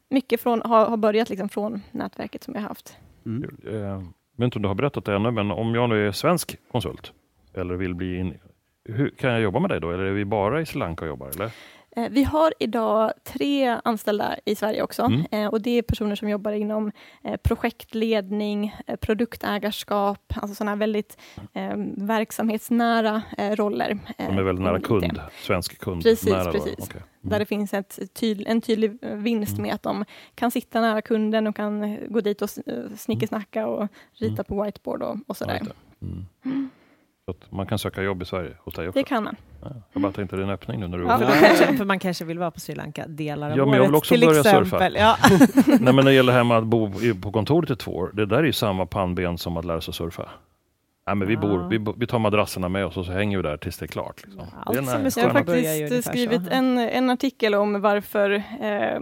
mycket 0.09 0.41
från, 0.41 0.61
har, 0.61 0.85
har 0.85 0.97
börjat 0.97 1.29
liksom 1.29 1.49
från 1.49 1.81
nätverket 1.91 2.43
som 2.43 2.53
jag 2.53 2.61
haft. 2.61 2.97
Mm 3.25 4.13
vet 4.35 4.45
inte 4.45 4.57
om 4.57 4.61
du 4.61 4.67
har 4.67 4.75
berättat 4.75 5.05
det 5.05 5.15
ännu, 5.15 5.31
men 5.31 5.51
om 5.51 5.75
jag 5.75 5.89
nu 5.89 6.07
är 6.07 6.11
svensk 6.11 6.55
konsult 6.71 7.13
eller 7.53 7.75
vill 7.75 7.95
bli 7.95 8.17
in, 8.17 8.39
hur, 8.85 9.09
kan 9.09 9.31
jag 9.31 9.41
jobba 9.41 9.59
med 9.59 9.69
dig 9.69 9.79
då? 9.79 9.91
Eller 9.91 10.03
är 10.03 10.11
vi 10.11 10.25
bara 10.25 10.61
i 10.61 10.65
Sri 10.65 10.79
Lanka 10.79 11.05
och 11.05 11.09
jobbar? 11.09 11.29
Eller? 11.29 11.51
Eh, 11.95 12.09
vi 12.09 12.23
har 12.23 12.53
idag 12.59 13.11
tre 13.23 13.79
anställda 13.83 14.35
i 14.45 14.55
Sverige 14.55 14.83
också 14.83 15.01
mm. 15.01 15.23
Eh, 15.31 15.47
och 15.47 15.61
det 15.61 15.77
är 15.77 15.81
personer 15.81 16.15
som 16.15 16.29
jobbar 16.29 16.51
inom 16.51 16.91
eh, 17.23 17.37
projektledning, 17.37 18.75
produktägarskap, 19.01 20.33
alltså 20.35 20.55
sådana 20.55 20.75
väldigt 20.75 21.17
verksamhetsnära 21.95 23.21
roller. 23.37 23.99
De 24.17 24.23
är 24.23 24.43
väldigt 24.43 24.65
nära 24.65 24.79
kund, 24.79 25.21
svensk 25.41 25.79
kund. 25.79 26.03
Precis, 26.03 26.29
nära 26.29 26.51
precis. 26.51 26.79
Okay. 26.79 27.01
Mm. 27.01 27.31
där 27.31 27.39
det 27.39 27.45
finns 27.45 27.73
ett 27.73 28.13
tydlig, 28.13 28.47
en 28.47 28.61
tydlig 28.61 28.97
vinst 29.01 29.53
mm. 29.53 29.63
med 29.63 29.75
att 29.75 29.83
de 29.83 30.05
kan 30.35 30.51
sitta 30.51 30.81
nära 30.81 31.01
kunden 31.01 31.47
och 31.47 31.55
kan 31.55 31.97
gå 32.09 32.21
dit 32.21 32.41
och 32.41 32.49
snickesnacka 32.97 33.67
och 33.67 33.87
rita 34.13 34.33
mm. 34.33 34.45
på 34.45 34.63
whiteboard 34.63 35.01
och, 35.01 35.17
och 35.27 35.37
sådär. 35.37 35.61
Mm. 36.01 36.69
Så 37.25 37.35
man 37.49 37.67
kan 37.67 37.79
söka 37.79 38.01
jobb 38.01 38.21
i 38.21 38.25
Sverige 38.25 38.51
hos 38.59 38.73
dig 38.73 38.87
också? 38.87 38.99
Det 38.99 39.03
kan 39.03 39.23
man. 39.23 39.35
Ja, 39.61 39.67
jag 39.93 40.01
bara 40.01 40.11
tänkte 40.11 40.35
det 40.35 40.41
är 40.41 40.43
en 40.43 40.49
öppning 40.49 40.79
nu 40.79 40.87
när 40.87 40.97
du 40.97 41.03
ja, 41.03 41.17
för, 41.17 41.25
kanske, 41.25 41.77
för 41.77 41.85
man 41.85 41.99
kanske 41.99 42.25
vill 42.25 42.39
vara 42.39 42.51
på 42.51 42.59
Sri 42.59 42.75
Lanka 42.75 43.07
delar 43.07 43.51
av 43.51 43.57
ja, 43.57 43.65
men 43.65 43.73
jag 43.73 43.85
vill 43.85 43.95
också 43.95 44.13
börja 44.13 44.39
exempel. 44.39 44.65
surfa. 44.65 44.89
Ja. 44.89 45.17
Nej, 45.67 45.79
men 45.79 45.95
när 45.95 46.03
det 46.03 46.13
gäller 46.13 46.33
det 46.33 46.37
här 46.37 46.43
med 46.43 46.57
att 46.57 46.63
bo 46.63 46.91
på 47.21 47.31
kontoret 47.31 47.69
i 47.69 47.75
två 47.75 47.91
år, 47.91 48.11
det 48.13 48.25
där 48.25 48.37
är 48.37 48.43
ju 48.43 48.53
samma 48.53 48.85
pannben 48.85 49.37
som 49.37 49.57
att 49.57 49.65
lära 49.65 49.81
sig 49.81 49.93
surfa. 49.93 50.29
Nej, 51.05 51.15
men 51.15 51.27
vi, 51.27 51.37
bor, 51.37 51.69
vi, 51.69 51.93
vi 51.97 52.07
tar 52.07 52.19
madrasserna 52.19 52.69
med 52.69 52.85
oss 52.85 52.97
och 52.97 53.05
så 53.05 53.11
hänger 53.11 53.37
vi 53.37 53.43
där 53.43 53.57
tills 53.57 53.77
det 53.77 53.85
är 53.85 53.87
klart. 53.87 54.23
Liksom. 54.25 54.47
Allt 54.65 54.77
som 54.77 54.87
är 54.87 55.19
jag 55.19 55.25
har 55.25 55.33
faktiskt 55.33 56.07
skrivit 56.07 56.41
en, 56.51 56.77
en 56.77 57.09
artikel 57.09 57.55
om 57.55 57.81
varför, 57.81 58.31
eh, 58.61 58.99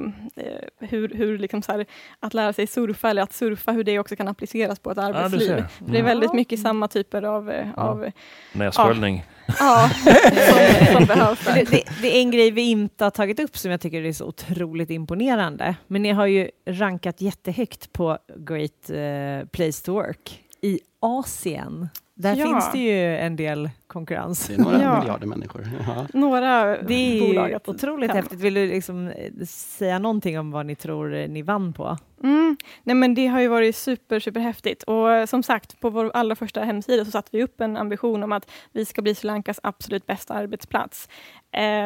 hur, 0.79 1.09
hur 1.15 1.37
liksom 1.37 1.61
så 1.61 1.71
här, 1.71 1.85
att 2.19 2.33
lära 2.33 2.53
sig 2.53 2.67
surfa, 2.67 3.09
eller 3.09 3.21
att 3.21 3.33
surfa, 3.33 3.71
hur 3.71 3.83
det 3.83 3.99
också 3.99 4.15
kan 4.15 4.27
appliceras 4.27 4.79
på 4.79 4.91
ett 4.91 4.97
arbetsliv. 4.97 5.49
Ja, 5.49 5.55
mm. 5.55 5.91
Det 5.91 5.99
är 5.99 6.03
väldigt 6.03 6.33
mycket 6.33 6.59
samma 6.59 6.87
typer 6.87 7.23
av... 7.23 7.51
Eh, 7.51 7.67
ja. 7.75 7.81
av 7.81 8.11
Nässköljning. 8.53 9.25
Ja, 9.59 9.89
som, 10.33 10.85
som 10.93 11.05
behövs. 11.05 11.45
Det, 11.45 11.63
det, 11.71 11.83
det, 12.01 12.17
är 12.17 12.21
en 12.21 12.31
grej 12.31 12.51
vi 12.51 12.61
inte 12.61 13.03
har 13.03 13.11
tagit 13.11 13.39
upp 13.39 13.57
som 13.57 13.71
jag 13.71 13.81
tycker 13.81 14.05
är 14.05 14.13
så 14.13 14.25
otroligt 14.25 14.89
imponerande. 14.89 15.75
Men 15.87 16.03
ni 16.03 16.11
har 16.11 16.25
ju 16.25 16.49
rankat 16.65 17.21
jättehögt 17.21 17.93
på 17.93 18.17
Great 18.37 18.89
uh, 18.89 19.47
Place 19.47 19.85
to 19.85 19.93
Work 19.93 20.41
i 20.61 20.79
Asien. 20.99 21.89
Där 22.21 22.35
ja. 22.35 22.45
finns 22.45 22.71
det 22.71 22.77
ju 22.77 23.17
en 23.17 23.35
del 23.35 23.69
konkurrens. 23.87 24.47
Det 24.47 24.53
är 24.53 24.57
några 24.57 24.81
ja. 24.81 24.99
miljarder 24.99 25.27
människor. 25.27 25.67
Ja. 25.87 26.07
Några 26.13 26.81
det 26.81 26.93
är 26.93 27.19
bolag 27.19 27.59
otroligt 27.65 28.09
kan. 28.09 28.17
häftigt. 28.17 28.39
Vill 28.39 28.53
du 28.53 28.67
liksom 28.67 29.07
eh, 29.07 29.45
säga 29.47 29.99
någonting 29.99 30.39
om 30.39 30.51
vad 30.51 30.65
ni 30.65 30.75
tror 30.75 31.15
eh, 31.15 31.29
ni 31.29 31.41
vann 31.41 31.73
på? 31.73 31.97
Mm. 32.23 32.57
Nej, 32.83 32.95
men 32.95 33.15
det 33.15 33.27
har 33.27 33.39
ju 33.39 33.47
varit 33.47 33.75
super, 33.75 34.19
super 34.19 34.39
häftigt. 34.39 34.83
Och 34.83 35.11
eh, 35.11 35.25
som 35.25 35.43
sagt, 35.43 35.79
på 35.79 35.89
vår 35.89 36.11
allra 36.13 36.35
första 36.35 36.61
hemsida 36.63 37.05
så 37.05 37.11
satte 37.11 37.29
vi 37.31 37.43
upp 37.43 37.61
en 37.61 37.77
ambition 37.77 38.23
om 38.23 38.31
att 38.31 38.51
vi 38.71 38.85
ska 38.85 39.01
bli 39.01 39.15
Sri 39.15 39.27
Lankas 39.27 39.59
absolut 39.63 40.05
bästa 40.05 40.33
arbetsplats. 40.33 41.09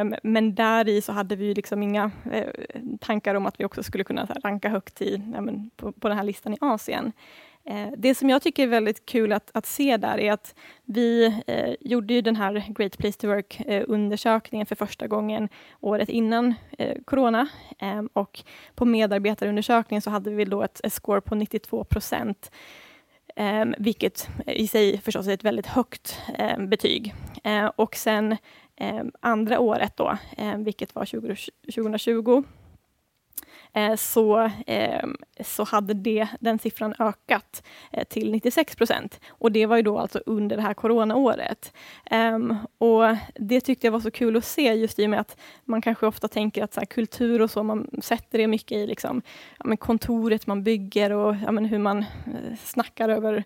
Um, 0.02 0.16
men 0.24 0.56
där 0.56 0.90
i 0.90 1.02
så 1.02 1.12
hade 1.12 1.36
vi 1.36 1.54
liksom 1.54 1.84
inga 1.84 2.12
tankar 3.00 3.36
om 3.36 3.46
att 3.46 3.60
vi 3.60 3.66
också 3.66 3.84
skulle 3.84 4.04
kunna 4.04 4.26
här, 4.26 4.38
ranka 4.44 4.70
högt 4.70 5.02
i, 5.02 5.22
ja, 5.34 5.42
men, 5.42 5.70
på, 5.76 5.92
på 5.92 6.08
den 6.08 6.18
här 6.18 6.24
listan 6.24 6.54
i 6.54 6.58
Asien. 6.62 7.12
Eh, 7.66 7.90
det 7.98 8.16
som 8.16 8.30
jag 8.30 8.42
tycker 8.42 8.64
är 8.64 8.68
väldigt 8.68 9.06
kul 9.06 9.32
att, 9.34 9.52
att 9.54 9.66
se 9.66 9.98
där 9.98 10.18
är 10.18 10.32
att 10.32 10.56
vi 10.84 11.26
eh, 11.48 11.76
gjorde 11.80 12.14
ju 12.14 12.22
den 12.22 12.36
här 12.36 12.74
Great 12.76 12.98
Place 12.98 13.20
to 13.20 13.28
Work-undersökningen 13.28 14.66
eh, 14.66 14.68
för 14.68 14.76
första 14.76 15.08
gången 15.08 15.50
året 15.80 16.10
innan 16.10 16.54
eh, 16.78 16.98
corona. 17.06 17.48
Eh, 17.80 18.04
och 18.14 18.44
på 18.76 18.86
medarbetarundersökningen 18.86 20.02
så 20.02 20.10
hade 20.10 20.30
vi 20.30 20.46
då 20.46 20.64
ett, 20.64 20.82
ett 20.84 20.94
score 20.94 21.22
på 21.22 21.36
92 21.36 21.84
procent. 21.84 22.52
Eh, 23.36 23.66
vilket 23.78 24.30
i 24.46 24.68
sig 24.68 24.98
förstås 24.98 25.28
är 25.28 25.34
ett 25.34 25.44
väldigt 25.44 25.68
högt 25.68 26.22
ehm, 26.38 26.70
betyg. 26.70 27.14
Ehm, 27.44 27.72
och 27.76 27.96
sen 27.96 28.38
ehm, 28.76 29.12
andra 29.20 29.60
året 29.60 29.98
då, 29.98 30.18
vilket 30.58 30.96
var 30.96 31.06
20, 31.06 31.36
2020, 31.76 32.44
Eh, 33.76 33.96
så, 33.96 34.50
eh, 34.68 35.08
så 35.40 35.64
hade 35.64 35.94
det, 35.94 36.28
den 36.40 36.60
siffran 36.60 36.94
ökat 37.00 37.64
eh, 37.92 38.04
till 38.04 38.32
96 38.32 38.76
procent. 38.76 39.20
Och 39.30 39.52
det 39.52 39.66
var 39.66 39.76
ju 39.76 39.82
då 39.82 40.00
alltså 40.00 40.22
under 40.26 40.56
det 40.56 40.62
här 40.62 40.74
coronaåret. 40.74 41.74
Ehm, 42.06 42.56
och 42.78 43.04
det 43.36 43.62
tyckte 43.62 43.88
jag 43.88 43.92
var 43.92 44.00
så 44.00 44.12
kul 44.12 44.38
att 44.38 44.46
se, 44.46 44.74
just 44.74 45.00
i 45.00 45.06
och 45.06 45.10
med 45.10 45.20
att 45.20 45.38
man 45.66 45.82
kanske 45.82 46.08
ofta 46.08 46.28
tänker 46.28 46.64
att 46.64 46.74
så 46.74 46.80
här, 46.80 46.86
kultur 46.86 47.42
och 47.42 47.52
så, 47.52 47.64
man 47.64 47.90
sätter 48.02 48.38
det 48.38 48.48
mycket 48.48 48.78
i 48.78 48.88
liksom, 48.88 49.22
ja, 49.60 49.66
men 49.66 49.78
kontoret 49.78 50.48
man 50.48 50.64
bygger 50.64 51.12
och 51.12 51.36
ja, 51.46 51.52
men 51.52 51.66
hur 51.66 51.80
man 51.80 52.06
snackar 52.64 53.10
över 53.10 53.44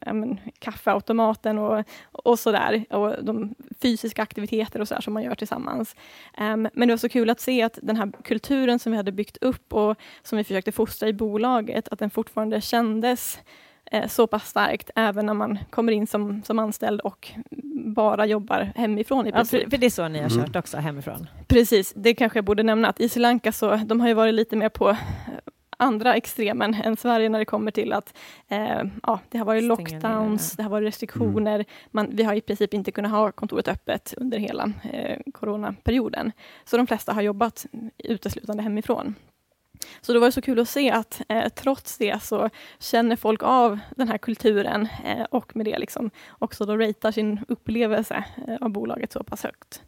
ja, 0.00 0.12
men, 0.12 0.40
kaffeautomaten 0.58 1.58
och, 1.58 1.84
och 2.12 2.38
sådär. 2.38 2.84
Och 2.90 3.24
de 3.24 3.54
fysiska 3.82 4.22
aktiviteter 4.22 4.80
och 4.80 4.88
så 4.88 4.94
där, 4.94 5.00
som 5.00 5.14
man 5.14 5.22
gör 5.22 5.34
tillsammans. 5.34 5.96
Ehm, 6.38 6.68
men 6.74 6.88
det 6.88 6.92
var 6.92 6.98
så 6.98 7.08
kul 7.08 7.30
att 7.30 7.40
se 7.40 7.62
att 7.62 7.78
den 7.82 7.96
här 7.96 8.12
kulturen 8.24 8.78
som 8.78 8.92
vi 8.92 8.96
hade 8.96 9.12
byggt 9.12 9.23
upp 9.40 9.72
och 9.72 9.96
som 10.22 10.38
vi 10.38 10.44
försökte 10.44 10.72
fostra 10.72 11.08
i 11.08 11.12
bolaget, 11.12 11.88
att 11.88 11.98
den 11.98 12.10
fortfarande 12.10 12.60
kändes 12.60 13.38
eh, 13.90 14.08
så 14.08 14.26
pass 14.26 14.48
starkt 14.48 14.90
även 14.94 15.26
när 15.26 15.34
man 15.34 15.58
kommer 15.70 15.92
in 15.92 16.06
som, 16.06 16.42
som 16.42 16.58
anställd 16.58 17.00
och 17.00 17.30
bara 17.86 18.26
jobbar 18.26 18.72
hemifrån 18.76 19.26
i 19.26 19.32
princip. 19.32 19.62
Ja, 19.62 19.70
för 19.70 19.78
det 19.78 19.86
är 19.86 19.90
så 19.90 20.08
ni 20.08 20.18
har 20.18 20.30
mm. 20.30 20.44
kört 20.44 20.56
också, 20.56 20.76
hemifrån? 20.76 21.26
Precis, 21.46 21.92
det 21.96 22.14
kanske 22.14 22.38
jag 22.38 22.44
borde 22.44 22.62
nämna 22.62 22.88
att 22.88 23.00
i 23.00 23.08
Sri 23.08 23.20
Lanka 23.20 23.52
så 23.52 23.76
de 23.76 24.00
har 24.00 24.08
ju 24.08 24.14
varit 24.14 24.34
lite 24.34 24.56
mer 24.56 24.68
på 24.68 24.96
andra 25.76 26.14
extremen 26.14 26.74
än 26.74 26.96
Sverige 26.96 27.28
när 27.28 27.38
det 27.38 27.44
kommer 27.44 27.70
till 27.70 27.92
att 27.92 28.14
eh, 28.48 28.82
ja, 29.02 29.20
det 29.28 29.38
har 29.38 29.44
varit 29.44 29.64
lockdowns, 29.64 30.52
det 30.52 30.62
har 30.62 30.70
varit 30.70 30.86
restriktioner. 30.86 31.54
Mm. 31.54 31.66
Man, 31.90 32.08
vi 32.10 32.22
har 32.22 32.34
i 32.34 32.40
princip 32.40 32.74
inte 32.74 32.92
kunnat 32.92 33.10
ha 33.10 33.32
kontoret 33.32 33.68
öppet 33.68 34.14
under 34.16 34.38
hela 34.38 34.72
eh, 34.92 35.18
coronaperioden. 35.32 36.32
Så 36.64 36.76
de 36.76 36.86
flesta 36.86 37.12
har 37.12 37.22
jobbat 37.22 37.66
uteslutande 37.98 38.62
hemifrån. 38.62 39.14
Så 40.00 40.12
det 40.12 40.18
var 40.18 40.30
så 40.30 40.42
kul 40.42 40.60
att 40.60 40.68
se 40.68 40.90
att 40.90 41.22
eh, 41.28 41.48
trots 41.48 41.98
det 41.98 42.22
så 42.22 42.50
känner 42.78 43.16
folk 43.16 43.42
av 43.42 43.78
den 43.96 44.08
här 44.08 44.18
kulturen 44.18 44.88
eh, 45.04 45.22
och 45.30 45.56
med 45.56 45.66
det 45.66 45.78
liksom 45.78 46.10
också 46.28 46.66
då 46.66 46.76
ratear 46.76 47.12
sin 47.12 47.40
upplevelse 47.48 48.24
eh, 48.48 48.56
av 48.60 48.70
bolaget 48.70 49.12
så 49.12 49.24
pass 49.24 49.42
högt. 49.42 49.82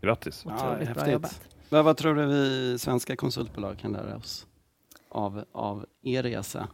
Grattis! 0.00 0.44
Ja, 0.48 0.74
häftigt. 0.74 1.40
Vad, 1.68 1.84
vad 1.84 1.96
tror 1.96 2.14
du 2.14 2.26
vi 2.26 2.78
svenska 2.78 3.16
konsultbolag 3.16 3.78
kan 3.78 3.92
lära 3.92 4.16
oss? 4.16 4.46
Av, 5.12 5.44
av 5.52 5.86
er 6.02 6.22
resa? 6.22 6.68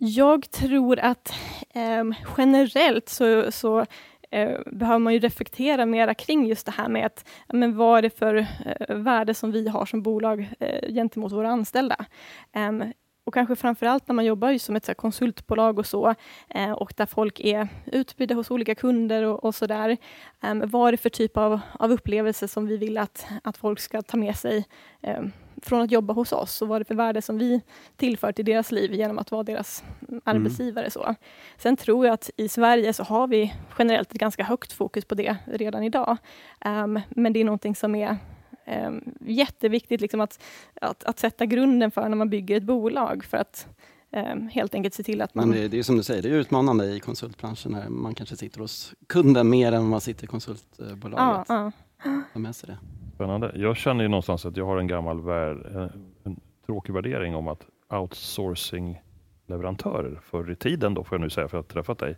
Jag 0.00 0.50
tror 0.50 0.98
att 0.98 1.32
eh, 1.74 2.04
generellt 2.38 3.08
så, 3.08 3.52
så 3.52 3.86
eh, 4.30 4.58
behöver 4.66 4.98
man 4.98 5.12
ju 5.12 5.18
reflektera 5.18 5.86
mera 5.86 6.14
kring 6.14 6.46
just 6.46 6.66
det 6.66 6.72
här 6.72 6.88
med 6.88 7.06
att, 7.06 7.28
men 7.48 7.76
vad 7.76 7.98
är 7.98 8.02
det 8.02 8.10
för 8.10 8.34
eh, 8.36 8.96
värde 8.96 9.34
som 9.34 9.52
vi 9.52 9.68
har 9.68 9.86
som 9.86 10.02
bolag 10.02 10.48
eh, 10.60 10.92
gentemot 10.92 11.32
våra 11.32 11.50
anställda? 11.50 12.04
Ehm, 12.52 12.92
och 13.24 13.34
kanske 13.34 13.56
framförallt 13.56 14.08
när 14.08 14.14
man 14.14 14.24
jobbar 14.24 14.58
som 14.58 14.76
ett 14.76 14.96
konsultbolag 14.96 15.78
och 15.78 15.86
så, 15.86 16.14
eh, 16.48 16.72
och 16.72 16.92
där 16.96 17.06
folk 17.06 17.40
är 17.40 17.68
utbyggda 17.86 18.34
hos 18.34 18.50
olika 18.50 18.74
kunder 18.74 19.22
och, 19.22 19.44
och 19.44 19.68
där. 19.68 19.96
Eh, 20.42 20.54
vad 20.54 20.88
är 20.88 20.92
det 20.92 20.98
för 20.98 21.10
typ 21.10 21.36
av, 21.36 21.60
av 21.78 21.92
upplevelse 21.92 22.48
som 22.48 22.66
vi 22.66 22.76
vill 22.76 22.98
att, 22.98 23.26
att 23.44 23.56
folk 23.56 23.80
ska 23.80 24.02
ta 24.02 24.16
med 24.16 24.36
sig 24.36 24.64
eh, 25.02 25.22
från 25.62 25.82
att 25.82 25.90
jobba 25.90 26.14
hos 26.14 26.32
oss 26.32 26.62
och 26.62 26.68
vad 26.68 26.80
det 26.80 26.82
är 26.82 26.84
för 26.84 26.94
värde 26.94 27.22
som 27.22 27.38
vi 27.38 27.60
tillför 27.96 28.32
till 28.32 28.44
deras 28.44 28.72
liv 28.72 28.94
genom 28.94 29.18
att 29.18 29.30
vara 29.30 29.42
deras 29.42 29.84
arbetsgivare. 30.24 30.84
Mm. 30.84 30.90
Så. 30.90 31.14
Sen 31.58 31.76
tror 31.76 32.06
jag 32.06 32.14
att 32.14 32.30
i 32.36 32.48
Sverige 32.48 32.92
så 32.92 33.02
har 33.02 33.26
vi 33.26 33.54
generellt 33.78 34.12
ett 34.12 34.20
ganska 34.20 34.44
högt 34.44 34.72
fokus 34.72 35.04
på 35.04 35.14
det 35.14 35.36
redan 35.44 35.82
idag. 35.82 36.16
Um, 36.64 37.00
men 37.08 37.32
det 37.32 37.40
är 37.40 37.44
någonting 37.44 37.76
som 37.76 37.94
är 37.94 38.16
eh, 38.64 38.90
jätteviktigt 39.20 40.00
liksom 40.00 40.20
att, 40.20 40.40
att, 40.80 41.04
att 41.04 41.18
sätta 41.18 41.46
grunden 41.46 41.90
för 41.90 42.08
när 42.08 42.16
man 42.16 42.30
bygger 42.30 42.56
ett 42.56 42.62
bolag, 42.62 43.24
för 43.24 43.36
att 43.36 43.66
eh, 44.10 44.36
helt 44.50 44.74
enkelt 44.74 44.94
se 44.94 45.02
till 45.02 45.22
att 45.22 45.34
man... 45.34 45.48
Men 45.48 45.58
det, 45.58 45.68
det 45.68 45.78
är 45.78 45.82
som 45.82 45.96
du 45.96 46.02
säger, 46.02 46.22
det 46.22 46.28
är 46.28 46.32
utmanande 46.32 46.84
i 46.84 47.00
konsultbranschen 47.00 47.72
när 47.72 47.88
man 47.88 48.14
kanske 48.14 48.36
sitter 48.36 48.60
hos 48.60 48.94
kunden 49.06 49.48
mer 49.48 49.72
än 49.72 49.88
man 49.88 50.00
sitter 50.00 50.24
i 50.24 50.26
konsultbolaget. 50.26 51.46
Ja, 51.48 51.72
ja. 52.04 52.22
Ta 52.32 52.38
med 52.38 52.56
sig 52.56 52.66
det. 52.66 52.78
Spännande. 53.18 53.52
Jag 53.54 53.76
känner 53.76 54.02
ju 54.04 54.08
någonstans 54.08 54.46
att 54.46 54.56
jag 54.56 54.66
har 54.66 54.78
en 54.78 54.86
gammal 54.86 55.20
vär, 55.20 55.76
en, 55.76 55.90
en 56.24 56.40
tråkig 56.66 56.92
värdering 56.94 57.36
om 57.36 57.48
att 57.48 57.66
outsourcing-leverantörer 57.88 60.18
förr 60.22 60.50
i 60.50 60.56
tiden, 60.56 60.94
då 60.94 61.04
får 61.04 61.14
jag 61.16 61.20
nu 61.20 61.30
säga 61.30 61.48
för 61.48 61.58
att 61.58 61.66
jag 61.66 61.70
har 61.76 61.82
träffat 61.82 61.98
dig, 61.98 62.16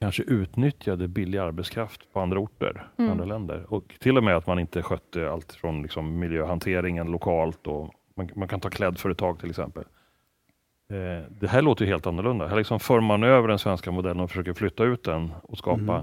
kanske 0.00 0.22
utnyttjade 0.22 1.08
billig 1.08 1.38
arbetskraft 1.38 2.12
på 2.12 2.20
andra 2.20 2.38
orter, 2.38 2.86
Mm. 2.96 3.10
andra 3.10 3.24
länder. 3.24 3.64
Och 3.68 3.94
till 4.00 4.18
och 4.18 4.24
med 4.24 4.36
att 4.36 4.46
man 4.46 4.58
inte 4.58 4.82
skötte 4.82 5.30
allt 5.30 5.52
från 5.52 5.82
liksom 5.82 6.18
miljöhanteringen 6.18 7.10
lokalt. 7.10 7.66
Och 7.66 7.94
man, 8.14 8.28
man 8.34 8.48
kan 8.48 8.60
ta 8.60 8.70
klädföretag 8.70 9.38
till 9.40 9.50
exempel. 9.50 9.84
Eh, 10.90 11.20
det 11.40 11.48
här 11.48 11.62
låter 11.62 11.84
ju 11.84 11.90
helt 11.90 12.06
annorlunda. 12.06 12.46
Här 12.46 12.56
liksom 12.56 12.80
för 12.80 13.00
man 13.00 13.22
över 13.22 13.48
den 13.48 13.58
svenska 13.58 13.90
modellen 13.90 14.20
och 14.20 14.30
försöker 14.30 14.52
flytta 14.54 14.84
ut 14.84 15.04
den 15.04 15.32
och 15.42 15.58
skapa 15.58 15.80
Mm. 15.80 16.02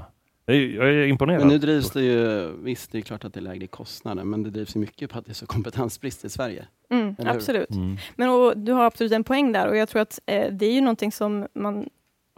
Jag 0.55 0.89
är, 0.89 1.07
imponerad. 1.07 1.39
Men 1.39 1.47
nu 1.47 1.57
drivs 1.57 1.91
det 1.91 2.01
ju, 2.01 2.51
visst 2.63 2.91
det 2.91 2.97
är 2.97 3.01
klart 3.01 3.25
att 3.25 3.33
det 3.33 3.39
är 3.39 3.41
lägre 3.41 3.67
kostnader, 3.67 4.23
men 4.23 4.43
det 4.43 4.49
drivs 4.49 4.75
ju 4.75 4.79
mycket 4.79 5.09
på 5.09 5.19
att 5.19 5.25
det 5.25 5.31
är 5.31 5.33
så 5.33 5.45
kompetensbrist 5.45 6.25
i 6.25 6.29
Sverige. 6.29 6.67
Mm, 6.89 7.15
absolut. 7.19 7.71
Mm. 7.71 7.97
Men 8.15 8.29
och, 8.29 8.57
du 8.57 8.71
har 8.71 8.83
absolut 8.83 9.11
en 9.11 9.23
poäng 9.23 9.51
där 9.51 9.67
och 9.67 9.77
jag 9.77 9.89
tror 9.89 10.01
att 10.01 10.19
eh, 10.25 10.53
det 10.53 10.65
är 10.65 10.73
ju 10.73 10.81
någonting 10.81 11.11
som 11.11 11.47
man 11.53 11.89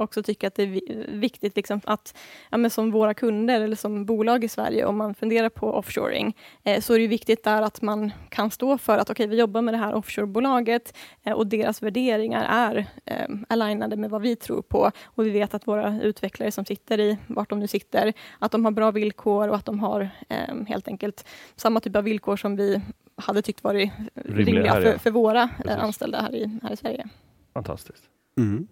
också 0.02 0.24
tycker 0.24 0.47
att 0.47 0.56
det 0.56 0.64
är 0.64 0.68
vi- 0.68 1.06
viktigt 1.10 1.56
liksom 1.56 1.82
att 1.84 2.18
ja, 2.49 2.58
men 2.58 2.72
som 2.72 2.91
våra 2.91 3.14
kunder 3.14 3.62
eller 3.62 3.76
som 3.76 4.06
bolag 4.06 4.43
i 4.43 4.47
Sverige, 4.47 4.86
om 4.86 4.97
man 4.97 5.14
funderar 5.16 5.49
på 5.49 5.74
offshoring, 5.74 6.36
eh, 6.64 6.82
så 6.82 6.93
är 6.93 6.99
det 6.99 7.08
viktigt 7.08 7.43
där 7.43 7.62
att 7.62 7.82
man 7.82 8.12
kan 8.30 8.52
stå 8.52 8.78
för 8.78 8.97
att 8.97 9.10
okej, 9.10 9.28
vi 9.28 9.39
jobbar 9.39 9.62
med 9.62 9.74
det 9.74 9.78
här 9.78 9.93
offshorebolaget 9.93 10.97
eh, 11.24 11.34
och 11.34 11.47
deras 11.47 11.82
värderingar 11.84 12.45
är 12.49 12.86
eh, 13.06 13.28
alignade 13.49 13.95
med 13.95 14.10
vad 14.10 14.22
vi 14.22 14.36
tror 14.36 14.62
på 14.62 14.91
och 15.06 15.26
vi 15.26 15.30
vet 15.30 15.54
att 15.54 15.68
våra 15.68 16.02
utvecklare 16.02 16.52
som 16.52 16.66
sitter 16.66 16.99
i, 16.99 17.18
vart 17.28 17.49
de 17.49 17.60
nu 17.60 17.68
sitter, 17.68 18.14
att 18.39 18.52
de 18.52 18.66
har 18.66 18.72
bra 18.72 18.91
villkor 18.91 19.47
och 19.47 19.56
att 19.56 19.66
de 19.66 19.80
har 19.80 20.10
eh, 20.30 20.56
helt 20.68 20.88
enkelt 20.88 21.26
samma 21.56 21.80
typ 21.80 21.95
av 21.95 22.04
villkor 22.04 22.38
som 22.38 22.56
vi 22.56 22.82
hade 23.16 23.41
tyckt 23.41 23.64
varit 23.64 23.91
Rimliga 24.16 24.45
rimliga 24.45 24.74
här, 24.74 24.82
för, 24.82 24.91
ja. 24.91 24.99
för 24.99 25.12
våra 25.12 25.49
Precis. 25.58 25.72
eh, 25.72 25.84
anställda 25.84 26.22
här 26.22 26.36
i, 26.36 26.60
här 26.64 26.72
i 26.74 26.78
Sverige. 26.78 27.08
Fantastiskt. 27.54 28.04
Mm. 28.38 28.68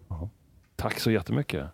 Tack 0.80 1.00
så 1.00 1.12
jättemycket. 1.12 1.68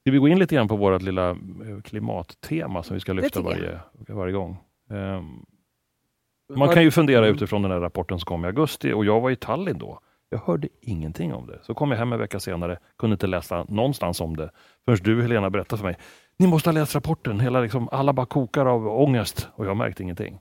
Ska 0.00 0.10
vi 0.10 0.18
gå 0.18 0.28
in 0.28 0.38
lite 0.38 0.54
grann 0.54 0.68
på 0.68 0.76
vårt 0.76 1.02
lilla 1.02 1.30
eh, 1.30 1.36
klimattema 1.84 2.82
som 2.82 2.94
vi 2.94 3.00
ska 3.00 3.12
lyfta 3.12 3.40
varje, 3.40 3.80
varje 3.92 4.32
gång? 4.32 4.56
Ehm, 4.90 5.46
man 6.56 6.68
kan 6.68 6.82
ju 6.82 6.90
fundera 6.90 7.26
utifrån 7.26 7.62
den 7.62 7.70
här 7.70 7.80
rapporten 7.80 8.18
som 8.18 8.26
kom 8.26 8.44
i 8.44 8.46
augusti 8.46 8.92
och 8.92 9.04
jag 9.04 9.20
var 9.20 9.30
i 9.30 9.36
Tallinn 9.36 9.78
då. 9.78 10.00
Jag 10.28 10.38
hörde 10.38 10.68
ingenting 10.80 11.34
om 11.34 11.46
det. 11.46 11.58
Så 11.62 11.74
kom 11.74 11.90
jag 11.90 11.98
hem 11.98 12.12
en 12.12 12.18
vecka 12.18 12.40
senare, 12.40 12.78
kunde 12.98 13.14
inte 13.14 13.26
läsa 13.26 13.64
någonstans 13.68 14.20
om 14.20 14.36
det. 14.36 14.50
Först 14.84 15.04
du 15.04 15.22
Helena 15.22 15.50
berättade 15.50 15.80
för 15.80 15.86
mig. 15.86 15.96
Ni 16.38 16.46
måste 16.46 16.68
ha 16.68 16.74
läst 16.74 16.94
rapporten. 16.94 17.40
Hela, 17.40 17.60
liksom, 17.60 17.88
alla 17.92 18.12
bara 18.12 18.26
kokar 18.26 18.66
av 18.66 18.88
ångest 18.88 19.48
och 19.54 19.66
jag 19.66 19.76
märkte 19.76 20.02
ingenting. 20.02 20.40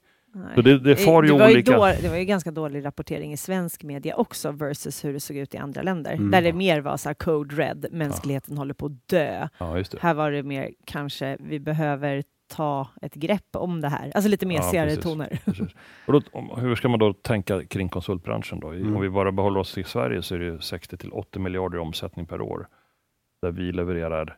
Så 0.56 0.62
det, 0.62 0.80
det 0.80 0.96
far 0.96 1.24
ju 1.24 1.32
det, 1.32 1.40
var 1.40 1.52
olika. 1.52 1.72
ju 1.72 1.78
då, 1.78 1.86
det 2.02 2.10
var 2.10 2.18
ju 2.18 2.26
ganska 2.26 2.52
dålig 2.52 2.86
rapportering 2.86 3.34
i 3.34 3.38
svensk 3.38 3.84
media 3.84 4.16
också 4.16 4.52
versus 4.52 5.06
hur 5.06 5.14
det 5.14 5.20
såg 5.20 5.38
ut 5.38 5.54
i 5.54 5.58
andra 5.58 5.82
länder. 5.82 6.12
Mm. 6.14 6.32
Där 6.32 6.42
det 6.42 6.54
mer 6.54 6.82
var 6.82 6.98
så 6.98 7.10
här 7.10 7.14
code 7.14 7.56
red, 7.56 7.86
mänskligheten 7.92 8.58
håller 8.58 8.74
på 8.74 8.86
att 8.86 9.08
dö. 9.08 9.48
Ja. 9.58 9.84
Här 10.00 10.14
var 10.14 10.32
det 10.32 10.44
mer 10.44 10.70
kanske, 10.86 11.38
vi 11.40 11.60
behöver 11.60 12.24
ta 12.48 12.88
ett 13.02 13.14
grepp 13.14 13.56
om 13.56 13.82
det 13.82 13.90
här. 13.90 14.12
Alltså 14.16 14.30
lite 14.30 14.46
Ja, 14.46 14.48
mesigare 14.48 14.88
precis. 14.88 15.04
toner. 15.04 15.40
Precis. 15.46 15.68
Och 16.06 16.14
då, 16.14 16.22
om, 16.32 16.50
hur 16.62 16.76
ska 16.76 16.90
man 16.90 17.00
då 17.00 17.14
tänka 17.14 17.64
kring 17.66 17.90
konsultbranschen? 17.90 18.60
Då? 18.60 18.72
Mm. 18.72 18.96
Om 18.96 19.02
vi 19.02 19.10
bara 19.10 19.32
behåller 19.32 19.60
oss 19.60 19.78
i 19.78 19.84
Sverige 19.84 20.22
så 20.22 20.36
är 20.36 20.40
det 20.40 20.62
60 20.62 20.98
till 20.98 21.12
80 21.12 21.40
miljarder 21.40 21.78
i 21.78 21.82
omsättning 21.82 22.26
per 22.26 22.42
år. 22.42 22.68
Där 23.42 23.52
vi 23.52 23.72
levererar 23.72 24.38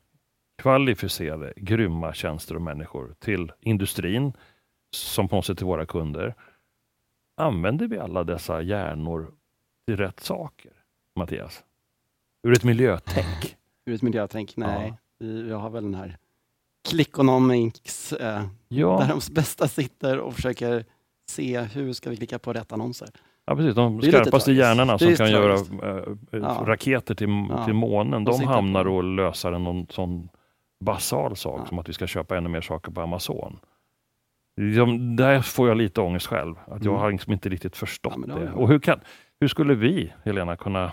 kvalificerade, 0.62 1.54
grymma 1.56 2.14
tjänster 2.14 2.56
och 2.56 2.62
människor 2.62 3.16
till 3.20 3.52
industrin 3.62 4.34
som 4.92 5.28
på 5.28 5.36
något 5.36 5.46
sätt 5.46 5.58
till 5.58 5.66
våra 5.68 5.86
kunder. 5.86 6.36
Använder 7.38 7.88
vi 7.88 7.98
alla 7.98 8.24
dessa 8.24 8.62
hjärnor 8.62 9.32
till 9.88 9.98
rätt 9.98 10.20
saker, 10.20 10.72
Mattias? 11.16 11.64
Ur 12.44 12.54
ett 12.54 12.64
miljötänk? 12.64 13.58
Ur 13.86 13.94
ett 13.96 14.02
miljötänk, 14.02 14.58
nej. 14.58 14.94
Vi, 15.20 15.42
vi 15.42 15.52
har 15.52 15.70
väl 15.70 15.84
den 15.84 15.96
här 15.96 16.18
Clickonomics, 16.90 18.14
eh, 18.14 18.20
där 18.42 18.50
Ja, 18.68 19.08
de 19.10 19.34
bästa 19.34 19.68
sitter 19.68 20.20
och 20.20 20.34
försöker 20.34 20.86
se 21.30 21.62
hur 21.62 21.94
ska 21.94 22.10
vi 22.10 22.18
klicka 22.18 22.40
på 22.40 22.54
rätt 22.54 22.72
annonser. 22.72 23.10
ja 23.46 23.56
precis. 23.56 23.76
De 23.76 23.98
är 23.98 24.02
skarpaste 24.02 24.52
hjärnorna 24.52 25.00
som 25.00 25.08
är 25.08 25.16
kan 25.16 25.32
göra 25.32 25.54
äh, 25.54 26.04
Ja. 26.32 26.64
raketer 26.66 27.16
till, 27.16 27.30
Ja. 27.50 27.66
till 27.66 27.74
månen, 27.74 28.14
Och 28.28 28.34
de 28.34 28.38
sitta 28.38 28.50
hamnar 28.52 28.84
på- 28.84 28.90
och 28.92 29.04
löser 29.04 29.52
en 29.52 29.88
sån 29.90 30.30
basal 30.80 31.36
sak 31.36 31.60
Ja. 31.64 31.66
som 31.66 31.80
att 31.80 31.90
vi 31.90 31.94
ska 31.94 32.08
köpa 32.08 32.38
ännu 32.38 32.50
mer 32.50 32.62
saker 32.62 32.92
på 32.92 33.02
Amazon. 33.02 33.60
Liksom, 34.58 35.16
där 35.16 35.42
får 35.42 35.68
jag 35.68 35.78
lite 35.78 36.02
ångest 36.02 36.28
själv, 36.28 36.56
att 36.68 36.84
jag 36.84 36.92
Mm. 36.92 36.96
har 37.02 37.12
liksom 37.12 37.34
inte 37.34 37.50
riktigt 37.50 37.76
förstått 37.78 38.14
Ja, 38.28 38.36
det 38.36 38.46
det. 38.46 38.52
Och 38.52 38.68
hur, 38.68 38.80
kan, 38.80 39.00
hur 39.40 39.48
skulle 39.48 39.76
vi, 39.76 40.14
Helena, 40.26 40.56
kunna 40.58 40.92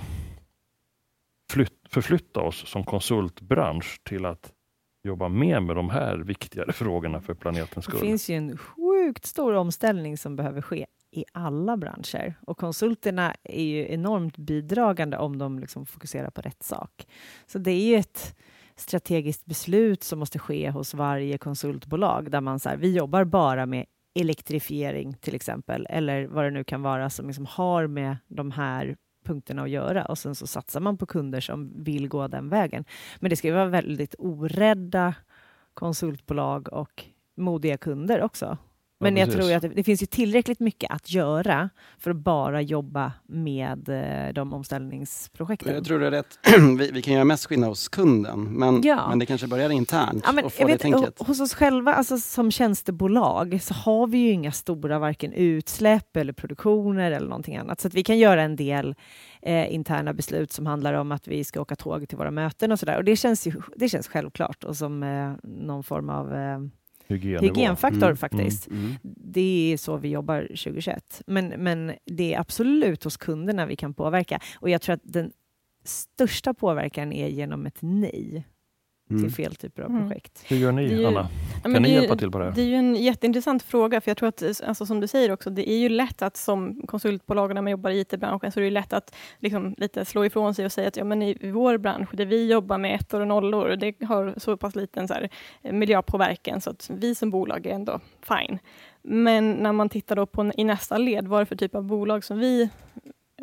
flytt, 1.52 1.72
förflytta 1.88 2.40
oss 2.40 2.66
som 2.68 2.84
konsultbransch 2.84 4.00
till 4.04 4.26
att 4.26 4.52
jobba 5.04 5.28
mer 5.28 5.60
med 5.60 5.76
de 5.76 5.90
här 5.90 6.16
viktigare 6.16 6.72
frågorna 6.72 7.20
för 7.20 7.34
planetens 7.34 7.74
Det 7.74 7.82
skull? 7.82 8.00
finns 8.00 8.30
ju 8.30 8.34
en 8.34 8.56
sjukt 8.58 9.26
stor 9.26 9.52
omställning 9.54 10.18
som 10.18 10.36
behöver 10.36 10.60
ske 10.62 10.86
i 11.10 11.24
alla 11.32 11.76
branscher. 11.76 12.34
Och 12.46 12.56
konsulterna 12.58 13.34
är 13.42 13.62
ju 13.64 13.92
enormt 13.92 14.36
bidragande 14.36 15.16
om 15.18 15.38
de 15.38 15.58
liksom 15.58 15.86
fokuserar 15.86 16.30
på 16.30 16.40
rätt 16.40 16.62
sak. 16.62 17.06
Så 17.46 17.58
det 17.58 17.70
är 17.70 17.86
ju 17.86 17.96
ett 17.96 18.36
strategiskt 18.76 19.46
beslut 19.46 20.02
som 20.02 20.18
måste 20.18 20.38
ske 20.38 20.70
hos 20.70 20.94
varje 20.94 21.38
konsultbolag 21.38 22.30
där 22.30 22.40
man 22.40 22.60
säger 22.60 22.76
vi 22.76 22.92
jobbar 22.92 23.24
bara 23.24 23.66
med 23.66 23.86
elektrifiering 24.14 25.14
till 25.14 25.34
exempel 25.34 25.86
eller 25.90 26.26
vad 26.26 26.44
det 26.44 26.50
nu 26.50 26.64
kan 26.64 26.82
vara 26.82 27.10
som 27.10 27.26
liksom 27.26 27.46
har 27.46 27.86
med 27.86 28.16
de 28.28 28.50
här 28.50 28.96
punkterna 29.24 29.62
att 29.62 29.70
göra 29.70 30.04
och 30.04 30.18
sen 30.18 30.34
så 30.34 30.46
satsar 30.46 30.80
man 30.80 30.98
på 30.98 31.06
kunder 31.06 31.40
som 31.40 31.84
vill 31.84 32.08
gå 32.08 32.28
den 32.28 32.48
vägen. 32.48 32.84
Men 33.20 33.30
det 33.30 33.36
ska 33.36 33.48
ju 33.48 33.54
vara 33.54 33.66
väldigt 33.66 34.14
orädda 34.18 35.14
konsultbolag 35.74 36.72
och 36.72 37.04
modiga 37.36 37.76
kunder 37.76 38.22
också. 38.22 38.58
Men 39.04 39.16
jag 39.16 39.32
tror 39.32 39.52
att 39.52 39.62
det, 39.62 39.68
det 39.68 39.84
finns 39.84 40.02
ju 40.02 40.06
tillräckligt 40.06 40.60
mycket 40.60 40.90
att 40.90 41.10
göra 41.12 41.70
för 41.98 42.10
att 42.10 42.16
bara 42.16 42.62
jobba 42.62 43.12
med 43.26 43.88
eh, 43.88 44.32
de 44.34 44.52
omställningsprojekten. 44.52 45.74
Jag 45.74 45.84
tror 45.84 46.02
är 46.02 46.10
rätt. 46.10 46.38
vi, 46.78 46.90
vi 46.90 47.02
kan 47.02 47.14
göra 47.14 47.24
mest 47.24 47.46
skillnad 47.46 47.68
hos 47.68 47.88
kunden, 47.88 48.42
men, 48.42 48.82
Ja. 48.82 49.08
men 49.08 49.18
det 49.18 49.26
kanske 49.26 49.46
börjar 49.46 49.70
internt 49.70 50.22
Ja, 50.26 50.32
men 50.32 50.44
och 50.44 50.52
få 50.52 50.66
det 50.66 50.84
vet, 50.84 51.18
hos 51.18 51.40
oss 51.40 51.54
själva, 51.54 51.94
alltså 51.94 52.18
som 52.18 52.50
tjänstebolag, 52.50 53.58
så 53.62 53.74
har 53.74 54.06
vi 54.06 54.18
ju 54.18 54.30
inga 54.30 54.52
stora 54.52 54.98
varken 54.98 55.32
utsläpp 55.32 56.16
eller 56.16 56.32
produktioner 56.32 57.10
eller 57.10 57.28
någonting 57.28 57.56
annat. 57.56 57.80
Så 57.80 57.88
att 57.88 57.94
vi 57.94 58.02
kan 58.04 58.18
göra 58.18 58.42
en 58.42 58.56
del 58.56 58.94
eh, 59.42 59.74
interna 59.74 60.12
beslut 60.14 60.52
som 60.52 60.66
handlar 60.66 60.94
om 60.94 61.12
att 61.12 61.28
vi 61.28 61.44
ska 61.44 61.60
åka 61.60 61.76
tåg 61.76 62.08
till 62.08 62.18
våra 62.18 62.30
möten 62.30 62.72
och 62.72 62.78
sådär. 62.78 62.96
Och 62.96 63.04
det 63.04 63.16
känns, 63.16 63.46
ju, 63.46 63.52
det 63.76 63.88
känns 63.88 64.08
självklart 64.08 64.64
och 64.64 64.76
som 64.76 65.02
eh, 65.02 65.32
någon 65.42 65.84
form 65.84 66.10
av 66.10 66.34
eh, 66.34 66.58
Hygienfaktor 67.06 68.04
Mm, 68.04 68.16
faktiskt. 68.16 68.70
Mm. 68.70 68.92
Det 69.02 69.72
är 69.72 69.76
så 69.76 69.96
vi 69.96 70.08
jobbar 70.08 70.42
2021. 70.42 71.22
Men, 71.26 71.48
men 71.48 71.92
det 72.04 72.34
är 72.34 72.40
absolut 72.40 73.04
hos 73.04 73.16
kunderna 73.16 73.66
vi 73.66 73.76
kan 73.76 73.94
påverka. 73.94 74.40
Och 74.60 74.70
jag 74.70 74.82
tror 74.82 74.94
att 74.94 75.00
den 75.04 75.32
största 75.84 76.54
påverkan 76.54 77.12
är 77.12 77.28
genom 77.28 77.66
ett 77.66 77.78
nej 77.80 78.44
Mm. 79.10 79.22
till 79.22 79.32
fel 79.32 79.54
typer 79.54 79.82
av 79.82 79.90
Mm. 79.90 80.02
projekt. 80.08 80.44
Hur 80.48 80.56
gör 80.56 80.72
ni, 80.72 80.88
Det 80.88 80.94
ju- 80.94 81.06
Anna? 81.06 81.28
Kan 81.62 81.72
ni 81.72 81.78
det 81.80 81.88
är 81.88 81.88
ju- 81.88 81.94
hjälpa 81.94 82.16
till 82.16 82.30
på 82.30 82.38
det 82.38 82.44
här? 82.44 82.52
Det 82.52 82.60
är 82.62 82.66
ju 82.66 82.74
en 82.74 82.94
jätteintressant 82.96 83.62
fråga, 83.62 84.00
för 84.00 84.10
jag 84.10 84.16
tror 84.16 84.28
att, 84.28 84.42
alltså, 84.66 84.86
som 84.86 85.00
du 85.00 85.06
säger 85.06 85.30
också, 85.32 85.50
det 85.50 85.70
är 85.70 85.76
ju 85.78 85.88
lätt 85.88 86.22
att 86.22 86.36
som 86.36 86.82
konsultbolag 86.86 87.54
när 87.54 87.62
man 87.62 87.70
jobbar 87.70 87.90
i 87.90 88.00
IT-branschen, 88.00 88.52
så 88.52 88.60
är 88.60 88.64
det 88.64 88.70
lätt 88.70 88.92
att 88.92 89.14
liksom, 89.38 89.74
lite 89.78 90.04
slå 90.04 90.24
ifrån 90.24 90.54
sig 90.54 90.64
och 90.64 90.72
säga 90.72 90.88
att 90.88 90.96
ja, 90.96 91.04
men 91.04 91.22
i, 91.22 91.50
vår 91.52 91.78
bransch, 91.78 92.08
där 92.12 92.26
vi 92.26 92.50
jobbar 92.52 92.78
med 92.78 92.94
ettor 92.94 93.20
och 93.20 93.26
nollor, 93.28 93.76
det 93.76 94.02
har 94.04 94.34
så 94.36 94.56
pass 94.56 94.76
liten 94.76 95.08
så 95.08 95.14
här, 95.14 95.28
miljöpåverkan, 95.72 96.60
så 96.60 96.70
att 96.70 96.90
vi 96.94 97.14
som 97.14 97.30
bolag 97.30 97.66
är 97.66 97.74
ändå 97.74 98.00
fine. 98.22 98.58
Men 99.02 99.52
när 99.52 99.72
man 99.72 99.88
tittar 99.88 100.16
då 100.16 100.26
på 100.26 100.52
i 100.56 100.64
nästa 100.64 100.98
led, 100.98 101.26
vad 101.28 101.40
är 101.40 101.44
det 101.44 101.46
för 101.46 101.56
typ 101.56 101.74
av 101.74 101.84
bolag 101.84 102.24
som 102.24 102.38
vi 102.38 102.68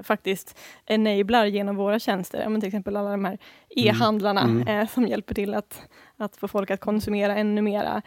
faktiskt 0.03 0.57
enablar 0.85 1.45
genom 1.45 1.75
våra 1.75 1.99
tjänster. 1.99 2.49
Men 2.49 2.61
till 2.61 2.67
exempel 2.67 2.97
alla 2.97 3.11
de 3.11 3.25
här 3.25 3.37
e-handlarna 3.69 4.41
Mm. 4.41 4.67
eh, 4.67 4.87
som 4.87 5.07
hjälper 5.07 5.35
till 5.35 5.53
att, 5.53 5.81
att 6.17 6.37
få 6.37 6.47
folk 6.47 6.71
att 6.71 6.79
konsumera 6.79 7.35
ännu 7.35 7.61
mera. 7.61 8.01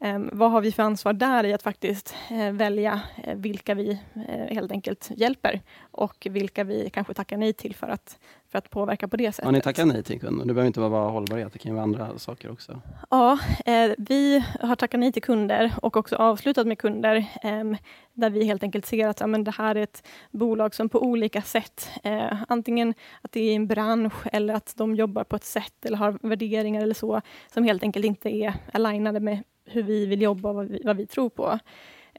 Eh, 0.00 0.18
vad 0.32 0.50
har 0.50 0.60
vi 0.60 0.72
för 0.72 0.82
ansvar 0.82 1.12
där 1.12 1.44
i 1.44 1.52
att 1.52 1.62
faktiskt 1.62 2.14
eh, 2.30 2.52
välja 2.52 3.00
eh, 3.24 3.34
vilka 3.34 3.74
vi 3.74 3.90
eh, 4.28 4.54
helt 4.54 4.72
enkelt 4.72 5.10
hjälper 5.16 5.60
och 5.90 6.26
vilka 6.30 6.64
vi 6.64 6.90
kanske 6.90 7.14
tackar 7.14 7.36
nej 7.36 7.52
till 7.52 7.74
för 7.74 7.88
att, 7.88 8.18
för 8.50 8.58
att 8.58 8.70
påverka 8.70 9.08
på 9.08 9.16
det 9.16 9.32
sättet. 9.32 9.44
Har 9.44 9.52
ni 9.52 9.60
tackat 9.60 9.86
nej 9.86 10.02
till 10.02 10.20
kunder? 10.20 10.46
Det 10.46 10.54
behöver 10.54 10.66
inte 10.66 10.80
bara 10.80 10.88
vara 10.88 11.10
hållbarhet, 11.10 11.52
det 11.52 11.58
kan 11.58 11.70
ju 11.70 11.74
vara 11.74 11.82
andra 11.82 12.18
saker 12.18 12.52
också. 12.52 12.80
Ja, 13.10 13.38
eh, 13.66 13.90
vi 13.98 14.44
har 14.60 14.76
tackat 14.76 15.00
nej 15.00 15.12
till 15.12 15.22
kunder 15.22 15.72
och 15.82 15.96
också 15.96 16.16
avslutat 16.16 16.66
med 16.66 16.78
kunder 16.78 17.16
eh, 17.42 17.64
där 18.12 18.30
vi 18.30 18.44
helt 18.44 18.62
enkelt 18.62 18.86
ser 18.86 19.08
att 19.08 19.20
ja, 19.20 19.26
men 19.26 19.44
det 19.44 19.50
här 19.50 19.74
är 19.74 19.82
ett 19.82 20.06
bolag 20.30 20.74
som 20.74 20.88
på 20.88 21.02
olika 21.02 21.42
sätt, 21.42 21.90
eh, 22.02 22.36
antingen 22.48 22.94
att 23.22 23.32
det 23.32 23.40
är 23.40 23.56
en 23.56 23.66
bransch 23.66 24.26
eller 24.32 24.54
att 24.54 24.74
de 24.76 24.94
jobbar 24.94 25.24
på 25.24 25.36
ett 25.36 25.44
sätt 25.44 25.84
eller 25.84 25.96
har 25.96 26.18
värderingar 26.22 26.82
eller 26.82 26.94
så, 26.94 27.20
som 27.54 27.64
helt 27.64 27.82
enkelt 27.82 28.04
inte 28.04 28.28
är 28.28 28.54
alignade 28.72 29.20
med 29.20 29.42
hur 29.64 29.82
vi 29.82 30.06
vill 30.06 30.22
jobba 30.22 30.48
och 30.48 30.54
vad 30.54 30.68
vi, 30.68 30.82
vad 30.84 30.96
vi 30.96 31.06
tror 31.06 31.28
på. 31.28 31.58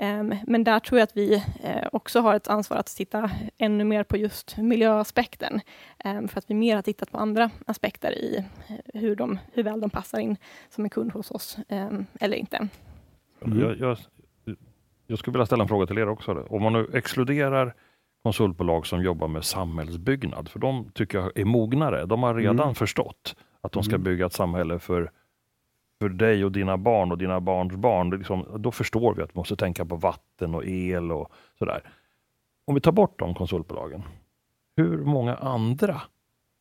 Um, 0.02 0.36
men 0.48 0.64
där 0.64 0.80
tror 0.80 1.00
jag 1.00 1.04
att 1.04 1.18
vi 1.18 1.36
uh, 1.36 1.88
också 1.92 2.20
har 2.20 2.36
ett 2.36 2.48
ansvar 2.48 2.78
att 2.78 2.86
titta 2.86 3.32
ännu 3.58 3.84
mer 3.84 4.04
på 4.04 4.18
just 4.18 4.58
miljöaspekten. 4.58 5.62
Um, 6.06 6.28
för 6.28 6.38
att 6.38 6.50
vi 6.50 6.54
mer 6.54 6.76
har 6.76 6.82
tittat 6.82 7.12
på 7.12 7.18
andra 7.18 7.50
aspekter 7.66 8.12
i 8.12 8.46
uh, 8.70 9.02
hur, 9.02 9.16
de, 9.16 9.40
hur 9.54 9.64
väl 9.64 9.82
de 9.82 9.90
passar 9.90 10.20
in 10.20 10.38
som 10.70 10.84
en 10.84 10.90
kund 10.90 11.12
hos 11.12 11.32
oss 11.32 11.58
um, 11.70 12.06
eller 12.20 12.38
inte. 12.38 12.68
Mm. 13.46 13.60
Jag, 13.60 13.80
jag, 13.80 13.98
jag, 15.08 15.20
skulle 15.20 15.34
vilja 15.34 15.46
ställa 15.46 15.64
en 15.64 15.68
fråga 15.68 15.88
till 15.88 15.98
er 15.98 16.10
också. 16.10 16.46
Om 16.50 16.64
man 16.64 16.74
nu 16.74 16.88
exkluderar 16.94 17.76
konsultbolag 18.24 18.88
som 18.88 19.04
jobbar 19.04 19.28
med 19.28 19.44
samhällsbyggnad, 19.44 20.50
för 20.50 20.60
de 20.60 20.92
tycker 20.94 21.18
jag 21.18 21.38
är 21.38 21.46
mognare. 21.46 22.06
De 22.06 22.24
har 22.24 22.36
redan 22.36 22.60
mm. 22.60 22.76
förstått 22.76 23.36
att 23.62 23.72
de 23.72 23.84
ska 23.84 23.96
mm. 23.96 24.04
bygga 24.04 24.26
ett 24.26 24.34
samhälle 24.34 24.80
för 24.80 25.12
för 26.02 26.10
dig 26.10 26.46
och 26.46 26.52
dina 26.52 26.78
barn 26.78 27.12
och 27.12 27.18
dina 27.18 27.40
barns 27.40 27.74
barn, 27.74 28.10
liksom, 28.10 28.46
då 28.58 28.72
förstår 28.72 29.14
vi 29.14 29.22
att 29.22 29.30
vi 29.30 29.40
måste 29.40 29.56
tänka 29.56 29.86
på 29.86 29.96
vatten 29.96 30.56
och 30.56 30.66
el 30.66 31.12
och 31.12 31.32
sådär. 31.60 31.82
Om 32.68 32.76
vi 32.76 32.82
tar 32.82 32.92
bort 32.92 33.20
de 33.20 33.36
konsultbolagen, 33.36 34.04
hur 34.76 34.98
många 34.98 35.36
andra 35.36 36.02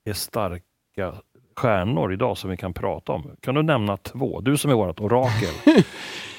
är 0.04 0.12
starka 0.12 1.14
stjärnor 1.56 2.12
idag 2.12 2.38
som 2.38 2.50
vi 2.50 2.56
kan 2.56 2.72
prata 2.72 3.12
om? 3.12 3.30
Kan 3.40 3.54
du 3.54 3.62
nämna 3.62 3.96
två? 3.96 4.40
Du 4.40 4.56
som 4.56 4.70
är 4.70 4.74
vårt 4.74 5.00
orakel. 5.00 5.54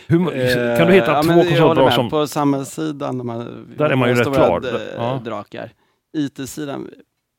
Hur, 0.08 0.78
kan 0.78 0.88
du 0.88 0.94
hitta 0.94 1.12
ja, 1.12 1.24
två 1.24 1.34
konsultbolag 1.34 1.94
som... 1.94 2.10
På 2.10 2.28
samhällssidan, 2.28 3.18
de 3.18 3.30
här, 3.30 3.66
där 3.78 3.90
är 3.90 3.96
man 3.96 4.10
ju 4.10 4.16
rätt 4.16 4.34
klar. 4.34 4.64
Ja. 4.98 5.22
drakar. 5.26 5.74
IT-sidan, 6.18 6.90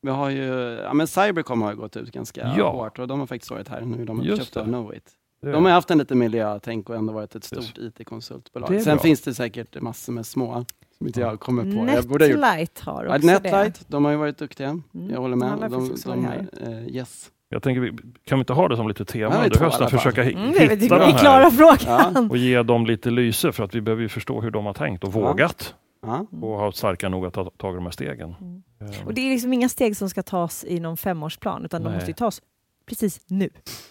vi 0.01 0.09
har 0.09 0.29
ju, 0.29 0.79
ja 0.83 0.93
men 0.93 1.07
Cybercom 1.07 1.61
har 1.61 1.71
ju 1.71 1.77
gått 1.77 1.97
ut 1.97 2.11
ganska 2.11 2.53
ja. 2.57 2.71
hårt 2.71 2.99
och 2.99 3.07
de 3.07 3.19
har 3.19 3.27
faktiskt 3.27 3.51
varit 3.51 3.67
här 3.67 3.81
nu, 3.81 4.05
de 4.05 4.19
har 4.19 4.37
köpt 4.37 4.57
av 4.57 4.65
Knowit. 4.65 5.17
De 5.51 5.65
har 5.65 5.71
haft 5.71 5.91
en 5.91 5.97
lite 5.97 6.15
miljötänk 6.15 6.89
och 6.89 6.95
ändå 6.95 7.13
varit 7.13 7.35
ett 7.35 7.43
stort 7.43 7.77
IT-konsultbolag. 7.77 8.81
Sen 8.81 8.95
bra. 8.95 9.03
finns 9.03 9.21
det 9.21 9.33
säkert 9.33 9.81
massor 9.81 10.13
med 10.13 10.25
små 10.25 10.65
som 10.97 11.07
inte 11.07 11.21
jag 11.21 11.39
kommer 11.39 11.63
på. 11.63 11.83
Netlight 11.83 12.79
har 12.79 13.05
också 13.05 13.27
ja, 13.27 13.33
Netlight, 13.33 13.79
det. 13.79 13.85
de 13.87 14.05
har 14.05 14.11
ju 14.11 14.17
varit 14.17 14.37
duktiga. 14.37 14.69
Mm. 14.69 15.09
Jag 15.09 15.19
håller 15.21 15.35
med. 15.35 15.57
De, 15.71 15.95
de, 16.05 16.47
uh, 16.67 16.95
yes. 16.95 17.31
Jag 17.49 17.63
tänker, 17.63 17.97
kan 18.25 18.37
vi 18.37 18.39
inte 18.39 18.53
ha 18.53 18.67
det 18.67 18.75
som 18.75 18.87
lite 18.87 19.05
tema 19.05 19.43
under 19.43 19.59
hösten? 19.59 19.89
Försöka 19.89 20.23
mm, 20.23 20.53
hitta 20.53 20.99
de 20.99 21.11
här 21.11 21.19
klara 21.19 21.51
frågan. 21.51 22.29
och 22.31 22.37
ge 22.37 22.63
dem 22.63 22.85
lite 22.85 23.09
lyse 23.09 23.51
för 23.51 23.63
att 23.63 23.75
vi 23.75 23.81
behöver 23.81 24.07
förstå 24.07 24.41
hur 24.41 24.51
de 24.51 24.65
har 24.65 24.73
tänkt 24.73 25.03
och 25.03 25.09
ja. 25.15 25.19
vågat. 25.19 25.75
Ja. 26.05 26.25
och 26.41 26.57
ha 26.57 26.71
starka 26.71 27.09
nog 27.09 27.25
att 27.25 27.33
ta 27.33 27.49
tag 27.49 27.73
i 27.73 27.75
de 27.75 27.83
här 27.83 27.91
stegen. 27.91 28.35
Mm. 28.41 28.63
Och 29.05 29.13
det 29.13 29.21
är 29.21 29.29
liksom 29.29 29.53
inga 29.53 29.69
steg 29.69 29.97
som 29.97 30.09
ska 30.09 30.23
tas 30.23 30.65
i 30.67 30.79
någon 30.79 30.97
femårsplan, 30.97 31.65
utan 31.65 31.81
Nej. 31.81 31.91
de 31.91 31.97
måste 31.97 32.13
tas 32.13 32.41
precis 32.85 33.21
nu. 33.27 33.49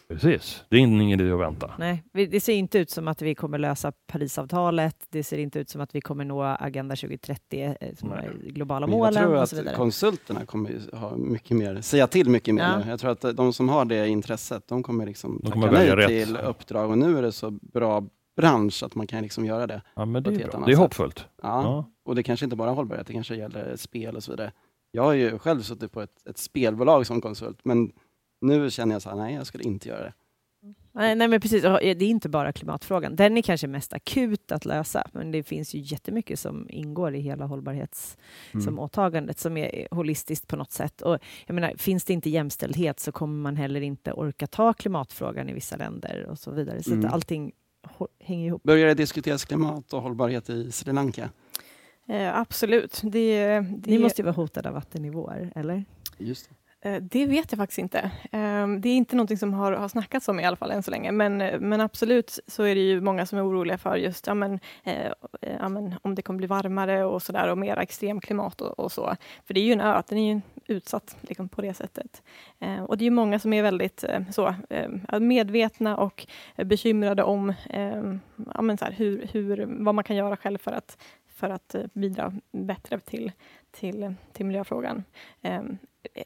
Precis, 0.08 0.64
det 0.68 0.76
är 0.76 0.80
ingen 0.80 1.20
idé 1.20 1.32
att 1.32 1.40
vänta. 1.40 1.70
Nej, 1.78 2.04
det 2.12 2.40
ser 2.40 2.52
inte 2.52 2.78
ut 2.78 2.90
som 2.90 3.08
att 3.08 3.22
vi 3.22 3.34
kommer 3.34 3.58
lösa 3.58 3.92
Parisavtalet. 4.06 4.96
Det 5.10 5.24
ser 5.24 5.38
inte 5.38 5.58
ut 5.58 5.70
som 5.70 5.80
att 5.80 5.94
vi 5.94 6.00
kommer 6.00 6.24
nå 6.24 6.42
Agenda 6.42 6.96
2030, 6.96 7.76
eh, 7.80 7.94
som 7.94 8.12
är 8.12 8.32
globala 8.44 8.86
målen. 8.86 9.14
Jag 9.14 9.22
tror 9.22 9.40
och 9.40 9.48
så 9.48 9.56
vidare. 9.56 9.70
att 9.70 9.76
konsulterna 9.76 10.46
kommer 10.46 10.96
ha 10.96 11.16
mycket 11.16 11.56
mer, 11.56 11.80
säga 11.80 12.06
till 12.06 12.30
mycket 12.30 12.54
mer. 12.54 12.62
Ja. 12.62 12.90
Jag 12.90 13.00
tror 13.00 13.10
att 13.10 13.36
de 13.36 13.52
som 13.52 13.68
har 13.68 13.84
det 13.84 14.08
intresset, 14.08 14.68
de 14.68 14.82
kommer 14.82 15.06
liksom 15.06 15.40
de 15.42 15.52
kommer 15.52 15.68
tacka 15.68 15.94
nej 15.94 16.06
till 16.06 16.36
uppdrag 16.36 16.90
och 16.90 16.98
nu 16.98 17.18
är 17.18 17.22
det 17.22 17.32
så 17.32 17.50
bra 17.50 18.04
bransch 18.36 18.82
att 18.82 18.94
man 18.94 19.06
kan 19.06 19.22
liksom 19.22 19.44
göra 19.44 19.66
det. 19.66 19.82
Ja, 19.94 20.04
men 20.04 20.22
det 20.22 20.30
är, 20.30 20.48
bra. 20.48 20.62
det 20.66 20.72
är 20.72 20.76
hoppfullt. 20.76 21.26
Ja. 21.42 21.62
ja. 21.62 21.90
och 22.04 22.14
det 22.14 22.22
kanske 22.22 22.46
inte 22.46 22.56
bara 22.56 22.70
är 22.70 22.74
hållbarhet, 22.74 23.06
det 23.06 23.12
kanske 23.12 23.36
gäller 23.36 23.76
spel 23.76 24.16
och 24.16 24.22
så 24.22 24.32
vidare. 24.32 24.52
Jag 24.90 25.02
har 25.02 25.12
ju 25.12 25.38
själv 25.38 25.62
suttit 25.62 25.92
på 25.92 26.00
ett, 26.00 26.26
ett 26.26 26.38
spelbolag 26.38 27.06
som 27.06 27.20
konsult, 27.20 27.58
men 27.62 27.92
nu 28.42 28.70
känner 28.70 28.94
jag 28.94 29.02
så 29.02 29.10
här, 29.10 29.16
nej 29.16 29.34
jag 29.34 29.46
skulle 29.46 29.64
inte 29.64 29.88
göra 29.88 30.02
det. 30.02 30.12
Nej, 30.92 31.14
nej, 31.14 31.28
men 31.28 31.40
precis. 31.40 31.62
Det 31.62 31.86
är 31.86 32.02
inte 32.02 32.28
bara 32.28 32.52
klimatfrågan. 32.52 33.16
Den 33.16 33.36
är 33.36 33.42
kanske 33.42 33.66
mest 33.66 33.92
akut 33.92 34.52
att 34.52 34.64
lösa, 34.64 35.06
men 35.12 35.30
det 35.30 35.42
finns 35.42 35.74
ju 35.74 35.78
jättemycket 35.78 36.38
som 36.38 36.66
ingår 36.70 37.14
i 37.14 37.20
hela 37.20 37.46
hållbarhets 37.46 38.16
mm. 38.52 38.64
som 38.64 38.78
åtagandet 38.78 39.38
som 39.38 39.56
är 39.56 39.88
holistiskt 39.90 40.48
på 40.48 40.56
något 40.56 40.72
sätt. 40.72 41.02
Och 41.02 41.18
jag 41.46 41.54
menar, 41.54 41.74
finns 41.76 42.04
det 42.04 42.12
inte 42.12 42.30
jämställdhet 42.30 43.00
så 43.00 43.12
kommer 43.12 43.42
man 43.42 43.56
heller 43.56 43.80
inte 43.80 44.12
orka 44.12 44.46
ta 44.46 44.72
klimatfrågan 44.72 45.48
i 45.48 45.52
vissa 45.52 45.76
länder 45.76 46.26
och 46.30 46.38
så 46.38 46.50
vidare. 46.50 46.82
Så 46.82 46.92
mm. 46.92 47.04
att 47.04 47.12
allting 47.12 47.52
hänger 48.20 48.46
ihop. 48.46 48.62
Börjar 48.62 48.86
det 48.86 48.94
diskuteras 48.94 49.44
klimat 49.44 49.92
och 49.92 50.02
hållbarhet 50.02 50.50
i 50.50 50.72
Sri 50.72 50.92
Lanka? 50.92 51.30
Eh, 52.08 52.38
absolut. 52.38 53.00
Det, 53.02 53.60
det... 53.60 53.90
Ni 53.90 53.98
måste 53.98 54.22
ju 54.22 54.24
vara 54.24 54.34
hotade 54.34 54.68
av 54.68 54.74
vattennivåer, 54.74 55.52
eller? 55.54 55.84
Just 56.18 56.48
det. 56.48 56.54
Eh, 56.84 57.02
det 57.02 57.26
vet 57.26 57.52
jag 57.52 57.58
faktiskt 57.58 57.78
inte. 57.78 58.10
Ehm, 58.32 58.80
det 58.80 58.88
är 58.88 58.96
inte 58.96 59.16
någonting 59.16 59.36
som 59.36 59.54
har, 59.54 59.72
har 59.72 59.88
snackats 59.88 60.28
om 60.28 60.40
i 60.40 60.44
alla 60.44 60.56
fall 60.56 60.70
än 60.70 60.82
så 60.82 60.90
länge. 60.90 61.12
Men, 61.12 61.40
eh, 61.40 61.60
men 61.60 61.80
absolut 61.80 62.38
så 62.46 62.62
är 62.62 62.74
det 62.74 62.80
ju 62.80 63.00
många 63.00 63.26
som 63.26 63.38
är 63.38 63.48
oroliga 63.48 63.78
för 63.78 63.96
just 63.96 64.26
ja, 64.26 64.34
men, 64.34 64.60
eh, 64.84 65.12
ja, 65.40 65.68
men, 65.68 65.94
om 66.02 66.14
det 66.14 66.22
kommer 66.22 66.38
bli 66.38 66.46
varmare 66.46 67.04
och 67.04 67.22
så 67.22 67.32
där 67.32 67.50
och 67.50 67.58
mer 67.58 67.76
extremklimat 67.76 68.60
och, 68.60 68.78
och 68.78 68.92
så. 68.92 69.16
För 69.46 69.54
det 69.54 69.60
är 69.60 69.64
ju 69.64 69.72
en 69.72 69.80
ö, 69.80 70.02
den 70.08 70.18
är 70.18 70.34
ju 70.34 70.40
utsatt 70.66 71.16
liksom, 71.20 71.48
på 71.48 71.62
det 71.62 71.74
sättet. 71.74 72.22
Eh, 72.58 72.82
och 72.82 72.98
det 72.98 73.06
är 73.06 73.10
många 73.10 73.38
som 73.38 73.52
är 73.52 73.62
väldigt 73.62 74.04
eh, 74.04 74.20
så, 74.30 74.54
ehm, 74.70 75.26
medvetna 75.26 75.96
och 75.96 76.26
bekymrade 76.56 77.22
om 77.22 77.52
ehm, 77.70 78.20
ja, 78.54 78.62
men 78.62 78.78
så 78.78 78.84
här, 78.84 78.92
hur, 78.92 79.26
hur, 79.32 79.66
vad 79.84 79.94
man 79.94 80.04
kan 80.04 80.16
göra 80.16 80.36
själv 80.36 80.58
för 80.58 80.72
att, 80.72 81.02
för 81.28 81.50
att 81.50 81.76
bidra 81.92 82.32
bättre 82.52 83.00
till, 83.00 83.32
till, 83.70 84.14
till 84.32 84.46
miljöfrågan. 84.46 85.04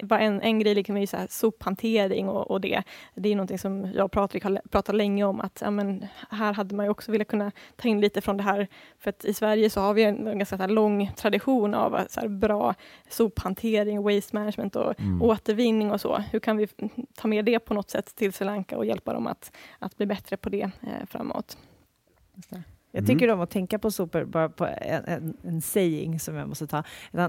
Um, 0.01 0.12
en, 0.12 0.41
en 0.41 0.59
grej 0.59 0.74
liksom 0.74 0.97
är 0.97 1.01
ju 1.01 1.07
så 1.07 1.16
här, 1.16 1.27
sophantering 1.31 2.29
och, 2.29 2.51
och, 2.51 2.61
det. 2.61 2.83
Det 3.14 3.29
är 3.29 3.37
någonting 3.37 3.59
som 3.59 3.93
jag 3.95 4.05
och 4.05 4.12
Patrik 4.12 4.45
har 4.45 4.61
pratat 4.70 4.95
länge 4.95 5.24
om 5.24 5.41
att 5.41 5.59
ja, 5.61 5.70
men, 5.70 6.07
här 6.31 6.53
hade 6.53 6.74
man 6.74 6.87
ju 6.87 6.91
också 6.91 7.12
velat 7.12 7.29
kunna 7.29 7.53
ta 7.77 7.89
in 7.89 8.01
lite 8.01 8.20
från 8.20 8.37
det 8.37 8.43
här. 8.43 8.68
För 8.99 9.11
att 9.11 9.24
i 9.24 9.35
Sverige 9.35 9.70
så 9.70 9.81
har 9.81 9.95
vi 9.95 10.03
en, 10.03 10.27
en 10.27 10.39
ganska 10.39 10.57
här, 10.57 10.68
lång 10.68 11.12
tradition 11.16 11.74
av 11.74 12.01
så 12.09 12.20
här, 12.20 12.29
bra 12.29 12.74
sophantering, 13.09 14.03
waste 14.03 14.37
management 14.37 14.77
och 14.77 15.01
mm. 15.01 15.22
återvinning 15.22 15.93
och 15.93 16.01
så. 16.01 16.16
Hur 16.16 16.41
kan 16.41 16.57
vi 16.57 16.68
ta 17.14 17.29
med 17.29 17.45
det 17.45 17.59
på 17.59 17.74
något 17.74 17.91
sätt 17.91 18.16
till 18.16 18.33
Sri 18.33 18.45
Lanka 18.45 18.77
och 18.77 18.87
hjälpa 18.87 19.12
dem 19.12 19.27
att, 19.27 19.53
att 19.79 19.97
bli 19.97 20.07
bättre 20.07 20.37
på 20.37 20.49
det 20.49 20.62
eh, 20.62 21.07
framåt? 21.07 21.59
Jag 22.97 23.05
mm. 23.05 23.18
tycker 23.18 23.32
om 23.32 23.40
att 23.40 23.51
tänka 23.51 23.78
på 23.78 23.90
sopor, 23.90 24.24
bara 24.24 24.49
på 24.49 24.66
en, 24.66 25.05
en, 25.05 25.36
en 25.42 25.62
saying 25.62 26.20
som 26.20 26.34
jag 26.34 26.49
måste 26.49 26.66
ta. 26.66 26.82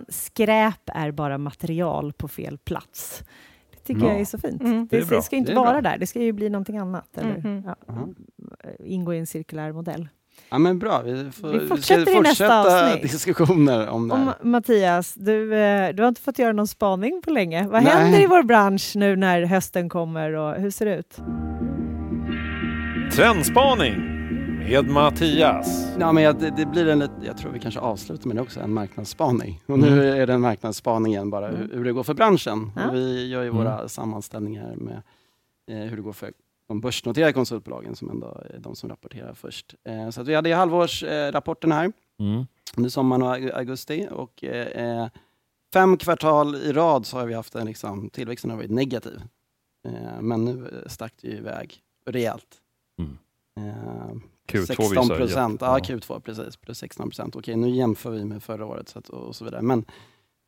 Skräp 0.09 0.81
är 0.85 1.11
bara 1.11 1.37
material 1.37 2.13
på 2.13 2.27
fel 2.27 2.57
plats. 2.57 3.23
Det 3.71 3.93
tycker 3.93 4.05
ja. 4.05 4.11
jag 4.11 4.21
är 4.21 4.25
så 4.25 4.37
fint. 4.37 4.61
Mm. 4.61 4.87
Det, 4.91 4.99
det, 4.99 5.15
det, 5.15 5.21
ska 5.21 5.35
inte 5.35 5.55
vara 5.55 5.71
bra. 5.71 5.81
där, 5.81 5.97
det 5.97 6.07
ska 6.07 6.19
ju 6.19 6.31
bli 6.31 6.49
någonting 6.49 6.77
annat. 6.77 7.17
Eller, 7.17 7.35
mm. 7.35 7.63
ja, 7.65 7.75
ingå 8.79 9.13
i 9.13 9.19
en 9.19 9.27
cirkulär 9.27 9.71
modell. 9.71 10.07
Ja 10.49 10.57
men 10.57 10.79
bra, 10.79 11.01
vi, 11.01 11.31
får, 11.31 11.49
vi 11.49 11.67
fortsätter 11.67 12.17
i 12.17 12.19
nästa 12.19 12.61
avsnitt. 12.61 13.11
diskussioner 13.11 13.87
om 13.87 14.07
det 14.07 14.15
här. 14.15 14.33
Om, 14.41 14.51
Mattias, 14.51 15.13
du, 15.13 15.55
eh, 15.55 15.93
du 15.93 16.03
har 16.03 16.07
inte 16.07 16.21
fått 16.21 16.39
göra 16.39 16.53
någon 16.53 16.67
spaning 16.67 17.21
på 17.21 17.29
länge. 17.29 17.67
Vad 17.67 17.83
Nej. 17.83 17.93
händer 17.93 18.23
i 18.23 18.27
vår 18.27 18.43
bransch 18.43 18.91
nu 18.95 19.15
när 19.15 19.45
hösten 19.45 19.89
kommer 19.89 20.33
och 20.33 20.55
hur 20.55 20.71
ser 20.71 20.85
det 20.85 20.95
ut? 20.95 21.17
Trendspaning 23.11 24.16
med 24.67 24.89
Mattias. 24.89 25.95
Ja, 25.99 26.11
men 26.11 26.39
det, 26.39 26.49
det 26.49 26.65
blir 26.65 26.87
en, 26.87 27.09
jag 27.23 27.37
tror 27.37 27.51
vi 27.51 27.59
kanske 27.59 27.79
avslutar 27.79 28.27
med 28.27 28.35
det 28.35 28.41
också, 28.41 28.59
en 28.59 28.73
marknadsspaning. 28.73 29.61
Och 29.65 29.79
nu 29.79 29.87
mm. 29.87 30.21
är 30.21 30.27
det 30.27 30.33
en 30.33 30.41
marknadsspaning 30.41 31.13
igen 31.13 31.29
bara 31.29 31.47
hur, 31.47 31.69
hur 31.73 31.83
det 31.83 31.91
går 31.91 32.03
för 32.03 32.13
branschen. 32.13 32.71
Ja. 32.75 32.91
vi 32.91 33.27
gör 33.27 33.43
ju 33.43 33.49
våra 33.49 33.73
mm. 33.73 33.89
sammanställningar 33.89 34.75
med 34.75 35.01
eh, 35.67 35.89
hur 35.89 35.95
det 35.95 36.01
går 36.01 36.13
för 36.13 36.33
de 36.67 36.81
börsnoterade 36.81 37.33
konsultbolagen 37.33 37.95
som 37.95 38.09
ändå 38.09 38.41
är 38.49 38.59
de 38.59 38.75
som 38.75 38.89
rapporterar 38.89 39.33
först. 39.33 39.75
Eh, 39.83 40.09
så 40.09 40.21
att 40.21 40.27
vi 40.27 40.35
hade 40.35 40.55
halvårsrapporten 40.55 41.71
här 41.71 41.91
mm. 42.19 42.45
under 42.77 42.89
sommaren 42.89 43.21
och 43.21 43.57
augusti 43.57 44.07
och 44.11 44.43
eh, 44.43 45.01
eh, 45.01 45.07
fem 45.73 45.97
kvartal 45.97 46.55
i 46.55 46.73
rad 46.73 47.05
så 47.05 47.17
har 47.17 47.25
vi 47.25 47.33
haft 47.33 47.55
en 47.55 47.65
liksom, 47.65 48.09
tillväxten 48.09 48.49
har 48.49 48.57
varit 48.57 48.71
negativ. 48.71 49.21
Eh, 49.87 50.21
men 50.21 50.45
nu 50.45 50.83
stack 50.87 51.13
det 51.21 51.27
ju 51.27 51.37
iväg 51.37 51.79
rejält. 52.05 52.61
Mm. 52.99 53.17
Eh, 53.57 54.15
Q2 54.47 54.65
16 54.65 55.07
procent, 55.07 55.61
ja, 55.61 55.77
Q2 55.77 56.19
precis, 56.19 56.57
plus 56.57 56.77
16 56.77 57.09
procent. 57.09 57.35
Okej, 57.35 57.55
nu 57.55 57.69
jämför 57.69 58.11
vi 58.11 58.25
med 58.25 58.43
förra 58.43 58.65
året 58.65 58.89
så 58.89 58.99
att, 58.99 59.09
och 59.09 59.35
så 59.35 59.45
vidare. 59.45 59.61
Men, 59.61 59.85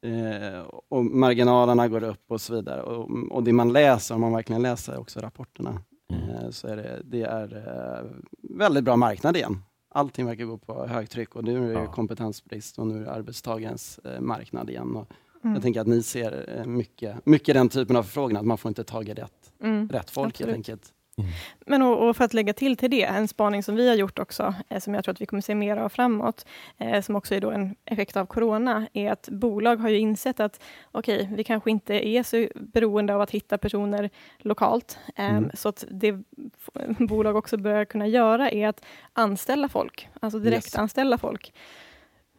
eh, 0.06 0.60
och 0.90 1.06
marginalerna 1.06 1.88
går 1.88 2.04
upp 2.04 2.32
och 2.32 2.42
så 2.42 2.54
vidare. 2.54 2.82
Och, 2.82 3.10
och 3.32 3.44
det 3.44 3.54
man 3.54 3.74
läser, 3.74 4.16
om 4.16 4.22
man 4.22 4.34
verkligen 4.34 4.62
läser 4.62 5.00
också 5.00 5.20
rapporterna, 5.20 5.82
mm. 6.14 6.30
eh, 6.30 6.50
så 6.50 6.68
är 6.68 6.76
det, 6.76 7.02
det 7.04 7.22
är 7.22 7.58
eh, 7.58 8.12
väldigt 8.58 8.84
bra 8.84 8.96
marknad 8.96 9.38
igen. 9.38 9.64
Allting 9.92 10.26
verkar 10.26 10.46
gå 10.46 10.58
på 10.58 10.88
högtryck 10.88 11.36
och 11.36 11.44
nu 11.44 11.72
är 11.72 11.74
det 11.74 11.84
ja. 11.84 11.92
kompetensbrist 11.92 12.80
och 12.80 12.88
nu 12.88 12.98
är 12.98 13.06
det 13.06 13.12
arbetstagarens 13.12 14.00
eh, 14.00 14.22
marknad 14.22 14.70
igen. 14.70 14.96
Och, 14.96 15.12
Mm. 15.44 15.54
Jag 15.54 15.64
tänker 15.64 15.82
att 15.82 15.88
ni 15.88 16.04
ser 16.04 16.58
eh, 16.58 16.66
mycket, 16.66 17.26
mycket 17.26 17.56
den 17.56 17.70
typen 17.70 17.96
av 17.96 18.04
förfrågan, 18.04 18.38
att 18.38 18.46
man 18.46 18.58
får 18.58 18.70
inte 18.70 18.84
tag 18.84 19.10
i 19.10 19.14
rätt, 19.14 19.52
mm. 19.64 19.90
rätt 19.90 20.10
folk 20.10 20.28
Absolut. 20.28 20.48
helt 20.48 20.56
enkelt. 20.56 20.94
Mm. 21.20 21.32
Men 21.66 21.82
och, 21.82 22.10
och, 22.10 22.18
för 22.18 22.26
att 22.26 22.34
lägga 22.34 22.54
till 22.54 22.78
till 22.78 22.92
det, 22.92 23.04
en 23.04 23.28
spaning 23.28 23.64
som 23.64 23.76
vi 23.76 23.90
har 23.90 23.96
gjort 23.96 24.20
också, 24.20 24.56
eh, 24.70 24.80
som 24.80 24.94
jag 24.94 25.04
tror 25.04 25.14
att 25.14 25.22
vi 25.22 25.26
kommer 25.26 25.42
se 25.42 25.56
mer 25.56 25.78
av 25.78 25.90
framåt, 25.90 26.46
eh, 26.78 27.02
som 27.02 27.16
också 27.16 27.36
är 27.36 27.42
då 27.42 27.52
en 27.52 27.76
effekt 27.86 28.18
av 28.18 28.26
corona, 28.26 28.88
är 28.94 29.12
att 29.12 29.30
bolag 29.32 29.78
har 29.78 29.90
ju 29.90 29.98
insett 29.98 30.40
att 30.40 30.62
okej, 30.92 31.22
okay, 31.22 31.36
vi 31.36 31.44
kanske 31.44 31.72
inte 31.72 32.08
är 32.08 32.24
så 32.24 32.48
beroende 32.56 33.16
av 33.16 33.22
att 33.22 33.32
hitta 33.32 33.58
personer 33.58 34.10
lokalt. 34.38 34.98
Eh, 35.16 35.30
mm. 35.30 35.52
Så 35.54 35.70
att 35.70 35.86
det 35.92 36.24
bolag 37.00 37.36
också 37.36 37.58
börjar 37.58 37.86
kunna 37.86 38.08
göra 38.08 38.52
är 38.52 38.68
att 38.68 38.86
anställa 39.14 39.70
folk, 39.70 40.08
alltså 40.20 40.40
direkt 40.40 40.66
yes. 40.66 40.76
anställa 40.76 41.18
folk 41.18 41.54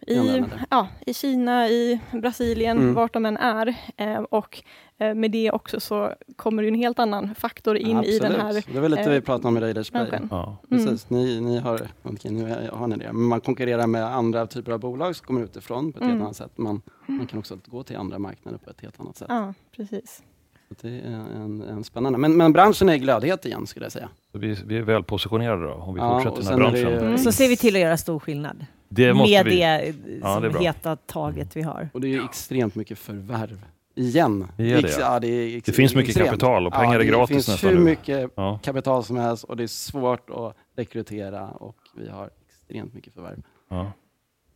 i, 0.06 0.44
ja, 0.70 0.88
i 1.06 1.14
Kina, 1.14 1.68
i 1.68 2.00
Brasilien, 2.12 2.78
mm. 2.78 2.94
vart 2.94 3.12
de 3.12 3.26
än 3.26 3.36
är. 3.36 3.74
Eh, 3.96 4.18
och 4.18 4.62
med 5.00 5.30
det 5.30 5.50
också 5.50 5.80
så 5.80 6.14
kommer 6.36 6.62
det 6.62 6.68
en 6.68 6.74
helt 6.74 6.98
annan 6.98 7.34
faktor 7.34 7.76
in 7.76 7.96
Absolut. 7.96 8.16
i 8.16 8.18
den 8.18 8.40
här 8.40 8.52
Det 8.52 8.76
är 8.76 8.80
väl 8.80 8.90
lite 8.90 9.02
eh, 9.02 9.10
vi 9.10 9.20
pratade 9.20 9.48
om 9.48 9.56
i 9.56 9.60
Raiders 9.60 9.90
Play. 9.90 10.08
Ja. 10.30 10.56
Precis, 10.68 11.10
mm. 11.10 11.22
ni, 11.22 11.40
ni 11.40 11.58
har, 11.58 11.80
okay, 12.02 12.30
nu 12.30 12.68
har 12.72 12.86
ni 12.86 12.96
det. 12.96 13.12
Men 13.12 13.22
man 13.22 13.40
konkurrerar 13.40 13.86
med 13.86 14.04
andra 14.04 14.46
typer 14.46 14.72
av 14.72 14.80
bolag 14.80 15.16
som 15.16 15.26
kommer 15.26 15.42
utifrån 15.42 15.92
på 15.92 15.98
ett 15.98 16.02
mm. 16.02 16.12
helt 16.12 16.24
annat 16.24 16.36
sätt. 16.36 16.58
Man, 16.58 16.82
man 17.06 17.26
kan 17.26 17.38
också 17.38 17.58
gå 17.66 17.82
till 17.82 17.96
andra 17.96 18.18
marknader 18.18 18.58
på 18.58 18.70
ett 18.70 18.80
helt 18.80 19.00
annat 19.00 19.16
sätt. 19.16 19.28
Ja, 19.30 19.54
precis. 19.76 20.22
det 20.68 20.88
är 20.88 21.12
en, 21.36 21.62
en 21.62 21.84
spännande. 21.84 22.18
Men, 22.18 22.36
men 22.36 22.52
branschen 22.52 22.88
är 22.88 22.96
glödhet 22.96 23.46
igen 23.46 23.66
skulle 23.66 23.84
jag 23.84 23.92
säga. 23.92 24.08
Vi, 24.32 24.56
vi 24.66 24.76
är 24.76 24.82
väl 24.82 25.02
positionerade 25.02 25.66
då, 25.66 25.72
om 25.72 25.94
vi 25.94 26.00
ja, 26.00 26.20
fortsätter 26.20 26.50
den 26.50 26.62
här 26.62 26.70
branschen. 26.70 26.92
Det, 26.92 27.06
mm. 27.06 27.18
Så 27.18 27.32
ser 27.32 27.48
vi 27.48 27.56
till 27.56 27.76
att 27.76 27.82
göra 27.82 27.96
stor 27.96 28.18
skillnad. 28.18 28.66
Det 28.88 29.14
med 29.14 29.44
vi. 29.44 29.56
det 29.56 29.94
ja, 30.22 30.34
som 30.34 30.42
det 30.42 30.58
heta 30.58 30.96
taget 30.96 31.56
vi 31.56 31.62
har. 31.62 31.88
Och 31.92 32.00
det 32.00 32.14
är 32.14 32.24
extremt 32.24 32.74
mycket 32.74 32.98
förvärv. 32.98 33.66
Igen. 33.94 34.46
Det, 34.56 34.80
det. 34.80 34.98
Ja, 35.00 35.20
det, 35.20 35.28
är 35.28 35.62
det 35.64 35.72
finns 35.72 35.94
mycket 35.94 36.08
extremt. 36.08 36.28
kapital 36.28 36.66
och 36.66 36.72
pengar 36.72 36.94
ja, 36.94 37.00
är 37.00 37.04
gratis 37.04 37.36
nästan. 37.36 37.54
Det 37.54 37.58
finns 37.58 37.72
hur 37.72 37.84
mycket 37.84 38.30
ja. 38.34 38.58
kapital 38.62 39.04
som 39.04 39.16
helst 39.16 39.44
och 39.44 39.56
det 39.56 39.62
är 39.62 39.66
svårt 39.66 40.30
att 40.30 40.56
rekrytera 40.76 41.48
och 41.48 41.76
vi 41.96 42.08
har 42.08 42.30
extremt 42.46 42.94
mycket 42.94 43.14
förvärv. 43.14 43.42
Ja. 43.68 43.92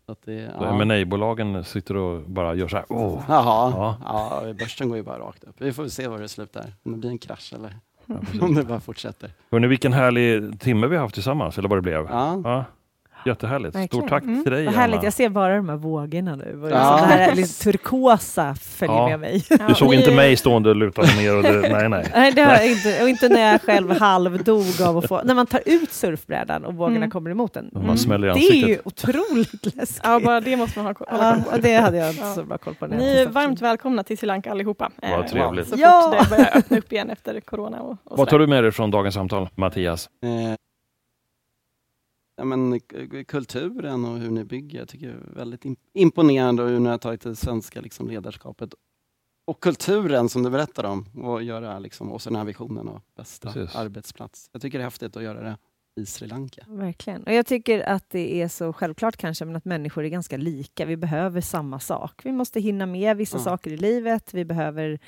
Så 0.06 0.16
det, 0.24 0.52
ja. 0.60 0.80
M&A-bolagen 0.80 1.64
sitter 1.64 1.96
och 1.96 2.22
bara 2.22 2.54
gör 2.54 2.68
så 2.68 2.76
här. 2.76 2.86
Oh. 2.88 3.22
Jaha, 3.28 3.72
ja. 3.76 4.42
ja. 4.44 4.52
börsen 4.52 4.88
går 4.88 4.96
ju 4.96 5.02
bara 5.02 5.18
rakt 5.18 5.44
upp. 5.44 5.54
Vi 5.58 5.72
får 5.72 5.88
se 5.88 6.08
var 6.08 6.18
det 6.18 6.28
slutar. 6.28 6.72
Om 6.82 6.92
det 6.92 6.98
blir 6.98 7.10
en 7.10 7.18
krasch 7.18 7.52
eller 7.54 7.76
om 8.40 8.54
det 8.54 8.64
bara 8.64 8.80
fortsätter. 8.80 9.30
Hörrni, 9.50 9.66
vilken 9.66 9.92
härlig 9.92 10.60
timme 10.60 10.86
vi 10.86 10.96
har 10.96 11.02
haft 11.02 11.14
tillsammans, 11.14 11.58
eller 11.58 11.68
vad 11.68 11.78
det 11.78 11.82
blev. 11.82 12.06
Ja. 12.10 12.64
Jättehärligt. 13.26 13.76
Verkligen. 13.76 13.88
Stort 13.88 14.10
tack 14.10 14.22
mm. 14.22 14.42
till 14.42 14.52
dig, 14.52 14.64
Vad 14.64 14.74
härligt. 14.74 15.02
Jag 15.02 15.12
ser 15.12 15.28
bara 15.28 15.56
de 15.56 15.68
här 15.68 15.76
vågorna 15.76 16.36
nu. 16.36 16.58
Ja. 16.62 16.68
Det 16.68 17.06
här 17.06 17.34
lite 17.36 17.64
turkosa 17.64 18.54
följer 18.54 18.96
ja. 18.96 19.08
med 19.08 19.20
mig. 19.20 19.44
Du 19.68 19.74
såg 19.74 19.94
inte 19.94 20.14
mig 20.14 20.36
stående 20.36 20.74
lutad 20.74 21.02
ner? 21.02 21.36
Och 21.36 21.42
det, 21.42 21.60
nej, 21.72 21.88
nej. 21.88 22.10
nej, 22.14 22.32
det 22.32 22.42
har 22.42 22.52
jag 22.52 22.70
inte. 22.70 23.02
Och 23.02 23.08
inte 23.08 23.28
när 23.28 23.52
jag 23.52 23.62
själv 23.62 23.90
halvdog 23.90 24.82
av 24.82 24.98
att 24.98 25.08
få... 25.08 25.22
När 25.22 25.34
man 25.34 25.46
tar 25.46 25.60
ut 25.66 25.92
surfbrädan 25.92 26.64
och 26.64 26.74
vågorna 26.74 26.96
mm. 26.96 27.10
kommer 27.10 27.30
emot 27.30 27.56
en. 27.56 27.70
Mm. 27.74 27.86
Man 27.86 27.98
smäller 27.98 28.28
i 28.28 28.40
Det 28.40 28.64
är 28.64 28.68
ju 28.68 28.78
otroligt 28.84 29.76
läskigt. 29.76 30.00
Ja, 30.04 30.20
bara 30.20 30.40
det 30.40 30.56
måste 30.56 30.78
man 30.78 30.86
ha 30.86 30.94
koll 30.94 31.06
ja, 31.10 31.36
på. 31.50 31.56
Det 31.56 31.74
hade 31.74 31.96
jag 31.96 32.10
inte 32.10 32.32
så 32.32 32.42
bra 32.42 32.58
koll 32.58 32.74
på. 32.74 32.86
Ni 32.86 33.16
är 33.16 33.26
varmt 33.26 33.60
välkomna 33.60 34.02
till 34.02 34.18
Sri 34.18 34.26
Lanka 34.26 34.50
allihopa. 34.50 34.90
Vad 35.02 35.20
eh, 35.20 35.26
trevligt. 35.26 35.68
Så 35.68 35.76
fort 35.76 36.18
det 36.20 36.30
börjar 36.30 36.50
öppna 36.56 36.78
upp 36.78 36.92
igen 36.92 37.10
efter 37.10 37.40
corona. 37.40 37.80
Och, 37.80 37.98
och 38.04 38.18
Vad 38.18 38.28
tar 38.28 38.38
du 38.38 38.46
med 38.46 38.64
dig 38.64 38.72
från 38.72 38.90
dagens 38.90 39.14
samtal, 39.14 39.48
Mattias? 39.54 40.08
Eh 40.22 40.56
ja, 42.36 42.44
men, 42.44 42.80
kulturen 43.26 44.04
och 44.04 44.18
hur 44.18 44.30
ni 44.30 44.44
bygger. 44.44 44.78
Jag 44.78 44.88
tycker 44.88 45.06
det 45.06 45.12
är 45.12 45.34
väldigt 45.34 45.64
imponerande 45.94 46.62
och 46.62 46.68
hur 46.68 46.80
ni 46.80 46.88
har 46.88 46.98
tagit 46.98 47.20
det 47.20 47.36
svenska 47.36 47.80
liksom, 47.80 48.08
ledarskapet 48.08 48.74
och 49.46 49.60
kulturen 49.60 50.28
som 50.28 50.42
du 50.42 50.50
berättar 50.50 50.84
om 50.84 51.06
och 51.14 51.42
göra 51.42 51.78
liksom, 51.78 52.12
och 52.12 52.22
så 52.22 52.30
den 52.30 52.36
här 52.36 52.44
visionen 52.44 52.88
av 52.88 53.00
bästa 53.16 53.52
Precis. 53.52 53.76
arbetsplats. 53.76 54.48
Jag 54.52 54.62
tycker 54.62 54.78
det 54.78 54.82
är 54.82 54.86
häftigt 54.86 55.16
att 55.16 55.22
göra 55.22 55.42
det 55.42 55.56
i 56.00 56.06
Sri 56.06 56.28
Lanka. 56.28 56.64
Verkligen. 56.68 57.22
Och 57.22 57.32
jag 57.32 57.46
tycker 57.46 57.80
att 57.80 58.10
det 58.10 58.42
är 58.42 58.48
så 58.48 58.72
självklart 58.72 59.16
kanske, 59.16 59.44
men 59.44 59.56
att 59.56 59.64
människor 59.64 60.04
är 60.04 60.08
ganska 60.08 60.36
lika. 60.36 60.84
Vi 60.84 60.96
behöver 60.96 61.40
samma 61.40 61.80
sak. 61.80 62.20
Vi 62.24 62.32
måste 62.32 62.60
hinna 62.60 62.86
med 62.86 63.16
vissa 63.16 63.36
ja. 63.36 63.42
saker 63.44 63.70
i 63.72 63.76
livet. 63.76 64.34
Vi 64.34 64.44
behöver 64.44 64.98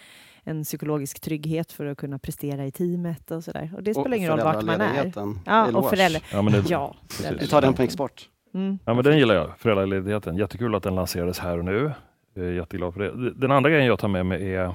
en 0.47 0.65
psykologisk 0.65 1.21
trygghet 1.21 1.73
för 1.73 1.87
att 1.87 1.99
kunna 1.99 2.19
prestera 2.19 2.67
i 2.67 2.71
teamet 2.71 3.31
och 3.31 3.45
sådär. 3.45 3.71
Och 3.77 3.83
det 3.83 3.95
spelar 3.95 4.11
och 4.11 4.17
ingen 4.17 4.31
roll 4.31 4.41
vart 4.41 4.65
man 4.65 4.81
är. 4.81 5.13
Ja, 5.47 5.79
och 5.79 5.91
föräldrar. 5.91 6.23
Ja, 6.33 6.43
men 6.43 6.53
det, 6.53 6.71
ja, 6.71 6.95
Vi 7.41 7.49
tar 7.49 7.61
den 7.61 7.75
på 7.75 7.83
export. 7.83 8.29
Mm. 8.55 8.79
Ja, 8.85 8.95
men 8.95 9.05
den 9.05 9.19
gillar 9.19 9.35
jag, 9.35 9.59
föräldraledigheten. 9.59 10.37
Jättekul 10.37 10.75
att 10.75 10.83
den 10.83 10.95
lanserades 10.95 11.39
här 11.39 11.59
och 11.59 11.65
nu. 11.65 11.93
Jag 12.35 12.45
är 12.47 12.53
jätteglad 12.53 12.95
för 12.95 13.01
det. 13.01 13.31
Den 13.31 13.51
andra 13.51 13.71
grejen 13.71 13.87
jag 13.87 13.99
tar 13.99 14.09
med 14.09 14.27
mig 14.27 14.55
är 14.55 14.75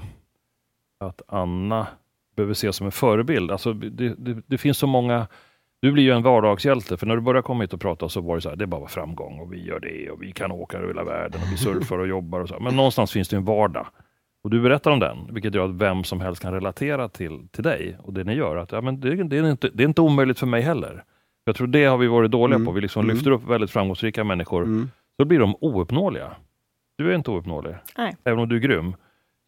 att 0.99 1.21
Anna 1.27 1.87
behöver 2.35 2.51
ses 2.51 2.75
som 2.75 2.85
en 2.85 2.91
förebild. 2.91 3.51
Alltså, 3.51 3.73
det, 3.73 4.15
det, 4.17 4.41
det 4.47 4.57
finns 4.57 4.77
så 4.77 4.87
många 4.87 5.27
du 5.81 5.91
blir 5.91 6.03
ju 6.03 6.11
en 6.11 6.23
vardagshjälte, 6.23 6.97
för 6.97 7.05
när 7.05 7.15
du 7.15 7.21
började 7.21 7.43
komma 7.43 7.63
hit 7.63 7.73
och 7.73 7.81
prata 7.81 8.09
så 8.09 8.21
var 8.21 8.35
det 8.35 8.41
så 8.41 8.49
här, 8.49 8.55
det 8.55 8.63
är 8.63 8.67
bara 8.67 8.87
framgång 8.87 9.39
och 9.39 9.53
vi 9.53 9.65
gör 9.65 9.79
det 9.79 10.11
och 10.11 10.23
vi 10.23 10.31
kan 10.31 10.51
åka 10.51 10.77
över 10.77 10.87
hela 10.87 11.03
världen 11.03 11.41
och 11.41 11.53
vi 11.53 11.57
surfar 11.57 11.99
och 11.99 12.07
jobbar 12.07 12.39
och 12.39 12.49
så. 12.49 12.59
Men 12.59 12.75
någonstans 12.75 13.11
finns 13.11 13.29
det 13.29 13.35
en 13.35 13.45
vardag. 13.45 13.87
Och 14.43 14.49
du 14.49 14.61
berättar 14.61 14.91
om 14.91 14.99
den, 14.99 15.33
vilket 15.33 15.55
gör 15.55 15.65
att 15.65 15.75
vem 15.75 16.03
som 16.03 16.21
helst 16.21 16.41
kan 16.41 16.53
relatera 16.53 17.09
till, 17.09 17.47
till 17.51 17.63
dig 17.63 17.97
och 18.03 18.13
det 18.13 18.23
ni 18.23 18.33
gör. 18.33 18.55
Att, 18.55 18.71
ja, 18.71 18.81
men 18.81 18.99
det, 18.99 19.23
det, 19.23 19.37
är 19.37 19.51
inte, 19.51 19.69
det 19.73 19.83
är 19.83 19.87
inte 19.87 20.01
omöjligt 20.01 20.39
för 20.39 20.47
mig 20.47 20.61
heller. 20.61 21.03
Jag 21.45 21.55
tror 21.55 21.67
det 21.67 21.85
har 21.85 21.97
vi 21.97 22.07
varit 22.07 22.31
dåliga 22.31 22.55
mm. 22.55 22.65
på. 22.65 22.71
Vi 22.71 22.81
liksom 22.81 23.03
mm. 23.03 23.15
lyfter 23.15 23.31
upp 23.31 23.47
väldigt 23.47 23.71
framgångsrika 23.71 24.23
människor, 24.23 24.63
mm. 24.63 24.89
så 25.19 25.25
blir 25.25 25.39
de 25.39 25.55
ouppnåeliga. 25.61 26.35
Du 26.97 27.11
är 27.11 27.15
inte 27.15 27.31
ouppnåelig. 27.31 27.75
Nej. 27.97 28.15
Även 28.23 28.39
om 28.39 28.49
du 28.49 28.55
är 28.55 28.59
grym, 28.59 28.95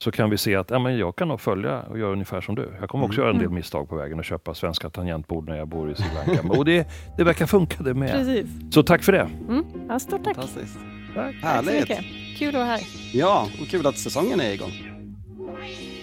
så 0.03 0.11
kan 0.11 0.29
vi 0.29 0.37
se 0.37 0.55
att 0.55 0.69
ja, 0.69 0.79
men 0.79 0.97
jag 0.97 1.15
kan 1.15 1.27
nog 1.27 1.41
följa 1.41 1.81
och 1.81 1.99
göra 1.99 2.11
ungefär 2.11 2.41
som 2.41 2.55
du. 2.55 2.73
Jag 2.79 2.89
kommer 2.89 3.05
också 3.05 3.21
mm. 3.21 3.25
göra 3.25 3.33
en 3.33 3.39
del 3.39 3.45
mm. 3.45 3.55
misstag 3.55 3.89
på 3.89 3.95
vägen 3.95 4.19
och 4.19 4.25
köpa 4.25 4.53
svenska 4.53 4.89
tangentbord 4.89 5.49
när 5.49 5.57
jag 5.57 5.67
bor 5.67 5.91
i 5.91 5.95
Sri 5.95 6.05
Lanka. 6.15 6.57
och 6.57 6.65
det, 6.65 6.87
det 7.17 7.23
verkar 7.23 7.45
funka 7.45 7.83
det 7.83 7.93
med. 7.93 8.11
Precis. 8.11 8.73
Så 8.73 8.83
tack 8.83 9.03
för 9.03 9.11
det. 9.11 9.29
Mm. 9.49 9.65
Ja, 9.89 9.99
stort 9.99 10.23
tack. 10.23 10.35
Fantastiskt. 10.35 10.79
Tack. 11.15 11.35
Härligt. 11.41 11.87
Tack 11.87 12.05
Kul 12.37 12.47
att 12.47 12.53
vara 12.53 12.65
här. 12.65 12.81
Ja, 13.11 13.49
och 13.61 13.67
kul 13.67 13.87
att 13.87 13.97
säsongen 13.97 14.39
är 14.39 14.51
igång. 14.51 14.71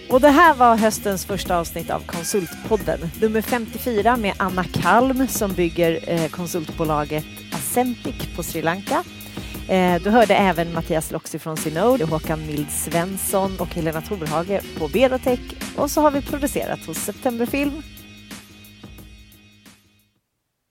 Och 0.09 0.21
det 0.21 0.29
här 0.29 0.53
var 0.53 0.77
höstens 0.77 1.25
första 1.25 1.57
avsnitt 1.57 1.89
av 1.89 1.99
Konsultpodden, 1.99 2.99
nummer 3.21 3.41
54 3.41 4.17
med 4.17 4.33
Anna 4.37 4.63
Kalm 4.63 5.27
som 5.27 5.53
bygger 5.53 5.99
eh, 6.07 6.27
konsultbolaget 6.29 7.25
Ascentic 7.53 8.35
på 8.35 8.43
Sri 8.43 8.61
Lanka. 8.61 9.03
Eh, 9.69 10.01
du 10.01 10.09
hörde 10.09 10.35
även 10.35 10.73
Mattias 10.73 11.11
Loxi 11.11 11.39
från 11.39 11.57
Synode, 11.57 12.05
Håkan 12.05 12.47
Mild 12.47 12.71
Svensson 12.71 13.59
och 13.59 13.67
Helena 13.67 14.01
Torhage 14.01 14.61
på 14.79 14.87
Berotech 14.87 15.39
och 15.75 15.91
så 15.91 16.01
har 16.01 16.11
vi 16.11 16.21
producerat 16.21 16.85
hos 16.85 16.97
Septemberfilm 16.97 17.81